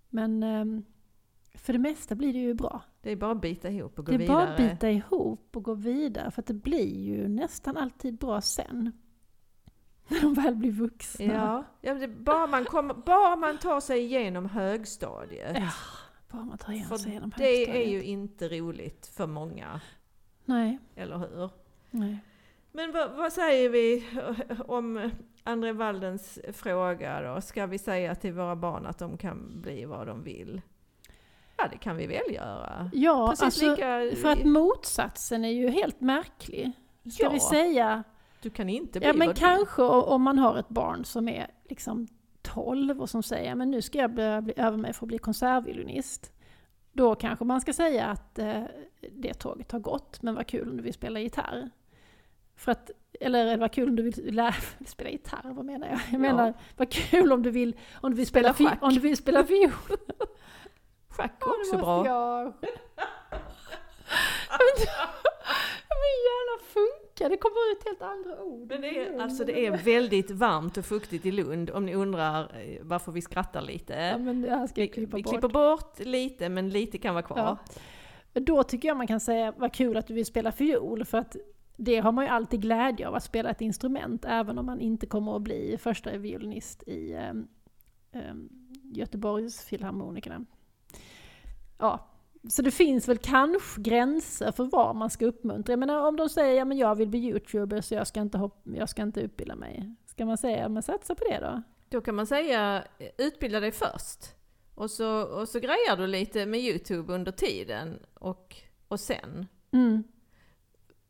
Men 0.10 0.43
ehm, 0.43 0.86
för 1.55 1.74
det 1.74 1.80
mesta 1.80 2.16
blir 2.16 2.34
det 2.34 2.39
ju 2.39 2.53
bra. 2.53 2.82
Det 3.02 3.12
är 3.12 3.16
bara 3.16 3.32
att 3.32 3.41
bita 3.41 3.70
ihop 3.70 4.00
och 4.00 4.06
gå 4.06 4.10
det 4.12 4.16
är 4.16 4.18
vidare. 4.20 4.38
bara 4.38 4.47
att 4.47 4.58
bita 4.58 4.89
ihop 4.89 5.56
och 5.58 5.64
gå 5.64 5.74
vidare 5.74 6.32
för 6.32 6.41
att 6.41 6.45
det 6.47 6.54
blir 6.54 7.00
ju 7.00 7.28
nästan 7.28 7.78
alltid 7.78 8.18
bra 8.18 8.41
sen. 8.41 8.91
När 10.08 10.22
de 10.22 10.34
väl 10.34 10.56
blir 10.56 10.72
vuxna. 10.72 11.26
Ja, 11.26 11.64
ja 11.82 11.93
det, 11.93 12.08
bara, 12.08 12.47
man 12.47 12.66
kommer, 12.66 12.93
bara 12.93 13.36
man 13.36 13.58
tar 13.58 13.80
sig 13.80 14.00
igenom 14.00 14.45
högstadiet. 14.45 15.58
Ja, 15.58 15.72
bara 16.32 16.45
man 16.45 16.58
tar 16.58 16.74
igen 16.74 16.88
För 16.88 16.97
sig 16.97 17.12
genom 17.14 17.32
det 17.38 17.43
är 17.43 17.58
högstadiet. 17.58 17.93
ju 17.93 18.04
inte 18.04 18.50
roligt 18.50 19.08
för 19.08 19.28
många, 19.28 19.82
Nej, 20.45 20.80
eller 20.95 21.18
hur? 21.18 21.50
nej. 21.89 22.20
Men 22.72 22.91
vad, 22.91 23.12
vad 23.18 23.34
säger 23.34 23.70
vi 23.70 24.06
om 24.68 25.10
André 25.43 25.72
Waldens 25.72 26.39
fråga 26.54 27.22
då? 27.22 27.41
Ska 27.41 27.66
vi 27.68 27.78
säga 27.78 28.16
till 28.16 28.34
våra 28.34 28.56
barn 28.56 28.86
att 28.86 28.97
de 29.00 29.18
kan 29.18 29.62
bli 29.62 29.86
vad 29.86 30.08
de 30.08 30.24
vill? 30.24 30.62
Ja, 31.62 31.68
det 31.72 31.78
kan 31.78 31.97
vi 31.97 32.07
väl 32.07 32.34
göra. 32.34 32.89
Ja, 32.93 33.28
Precis 33.30 33.43
alltså, 33.43 33.70
lika... 33.72 34.22
för 34.22 34.32
att 34.32 34.45
motsatsen 34.45 35.45
är 35.45 35.51
ju 35.51 35.70
helt 35.70 36.01
märklig. 36.01 36.72
Ska 37.12 37.24
ja, 37.24 37.30
vi 37.30 37.39
säga, 37.39 38.03
du 38.41 38.49
kan 38.49 38.70
inte 38.70 38.99
bli 38.99 39.07
ja 39.07 39.14
men 39.14 39.34
kanske 39.34 39.82
om 39.82 40.22
man 40.22 40.39
har 40.39 40.57
ett 40.57 40.70
barn 40.70 41.05
som 41.05 41.30
är 41.30 41.47
liksom 41.70 42.07
12 42.41 43.01
och 43.01 43.10
som 43.10 43.24
säger 43.24 43.55
men 43.55 43.72
nu 43.72 43.82
ska 43.82 43.97
jag 43.97 44.14
börja 44.14 44.41
bli, 44.41 44.53
öva 44.57 44.78
mig 44.78 44.93
för 44.93 45.05
att 45.05 45.07
bli 45.07 45.18
konsertviolinist. 45.18 46.32
Då 46.91 47.16
kanske 47.16 47.45
man 47.45 47.62
ska 47.62 47.74
säga 47.74 48.05
att 48.05 48.39
eh, 48.39 48.64
det 49.12 49.34
tåget 49.34 49.72
har 49.72 49.80
gått, 49.80 50.22
men 50.22 50.36
vad 50.36 50.47
kul 50.47 50.70
om 50.70 50.78
du 50.78 50.84
vill 50.84 50.93
spela 50.93 51.20
gitarr. 51.20 51.70
För 52.55 52.72
att, 52.72 52.91
eller 53.20 53.57
vad 53.57 53.72
kul 53.72 53.89
om 53.89 53.95
du 53.95 54.03
vill 54.03 54.36
lära 54.36 54.53
spela 54.86 55.10
gitarr, 55.10 55.51
vad 55.53 55.66
menar 55.66 55.88
jag? 55.88 55.99
Jag 56.12 56.22
menar, 56.22 56.53
vad 56.78 56.91
kul 56.91 57.32
om 57.32 57.43
du 57.43 57.51
vill, 57.51 57.76
om 57.93 58.12
du 58.12 58.18
vill 58.18 58.28
spela, 58.28 58.55
om 58.82 58.93
du 58.93 58.99
vill 58.99 59.18
spela 59.18 59.45
fiol. 59.45 59.72
Schack 61.20 61.41
är 61.41 61.45
Ja, 61.45 61.51
det 61.51 61.59
också 61.59 61.78
bra. 61.78 62.05
Jag. 62.05 62.45
Min 66.01 66.17
hjärna 66.26 66.63
funkar, 66.74 67.30
det 67.30 67.38
kommer 67.38 67.72
ut 67.72 67.84
helt 67.86 68.01
andra 68.01 68.43
ord. 68.43 68.67
Men 68.67 68.82
det 68.82 68.88
är, 68.88 69.20
alltså 69.20 69.45
det 69.45 69.65
är 69.65 69.78
väldigt 69.78 70.32
varmt 70.32 70.78
och 70.78 70.86
fuktigt 70.86 71.26
i 71.26 71.32
Lund 71.32 71.70
om 71.70 71.86
ni 71.86 71.95
undrar 71.95 72.61
eh, 72.61 72.78
varför 72.82 73.11
vi 73.11 73.22
skrattar 73.22 73.61
lite. 73.61 73.93
Ja, 73.93 74.17
men 74.17 74.41
det 74.41 74.49
här 74.49 74.67
ska 74.67 74.82
vi, 74.82 74.88
klippa 74.88 75.17
vi 75.17 75.24
bort. 75.24 75.32
klipper 75.32 75.47
bort 75.47 75.99
lite 75.99 76.49
men 76.49 76.70
lite 76.70 76.97
kan 76.97 77.13
vara 77.13 77.24
kvar. 77.24 77.38
Ja. 77.38 77.57
Då 78.41 78.63
tycker 78.63 78.88
jag 78.88 78.97
man 78.97 79.07
kan 79.07 79.20
säga, 79.20 79.53
vad 79.57 79.74
kul 79.74 79.97
att 79.97 80.07
du 80.07 80.13
vill 80.13 80.26
spela 80.26 80.51
fiol, 80.51 81.05
för 81.05 81.17
att 81.17 81.36
det 81.78 81.99
har 81.99 82.11
man 82.11 82.26
ju 82.26 82.32
alltid 82.32 82.61
glädje 82.61 83.07
av, 83.07 83.15
att 83.15 83.24
spela 83.24 83.49
ett 83.49 83.61
instrument, 83.61 84.26
även 84.28 84.57
om 84.57 84.65
man 84.65 84.80
inte 84.80 85.07
kommer 85.07 85.36
att 85.36 85.41
bli 85.41 85.78
första 85.80 86.17
violinist 86.17 86.84
i 86.88 87.15
um, 87.15 87.47
um, 88.13 88.49
Göteborgs 88.84 89.63
filharmonikerna. 89.63 90.45
Ja, 91.80 92.09
så 92.49 92.61
det 92.61 92.71
finns 92.71 93.07
väl 93.07 93.17
kanske 93.17 93.82
gränser 93.82 94.51
för 94.51 94.63
vad 94.63 94.95
man 94.95 95.09
ska 95.09 95.25
uppmuntra. 95.25 95.71
Jag 95.71 95.80
menar 95.80 96.07
om 96.07 96.15
de 96.15 96.30
säger, 96.30 96.55
ja 96.55 96.65
men 96.65 96.77
jag 96.77 96.95
vill 96.95 97.09
bli 97.09 97.19
youtuber 97.19 97.82
så 97.82 97.93
jag 97.93 98.07
ska 98.07 98.21
inte, 98.21 98.38
hopp, 98.38 98.61
jag 98.63 98.89
ska 98.89 99.01
inte 99.01 99.21
utbilda 99.21 99.55
mig. 99.55 99.95
Ska 100.05 100.25
man 100.25 100.38
säga, 100.38 100.69
men 100.69 100.84
satsa 100.84 101.15
på 101.15 101.23
det 101.30 101.39
då? 101.39 101.61
Då 101.89 102.01
kan 102.01 102.15
man 102.15 102.27
säga, 102.27 102.84
utbilda 103.17 103.59
dig 103.59 103.71
först. 103.71 104.19
Och 104.75 104.91
så, 104.91 105.21
och 105.21 105.49
så 105.49 105.59
grejar 105.59 105.97
du 105.97 106.07
lite 106.07 106.45
med 106.45 106.59
Youtube 106.59 107.13
under 107.13 107.32
tiden 107.32 107.99
och, 108.13 108.55
och 108.88 108.99
sen. 108.99 109.47
Mm. 109.71 110.03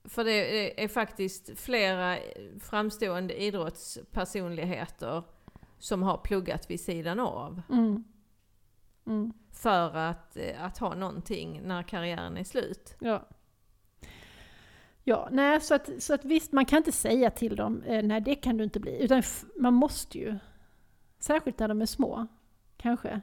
För 0.04 0.24
det 0.24 0.84
är 0.84 0.88
faktiskt 0.88 1.60
flera 1.60 2.18
framstående 2.60 3.42
idrottspersonligheter 3.42 5.24
som 5.80 6.04
har 6.04 6.18
pluggat 6.18 6.72
vid 6.72 6.80
sidan 6.80 7.20
av. 7.20 7.62
Mm. 7.70 8.04
Mm. 9.10 9.34
För 9.52 9.96
att, 9.98 10.38
eh, 10.38 10.64
att 10.66 10.78
ha 10.78 10.96
någonting 10.96 11.62
när 11.64 11.84
karriären 11.84 12.38
är 12.38 12.44
slut. 12.44 12.96
Ja. 13.00 13.28
Ja, 15.04 15.28
nej, 15.32 15.62
så 15.62 15.76
att, 15.76 15.90
så 16.00 16.14
att 16.14 16.26
visst, 16.26 16.52
man 16.52 16.66
kan 16.66 16.78
inte 16.78 16.92
säga 16.92 17.30
till 17.32 17.56
dem, 17.56 17.82
eh, 17.86 18.04
nej 18.04 18.22
det 18.22 18.36
kan 18.36 18.58
du 18.58 18.64
inte 18.64 18.80
bli. 18.80 19.04
Utan 19.04 19.24
man 19.58 19.74
måste 19.74 20.18
ju, 20.18 20.36
särskilt 21.20 21.60
när 21.60 21.68
de 21.68 21.82
är 21.82 21.86
små, 21.86 22.28
kanske, 22.78 23.22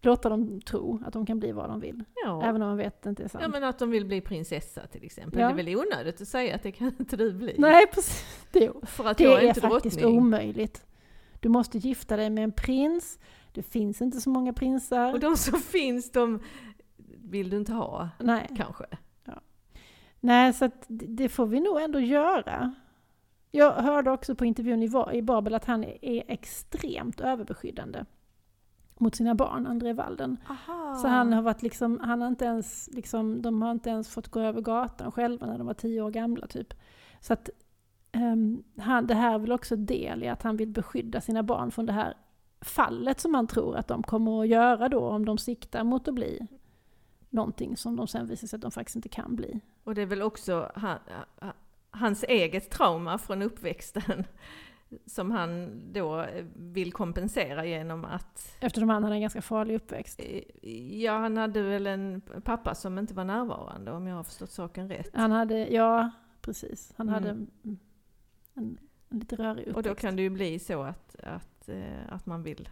låta 0.00 0.28
dem 0.28 0.60
tro 0.60 1.02
att 1.06 1.12
de 1.12 1.26
kan 1.26 1.38
bli 1.38 1.52
vad 1.52 1.68
de 1.68 1.80
vill. 1.80 2.04
Ja. 2.24 2.42
Även 2.42 2.62
om 2.62 2.68
man 2.68 2.76
vet 2.76 2.96
att 2.96 3.02
det 3.02 3.10
inte 3.10 3.24
är 3.24 3.28
sant. 3.28 3.42
ja 3.42 3.48
men 3.48 3.64
att 3.64 3.78
de 3.78 3.90
vill 3.90 4.06
bli 4.06 4.20
prinsessa 4.20 4.86
till 4.86 5.04
exempel. 5.04 5.40
Ja. 5.40 5.46
Det 5.46 5.52
är 5.52 5.56
väl 5.56 5.76
onödigt 5.76 6.20
att 6.20 6.28
säga 6.28 6.54
att 6.54 6.62
det 6.62 6.72
kan 6.72 6.86
inte 6.98 7.16
du 7.16 7.32
bli. 7.32 7.54
nej, 7.58 7.86
precis. 7.86 8.46
Det, 8.52 8.72
För 8.82 9.04
att 9.04 9.18
det 9.18 9.24
jag 9.24 9.32
är, 9.32 9.38
är 9.44 9.48
inte 9.48 9.60
faktiskt 9.60 9.98
drottning. 9.98 10.18
omöjligt. 10.18 10.86
Du 11.40 11.48
måste 11.48 11.78
gifta 11.78 12.16
dig 12.16 12.30
med 12.30 12.44
en 12.44 12.52
prins, 12.52 13.18
det 13.58 13.62
finns 13.62 14.02
inte 14.02 14.20
så 14.20 14.30
många 14.30 14.52
prinsar. 14.52 15.12
Och 15.12 15.20
de 15.20 15.36
som 15.36 15.58
finns, 15.60 16.10
de 16.10 16.40
vill 17.24 17.50
du 17.50 17.56
inte 17.56 17.72
ha, 17.72 18.08
nej. 18.18 18.48
kanske. 18.56 18.84
Nej, 20.20 20.52
så 20.52 20.70
det 20.88 21.28
får 21.28 21.46
vi 21.46 21.60
nog 21.60 21.80
ändå 21.80 22.00
göra. 22.00 22.74
Jag 23.50 23.72
hörde 23.72 24.10
också 24.10 24.34
på 24.34 24.44
intervjun 24.44 24.82
i 25.12 25.22
Babel 25.22 25.54
att 25.54 25.64
han 25.64 25.84
är- 25.84 26.24
extremt 26.28 27.20
överbeskyddande 27.20 28.04
mot 28.98 29.14
sina 29.14 29.34
barn, 29.34 29.66
André 29.66 29.92
Walden. 29.92 30.36
Aha. 30.48 30.94
Så 30.94 31.08
han 31.08 31.32
har 31.32 31.42
varit 31.42 31.62
liksom, 31.62 32.00
han 32.02 32.20
har 32.20 32.28
inte 32.28 32.44
ens, 32.44 32.88
liksom, 32.92 33.42
de 33.42 33.62
har 33.62 33.70
inte 33.70 33.90
ens 33.90 34.08
fått 34.08 34.28
gå 34.28 34.40
över 34.40 34.60
gatan 34.60 35.12
själva 35.12 35.46
när 35.46 35.58
de 35.58 35.66
var 35.66 35.74
tio 35.74 36.02
år 36.02 36.10
gamla 36.10 36.46
typ. 36.46 36.74
Så 37.20 37.32
att 37.32 37.50
ehm, 38.12 38.62
han, 38.78 39.06
det 39.06 39.14
här 39.14 39.34
är 39.34 39.38
väl 39.38 39.52
också 39.52 39.76
del 39.76 40.24
i 40.24 40.28
att 40.28 40.42
han 40.42 40.56
vill 40.56 40.68
beskydda 40.68 41.20
sina 41.20 41.42
barn 41.42 41.70
från 41.70 41.86
det 41.86 41.92
här 41.92 42.14
fallet 42.60 43.20
som 43.20 43.32
man 43.32 43.46
tror 43.46 43.76
att 43.76 43.88
de 43.88 44.02
kommer 44.02 44.40
att 44.40 44.48
göra 44.48 44.88
då 44.88 45.00
om 45.00 45.24
de 45.24 45.38
siktar 45.38 45.84
mot 45.84 46.08
att 46.08 46.14
bli 46.14 46.46
någonting 47.30 47.76
som 47.76 47.96
de 47.96 48.06
sen 48.06 48.26
visar 48.26 48.46
sig 48.46 48.56
att 48.56 48.62
de 48.62 48.70
faktiskt 48.70 48.96
inte 48.96 49.08
kan 49.08 49.36
bli. 49.36 49.60
Och 49.84 49.94
det 49.94 50.02
är 50.02 50.06
väl 50.06 50.22
också 50.22 50.72
han, 50.74 50.98
hans 51.90 52.24
eget 52.24 52.70
trauma 52.70 53.18
från 53.18 53.42
uppväxten 53.42 54.24
som 55.06 55.30
han 55.30 55.80
då 55.92 56.26
vill 56.56 56.92
kompensera 56.92 57.64
genom 57.64 58.04
att... 58.04 58.56
Eftersom 58.60 58.88
han 58.88 59.04
hade 59.04 59.16
en 59.16 59.20
ganska 59.20 59.42
farlig 59.42 59.74
uppväxt? 59.74 60.20
Ja, 60.92 61.18
han 61.18 61.36
hade 61.36 61.62
väl 61.62 61.86
en 61.86 62.20
pappa 62.44 62.74
som 62.74 62.98
inte 62.98 63.14
var 63.14 63.24
närvarande 63.24 63.92
om 63.92 64.06
jag 64.06 64.16
har 64.16 64.24
förstått 64.24 64.50
saken 64.50 64.88
rätt. 64.88 65.10
Han 65.14 65.32
hade, 65.32 65.68
ja 65.68 66.10
precis. 66.40 66.92
Han 66.96 67.08
mm. 67.08 67.14
hade 67.14 67.30
en, 67.30 67.50
en, 68.54 68.78
lite 69.08 69.36
rörig 69.36 69.60
uppväxt. 69.60 69.76
Och 69.76 69.82
då 69.82 69.94
kan 69.94 70.16
det 70.16 70.22
ju 70.22 70.30
bli 70.30 70.58
så 70.58 70.82
att, 70.82 71.16
att, 71.22 71.57
eh, 71.68 72.14
att 72.14 72.26
man 72.26 72.42
vill 72.42 72.68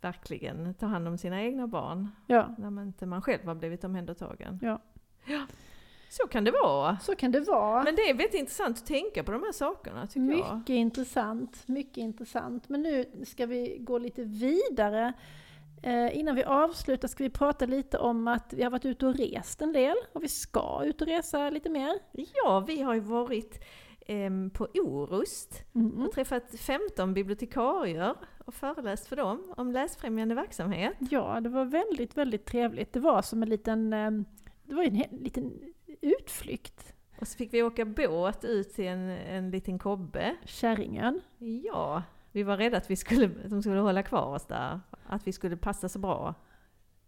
verkligen 0.00 0.74
ta 0.74 0.86
hand 0.86 1.08
om 1.08 1.18
sina 1.18 1.42
egna 1.42 1.66
barn. 1.66 2.10
Ja. 2.26 2.54
När 2.58 2.70
man 2.70 2.86
inte 2.86 3.06
man 3.06 3.22
själv 3.22 3.46
har 3.46 3.54
blivit 3.54 3.84
omhändertagen. 3.84 4.58
Ja. 4.62 4.82
ja. 5.26 5.46
Så 6.10 6.28
kan 6.28 6.44
det 6.44 6.50
vara. 6.50 6.98
Så 6.98 7.16
kan 7.16 7.32
det 7.32 7.40
vara. 7.40 7.82
Men 7.82 7.96
det 7.96 8.02
är 8.02 8.14
väldigt 8.14 8.40
intressant 8.40 8.78
att 8.78 8.86
tänka 8.86 9.24
på 9.24 9.32
de 9.32 9.42
här 9.42 9.52
sakerna 9.52 10.06
tycker 10.06 10.20
mycket 10.20 10.46
jag. 10.46 10.58
Mycket 10.58 10.74
intressant, 10.74 11.68
mycket 11.68 11.96
intressant. 11.96 12.68
Men 12.68 12.82
nu 12.82 13.24
ska 13.24 13.46
vi 13.46 13.78
gå 13.80 13.98
lite 13.98 14.24
vidare. 14.24 15.12
Eh, 15.82 16.18
innan 16.18 16.34
vi 16.34 16.44
avslutar 16.44 17.08
ska 17.08 17.24
vi 17.24 17.30
prata 17.30 17.66
lite 17.66 17.98
om 17.98 18.28
att 18.28 18.52
vi 18.52 18.62
har 18.62 18.70
varit 18.70 18.84
ute 18.84 19.06
och 19.06 19.14
rest 19.14 19.62
en 19.62 19.72
del 19.72 19.96
och 20.12 20.22
vi 20.22 20.28
ska 20.28 20.82
ut 20.84 21.00
och 21.00 21.08
resa 21.08 21.50
lite 21.50 21.68
mer. 21.68 21.98
Ja, 22.12 22.64
vi 22.66 22.82
har 22.82 22.94
ju 22.94 23.00
varit 23.00 23.64
på 24.52 24.68
Orust 24.74 25.64
mm. 25.74 26.06
och 26.06 26.12
träffat 26.12 26.54
15 26.58 27.14
bibliotekarier 27.14 28.14
och 28.44 28.54
föreläst 28.54 29.06
för 29.06 29.16
dem 29.16 29.52
om 29.56 29.72
läsfrämjande 29.72 30.34
verksamhet. 30.34 30.94
Ja, 31.10 31.40
det 31.40 31.48
var 31.48 31.64
väldigt, 31.64 32.16
väldigt 32.16 32.46
trevligt. 32.46 32.92
Det 32.92 33.00
var 33.00 33.22
som 33.22 33.42
en 33.42 33.48
liten, 33.48 33.92
eh, 33.92 34.10
det 34.64 34.74
var 34.74 34.82
en 34.82 35.02
liten 35.10 35.52
utflykt. 36.00 36.94
Och 37.20 37.28
så 37.28 37.36
fick 37.36 37.54
vi 37.54 37.62
åka 37.62 37.84
båt 37.84 38.44
ut 38.44 38.74
till 38.74 38.86
en, 38.86 39.08
en 39.08 39.50
liten 39.50 39.78
kobbe. 39.78 40.36
Kärringen. 40.44 41.20
Ja, 41.38 42.02
vi 42.32 42.42
var 42.42 42.56
rädda 42.56 42.76
att 42.76 42.90
vi 42.90 42.96
skulle, 42.96 43.26
de 43.26 43.62
skulle 43.62 43.80
hålla 43.80 44.02
kvar 44.02 44.34
oss 44.34 44.46
där. 44.46 44.80
Att 45.06 45.26
vi 45.26 45.32
skulle 45.32 45.56
passa 45.56 45.88
så 45.88 45.98
bra. 45.98 46.34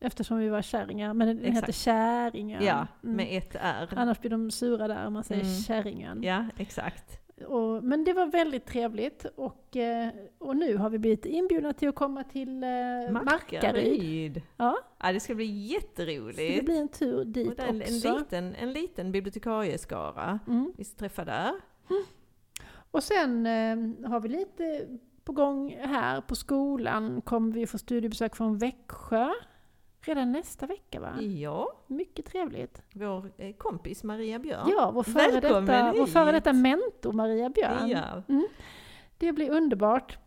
Eftersom 0.01 0.39
vi 0.39 0.49
var 0.49 0.63
kärringar, 0.63 1.15
men 1.15 1.29
den 1.29 1.39
Exakt. 1.39 1.57
heter 1.57 1.73
Käringen. 1.73 2.65
Ja, 2.65 2.87
mm. 3.03 3.17
med 3.17 3.39
ett 3.39 3.57
R. 3.61 3.89
Annars 3.97 4.21
blir 4.21 4.31
de 4.31 4.51
sura 4.51 4.89
där 4.89 5.07
om 5.07 5.13
man 5.13 5.25
säger 5.25 5.43
mm. 5.43 5.55
Käringen. 5.55 6.23
Ja, 6.23 6.47
exakt. 6.57 7.21
Och, 7.47 7.85
men 7.85 8.05
det 8.05 8.13
var 8.13 8.27
väldigt 8.27 8.67
trevligt 8.67 9.25
och, 9.37 9.77
eh, 9.77 10.09
och 10.39 10.57
nu 10.57 10.77
har 10.77 10.91
vi 10.91 10.99
blivit 10.99 11.27
inbjudna 11.27 11.73
till 11.73 11.89
att 11.89 11.95
komma 11.95 12.25
till 12.25 12.63
eh, 12.63 12.69
Markaryd. 13.11 14.43
Ja. 14.57 14.79
ja, 14.99 15.13
det 15.13 15.21
ska 15.21 15.35
bli 15.35 15.67
jätteroligt. 15.67 16.39
Så 16.39 16.57
det 16.57 16.65
blir 16.65 16.81
en 16.81 16.89
tur 16.89 17.25
dit 17.25 17.59
en, 17.59 17.81
också. 17.81 18.09
En 18.09 18.19
liten, 18.19 18.55
en 18.55 18.73
liten 18.73 19.13
bibliotekarieskara 19.13 20.39
mm. 20.47 20.73
vi 20.77 20.85
ska 20.85 20.99
träffa 20.99 21.25
där. 21.25 21.53
Mm. 21.91 22.03
Och 22.91 23.03
sen 23.03 23.47
eh, 23.47 24.11
har 24.11 24.21
vi 24.21 24.29
lite 24.29 24.87
på 25.25 25.33
gång 25.33 25.77
här 25.81 26.21
på 26.21 26.35
skolan, 26.35 27.21
kommer 27.21 27.53
vi 27.53 27.67
få 27.67 27.79
studiebesök 27.79 28.37
från 28.37 28.59
Växjö. 28.59 29.31
Redan 30.01 30.33
nästa 30.33 30.67
vecka 30.67 31.01
va? 31.01 31.21
Ja. 31.21 31.73
Mycket 31.87 32.27
trevligt. 32.27 32.83
Vår 32.93 33.31
eh, 33.37 33.55
kompis 33.55 34.05
Maria 34.05 34.39
Björn. 34.39 34.69
Ja, 34.69 34.91
vår 34.91 35.03
före, 35.03 35.41
detta, 35.41 35.93
vår 35.93 36.07
före 36.07 36.33
detta 36.33 36.53
mentor 36.53 37.13
Maria 37.13 37.49
Björn. 37.49 37.89
Ja. 37.89 38.23
Mm. 38.29 38.49
Det 39.19 39.33
blir 39.33 39.51
underbart. 39.51 40.19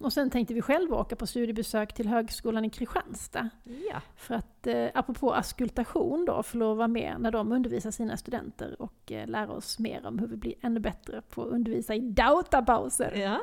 Och 0.00 0.12
sen 0.12 0.30
tänkte 0.30 0.54
vi 0.54 0.62
själva 0.62 0.96
åka 0.96 1.16
på 1.16 1.26
studiebesök 1.26 1.94
till 1.94 2.08
Högskolan 2.08 2.64
i 2.64 2.70
Kristianstad. 2.70 3.50
Ja. 3.64 4.00
För 4.16 4.34
att, 4.34 4.66
eh, 4.66 4.86
apropå 4.94 5.32
askultation 5.32 6.24
då, 6.24 6.42
få 6.42 6.58
lov 6.58 6.70
att 6.70 6.76
vara 6.76 6.88
med 6.88 7.16
när 7.20 7.30
de 7.30 7.52
undervisar 7.52 7.90
sina 7.90 8.16
studenter 8.16 8.82
och 8.82 9.12
eh, 9.12 9.26
lära 9.26 9.52
oss 9.52 9.78
mer 9.78 10.06
om 10.06 10.18
hur 10.18 10.26
vi 10.26 10.36
blir 10.36 10.54
ännu 10.60 10.80
bättre 10.80 11.22
på 11.22 11.42
att 11.42 11.48
undervisa 11.48 11.94
i 11.94 12.00
databauser. 12.00 13.12
Ja. 13.16 13.40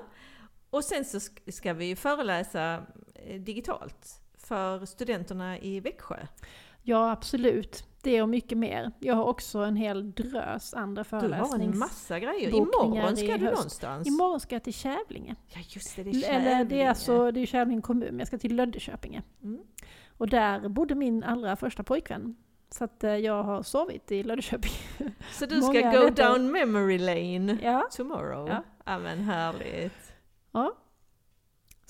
Och 0.69 0.83
sen 0.83 1.05
så 1.05 1.19
ska 1.51 1.73
vi 1.73 1.95
föreläsa 1.95 2.83
eh, 3.13 3.41
digitalt 3.41 4.20
för 4.51 4.85
studenterna 4.85 5.59
i 5.59 5.79
Växjö. 5.79 6.17
Ja, 6.81 7.11
absolut. 7.11 7.83
Det 8.01 8.21
och 8.21 8.29
mycket 8.29 8.57
mer. 8.57 8.91
Jag 8.99 9.15
har 9.15 9.23
också 9.23 9.59
en 9.59 9.75
hel 9.75 10.11
drös 10.11 10.73
andra 10.73 11.03
föreläsningar. 11.03 11.57
Du 11.57 11.63
har 11.63 11.73
en 11.73 11.79
massa 11.79 12.19
grejer. 12.19 12.49
Imorgon 12.49 13.17
ska 13.17 13.37
du 13.37 13.45
någonstans. 13.45 14.07
Imorgon 14.07 14.39
ska 14.39 14.55
jag 14.55 14.63
till 14.63 14.73
Kävlinge. 14.73 15.35
Ja 15.47 15.59
just 15.69 15.95
det, 15.95 16.03
det 16.03 16.09
är 16.09 16.13
Kävlinge. 16.13 16.51
Eller 16.51 16.65
det 16.65 16.81
är 16.81 16.89
alltså, 16.89 17.31
det 17.31 17.39
är 17.39 17.45
Kävlinge 17.45 17.81
kommun, 17.81 18.07
men 18.09 18.19
jag 18.19 18.27
ska 18.27 18.37
till 18.37 18.55
Löddeköpinge. 18.55 19.23
Mm. 19.43 19.61
Och 20.17 20.29
där 20.29 20.69
bodde 20.69 20.95
min 20.95 21.23
allra 21.23 21.55
första 21.55 21.83
pojkvän. 21.83 22.35
Så 22.69 22.83
att 22.83 23.03
eh, 23.03 23.15
jag 23.15 23.43
har 23.43 23.63
sovit 23.63 24.11
i 24.11 24.23
Löddeköping. 24.23 24.71
Så 25.31 25.45
du 25.45 25.61
ska 25.61 25.91
go 25.91 26.09
down 26.09 26.51
memory 26.51 26.97
lane 26.97 27.57
ja. 27.63 27.87
tomorrow? 27.91 28.49
Ja. 28.49 28.63
ja 28.85 28.99
men 28.99 29.19
härligt. 29.19 30.13
Ja, 30.51 30.75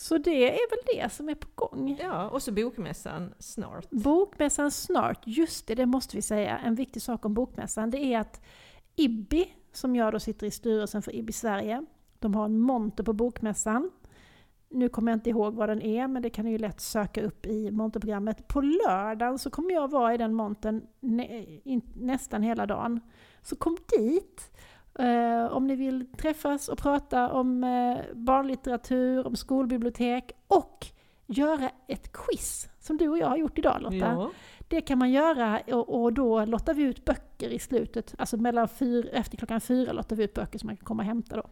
så 0.01 0.17
det 0.17 0.49
är 0.49 0.69
väl 0.69 0.79
det 0.95 1.13
som 1.13 1.29
är 1.29 1.35
på 1.35 1.47
gång. 1.55 1.97
Ja, 1.99 2.29
och 2.29 2.43
så 2.43 2.51
bokmässan 2.51 3.33
snart. 3.39 3.89
Bokmässan 3.89 4.71
snart, 4.71 5.23
just 5.25 5.67
det, 5.67 5.75
det 5.75 5.85
måste 5.85 6.15
vi 6.15 6.21
säga. 6.21 6.57
En 6.57 6.75
viktig 6.75 7.01
sak 7.01 7.25
om 7.25 7.33
bokmässan, 7.33 7.89
det 7.89 7.97
är 7.97 8.19
att 8.19 8.41
IBBI, 8.95 9.53
som 9.71 9.95
jag 9.95 10.13
då 10.13 10.19
sitter 10.19 10.47
i 10.47 10.51
styrelsen 10.51 11.01
för 11.01 11.15
IBBI 11.15 11.33
Sverige, 11.33 11.85
de 12.19 12.35
har 12.35 12.45
en 12.45 12.59
monter 12.59 13.03
på 13.03 13.13
bokmässan. 13.13 13.91
Nu 14.69 14.89
kommer 14.89 15.11
jag 15.11 15.17
inte 15.17 15.29
ihåg 15.29 15.55
vad 15.55 15.69
den 15.69 15.81
är, 15.81 16.07
men 16.07 16.21
det 16.21 16.29
kan 16.29 16.45
ni 16.45 16.51
ju 16.51 16.57
lätt 16.57 16.81
söka 16.81 17.21
upp 17.21 17.45
i 17.45 17.71
monterprogrammet. 17.71 18.47
På 18.47 18.61
lördagen 18.61 19.39
så 19.39 19.49
kommer 19.49 19.73
jag 19.73 19.91
vara 19.91 20.13
i 20.13 20.17
den 20.17 20.33
montern 20.33 20.81
nä 20.99 21.45
nästan 21.93 22.43
hela 22.43 22.65
dagen. 22.65 22.99
Så 23.41 23.55
kom 23.55 23.77
dit! 23.97 24.51
Uh, 24.99 25.45
om 25.45 25.67
ni 25.67 25.75
vill 25.75 26.05
träffas 26.17 26.69
och 26.69 26.77
prata 26.77 27.31
om 27.31 27.63
uh, 27.63 27.97
barnlitteratur, 28.13 29.27
om 29.27 29.35
skolbibliotek 29.35 30.31
och 30.47 30.87
göra 31.25 31.69
ett 31.87 32.11
quiz 32.11 32.69
som 32.79 32.97
du 32.97 33.09
och 33.09 33.17
jag 33.17 33.27
har 33.27 33.37
gjort 33.37 33.57
idag 33.57 33.81
Lotta. 33.81 33.95
Ja. 33.95 34.31
Det 34.67 34.81
kan 34.81 34.97
man 34.97 35.11
göra 35.11 35.61
och, 35.67 36.01
och, 36.01 36.13
då 36.13 36.45
lottar 36.45 36.73
vi 36.73 36.83
ut 36.83 37.05
böcker 37.05 37.49
i 37.49 37.59
slutet, 37.59 38.15
alltså 38.17 38.37
mellan 38.37 38.67
fyr, 38.67 39.09
efter 39.13 39.37
klockan 39.37 39.61
fyra 39.61 39.91
lottar 39.91 40.15
vi 40.15 40.23
ut 40.23 40.33
böcker 40.33 40.59
som 40.59 40.67
man 40.67 40.77
kan 40.77 40.85
komma 40.85 41.03
och 41.03 41.07
hämta 41.07 41.35
då. 41.35 41.43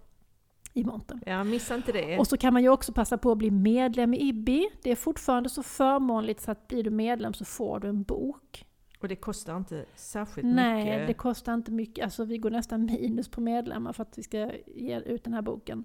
I 0.73 0.83
montern. 0.83 1.21
Ja, 1.25 1.43
missa 1.43 1.75
inte 1.75 1.91
det. 1.91 2.19
Och 2.19 2.27
så 2.27 2.37
kan 2.37 2.53
man 2.53 2.61
ju 2.61 2.69
också 2.69 2.93
passa 2.93 3.17
på 3.17 3.31
att 3.31 3.37
bli 3.37 3.51
medlem 3.51 4.13
i 4.13 4.17
IBBI. 4.17 4.69
Det 4.83 4.91
är 4.91 4.95
fortfarande 4.95 5.49
så 5.49 5.63
förmånligt 5.63 6.41
så 6.41 6.51
att 6.51 6.67
blir 6.67 6.83
du 6.83 6.89
medlem 6.89 7.33
så 7.33 7.45
får 7.45 7.79
du 7.79 7.87
en 7.87 8.03
bok. 8.03 8.65
Och 8.99 9.07
det 9.07 9.15
kostar 9.15 9.57
inte 9.57 9.85
särskilt 9.95 10.47
Nej, 10.47 10.75
mycket? 10.75 10.97
Nej, 10.97 11.07
det 11.07 11.13
kostar 11.13 11.53
inte 11.53 11.71
mycket. 11.71 12.03
Alltså 12.03 12.23
vi 12.25 12.37
går 12.37 12.49
nästan 12.49 12.85
minus 12.85 13.29
på 13.29 13.41
medlemmar 13.41 13.93
för 13.93 14.03
att 14.03 14.17
vi 14.17 14.23
ska 14.23 14.51
ge 14.67 14.99
ut 14.99 15.23
den 15.23 15.33
här 15.33 15.41
boken. 15.41 15.83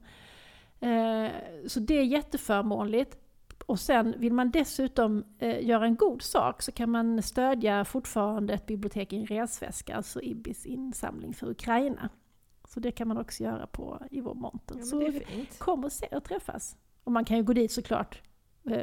Eh, 0.80 1.30
så 1.66 1.80
det 1.80 1.98
är 1.98 2.04
jätteförmånligt. 2.04 3.18
Och 3.66 3.80
sen 3.80 4.14
vill 4.18 4.32
man 4.32 4.50
dessutom 4.50 5.24
eh, 5.38 5.66
göra 5.66 5.84
en 5.84 5.96
god 5.96 6.22
sak 6.22 6.62
så 6.62 6.72
kan 6.72 6.90
man 6.90 7.22
stödja 7.22 7.84
fortfarande 7.84 8.54
ett 8.54 8.66
bibliotek 8.66 9.12
i 9.12 9.16
en 9.16 9.26
resväska, 9.26 9.96
alltså 9.96 10.22
IBIS 10.22 10.66
insamling 10.66 11.34
för 11.34 11.50
Ukraina. 11.50 12.08
Så 12.68 12.80
det 12.80 12.90
kan 12.90 13.08
man 13.08 13.18
också 13.18 13.42
göra 13.42 13.66
på, 13.66 14.02
i 14.10 14.20
vår 14.20 14.34
monter. 14.34 14.76
Ja, 14.78 14.84
så 14.84 15.20
kom 15.58 15.84
och 15.84 15.92
se 15.92 16.06
och 16.06 16.24
träffas. 16.24 16.76
Och 17.04 17.12
man 17.12 17.24
kan 17.24 17.36
ju 17.36 17.42
gå 17.42 17.52
dit 17.52 17.72
såklart 17.72 18.22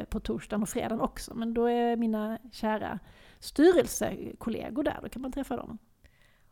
på 0.09 0.19
torsdagen 0.19 0.63
och 0.63 0.69
fredagen 0.69 1.01
också, 1.01 1.33
men 1.33 1.53
då 1.53 1.65
är 1.65 1.97
mina 1.97 2.39
kära 2.51 2.99
styrelsekollegor 3.39 4.83
där, 4.83 4.99
då 5.01 5.09
kan 5.09 5.21
man 5.21 5.31
träffa 5.31 5.57
dem. 5.57 5.77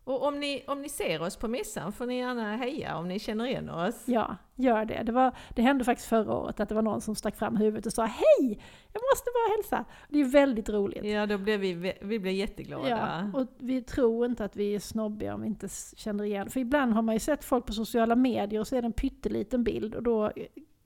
Och 0.09 0.23
om 0.23 0.39
ni, 0.39 0.63
om 0.67 0.82
ni 0.82 0.89
ser 0.89 1.21
oss 1.21 1.36
på 1.36 1.47
mässan 1.47 1.91
får 1.91 2.05
ni 2.05 2.17
gärna 2.17 2.57
heja 2.57 2.97
om 2.97 3.07
ni 3.07 3.19
känner 3.19 3.45
igen 3.45 3.69
oss. 3.69 4.03
Ja, 4.05 4.36
gör 4.55 4.86
det. 4.86 5.03
Det, 5.03 5.11
var, 5.11 5.32
det 5.55 5.61
hände 5.61 5.84
faktiskt 5.84 6.09
förra 6.09 6.34
året 6.34 6.59
att 6.59 6.69
det 6.69 6.75
var 6.75 6.82
någon 6.82 7.01
som 7.01 7.15
stack 7.15 7.36
fram 7.36 7.55
huvudet 7.55 7.86
och 7.86 7.93
sa 7.93 8.05
Hej! 8.05 8.61
Jag 8.93 9.01
måste 9.13 9.30
bara 9.34 9.57
hälsa! 9.57 9.86
Det 10.09 10.19
är 10.19 10.25
väldigt 10.25 10.69
roligt. 10.69 11.03
Ja, 11.03 11.25
då 11.25 11.38
blev 11.38 11.59
vi, 11.59 11.93
vi 12.01 12.19
blev 12.19 12.34
jätteglada. 12.34 12.89
Ja, 12.89 13.39
och 13.39 13.47
vi 13.57 13.82
tror 13.82 14.25
inte 14.25 14.45
att 14.45 14.55
vi 14.55 14.75
är 14.75 14.80
snobbiga 14.80 15.34
om 15.34 15.41
vi 15.41 15.47
inte 15.47 15.67
känner 15.95 16.23
igen. 16.23 16.49
För 16.49 16.59
ibland 16.59 16.93
har 16.93 17.01
man 17.01 17.15
ju 17.15 17.19
sett 17.19 17.43
folk 17.43 17.65
på 17.65 17.73
sociala 17.73 18.15
medier 18.15 18.59
och 18.59 18.67
så 18.67 18.75
är 18.75 18.82
det 18.82 18.86
en 18.86 18.93
pytteliten 18.93 19.63
bild 19.63 19.95
och 19.95 20.03
då 20.03 20.32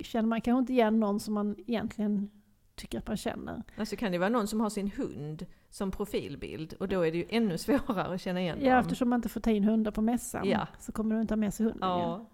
känner 0.03 0.29
man 0.29 0.41
kanske 0.41 0.59
inte 0.59 0.73
igen 0.73 0.99
någon 0.99 1.19
som 1.19 1.33
man 1.33 1.55
egentligen 1.67 2.29
tycker 2.75 2.97
att 2.97 3.07
man 3.07 3.17
känner. 3.17 3.63
Alltså 3.77 3.95
kan 3.95 4.11
det 4.11 4.17
vara 4.17 4.29
någon 4.29 4.47
som 4.47 4.61
har 4.61 4.69
sin 4.69 4.91
hund 4.91 5.45
som 5.69 5.91
profilbild 5.91 6.73
och 6.73 6.87
då 6.87 7.01
är 7.01 7.11
det 7.11 7.17
ju 7.17 7.25
ännu 7.29 7.57
svårare 7.57 8.13
att 8.13 8.21
känna 8.21 8.41
igen 8.41 8.57
Ja, 8.61 8.71
dem. 8.71 8.79
eftersom 8.79 9.09
man 9.09 9.17
inte 9.17 9.29
får 9.29 9.39
ta 9.39 9.51
in 9.51 9.63
hundar 9.63 9.91
på 9.91 10.01
mässan 10.01 10.49
ja. 10.49 10.67
så 10.79 10.91
kommer 10.91 11.15
du 11.15 11.21
inte 11.21 11.33
ha 11.33 11.37
med 11.37 11.53
sig 11.53 11.65
hunden 11.65 11.89
ja. 11.89 12.15
igen. 12.15 12.25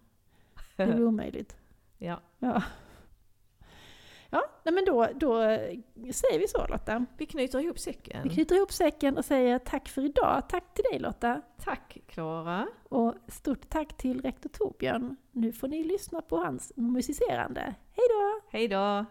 Det 0.76 0.84
är 0.84 1.04
omöjligt. 1.04 1.56
Ja. 2.02 2.22
Ja, 2.40 2.64
ja 4.30 4.44
nej 4.64 4.74
men 4.74 4.86
då, 4.86 5.08
då 5.16 5.42
säger 6.14 6.40
vi 6.40 6.48
så 6.48 6.68
Lotta. 6.68 7.06
Vi 7.18 7.26
knyter 7.26 7.60
ihop 7.60 7.80
säcken. 7.80 8.24
Vi 8.24 8.30
knyter 8.30 8.56
ihop 8.56 8.72
säcken 8.74 9.18
och 9.18 9.26
säger 9.26 9.60
tack 9.60 9.88
för 9.88 10.06
idag. 10.06 10.44
Tack 10.50 10.74
till 10.74 10.84
dig 10.92 11.00
Lotta. 11.00 11.42
Tack 11.64 11.98
Klara. 12.08 12.68
Och 12.90 13.16
stort 13.28 13.70
tack 13.70 13.98
till 13.98 14.22
rektor 14.22 14.50
Torbjörn. 14.50 15.16
Nu 15.32 15.52
får 15.52 15.68
ni 15.68 15.84
lyssna 15.84 16.22
på 16.22 16.38
hans 16.38 16.72
musicerande. 16.76 17.62
Hej 17.92 18.06
då! 18.10 18.42
Hej 18.52 18.68
då! 18.68 19.06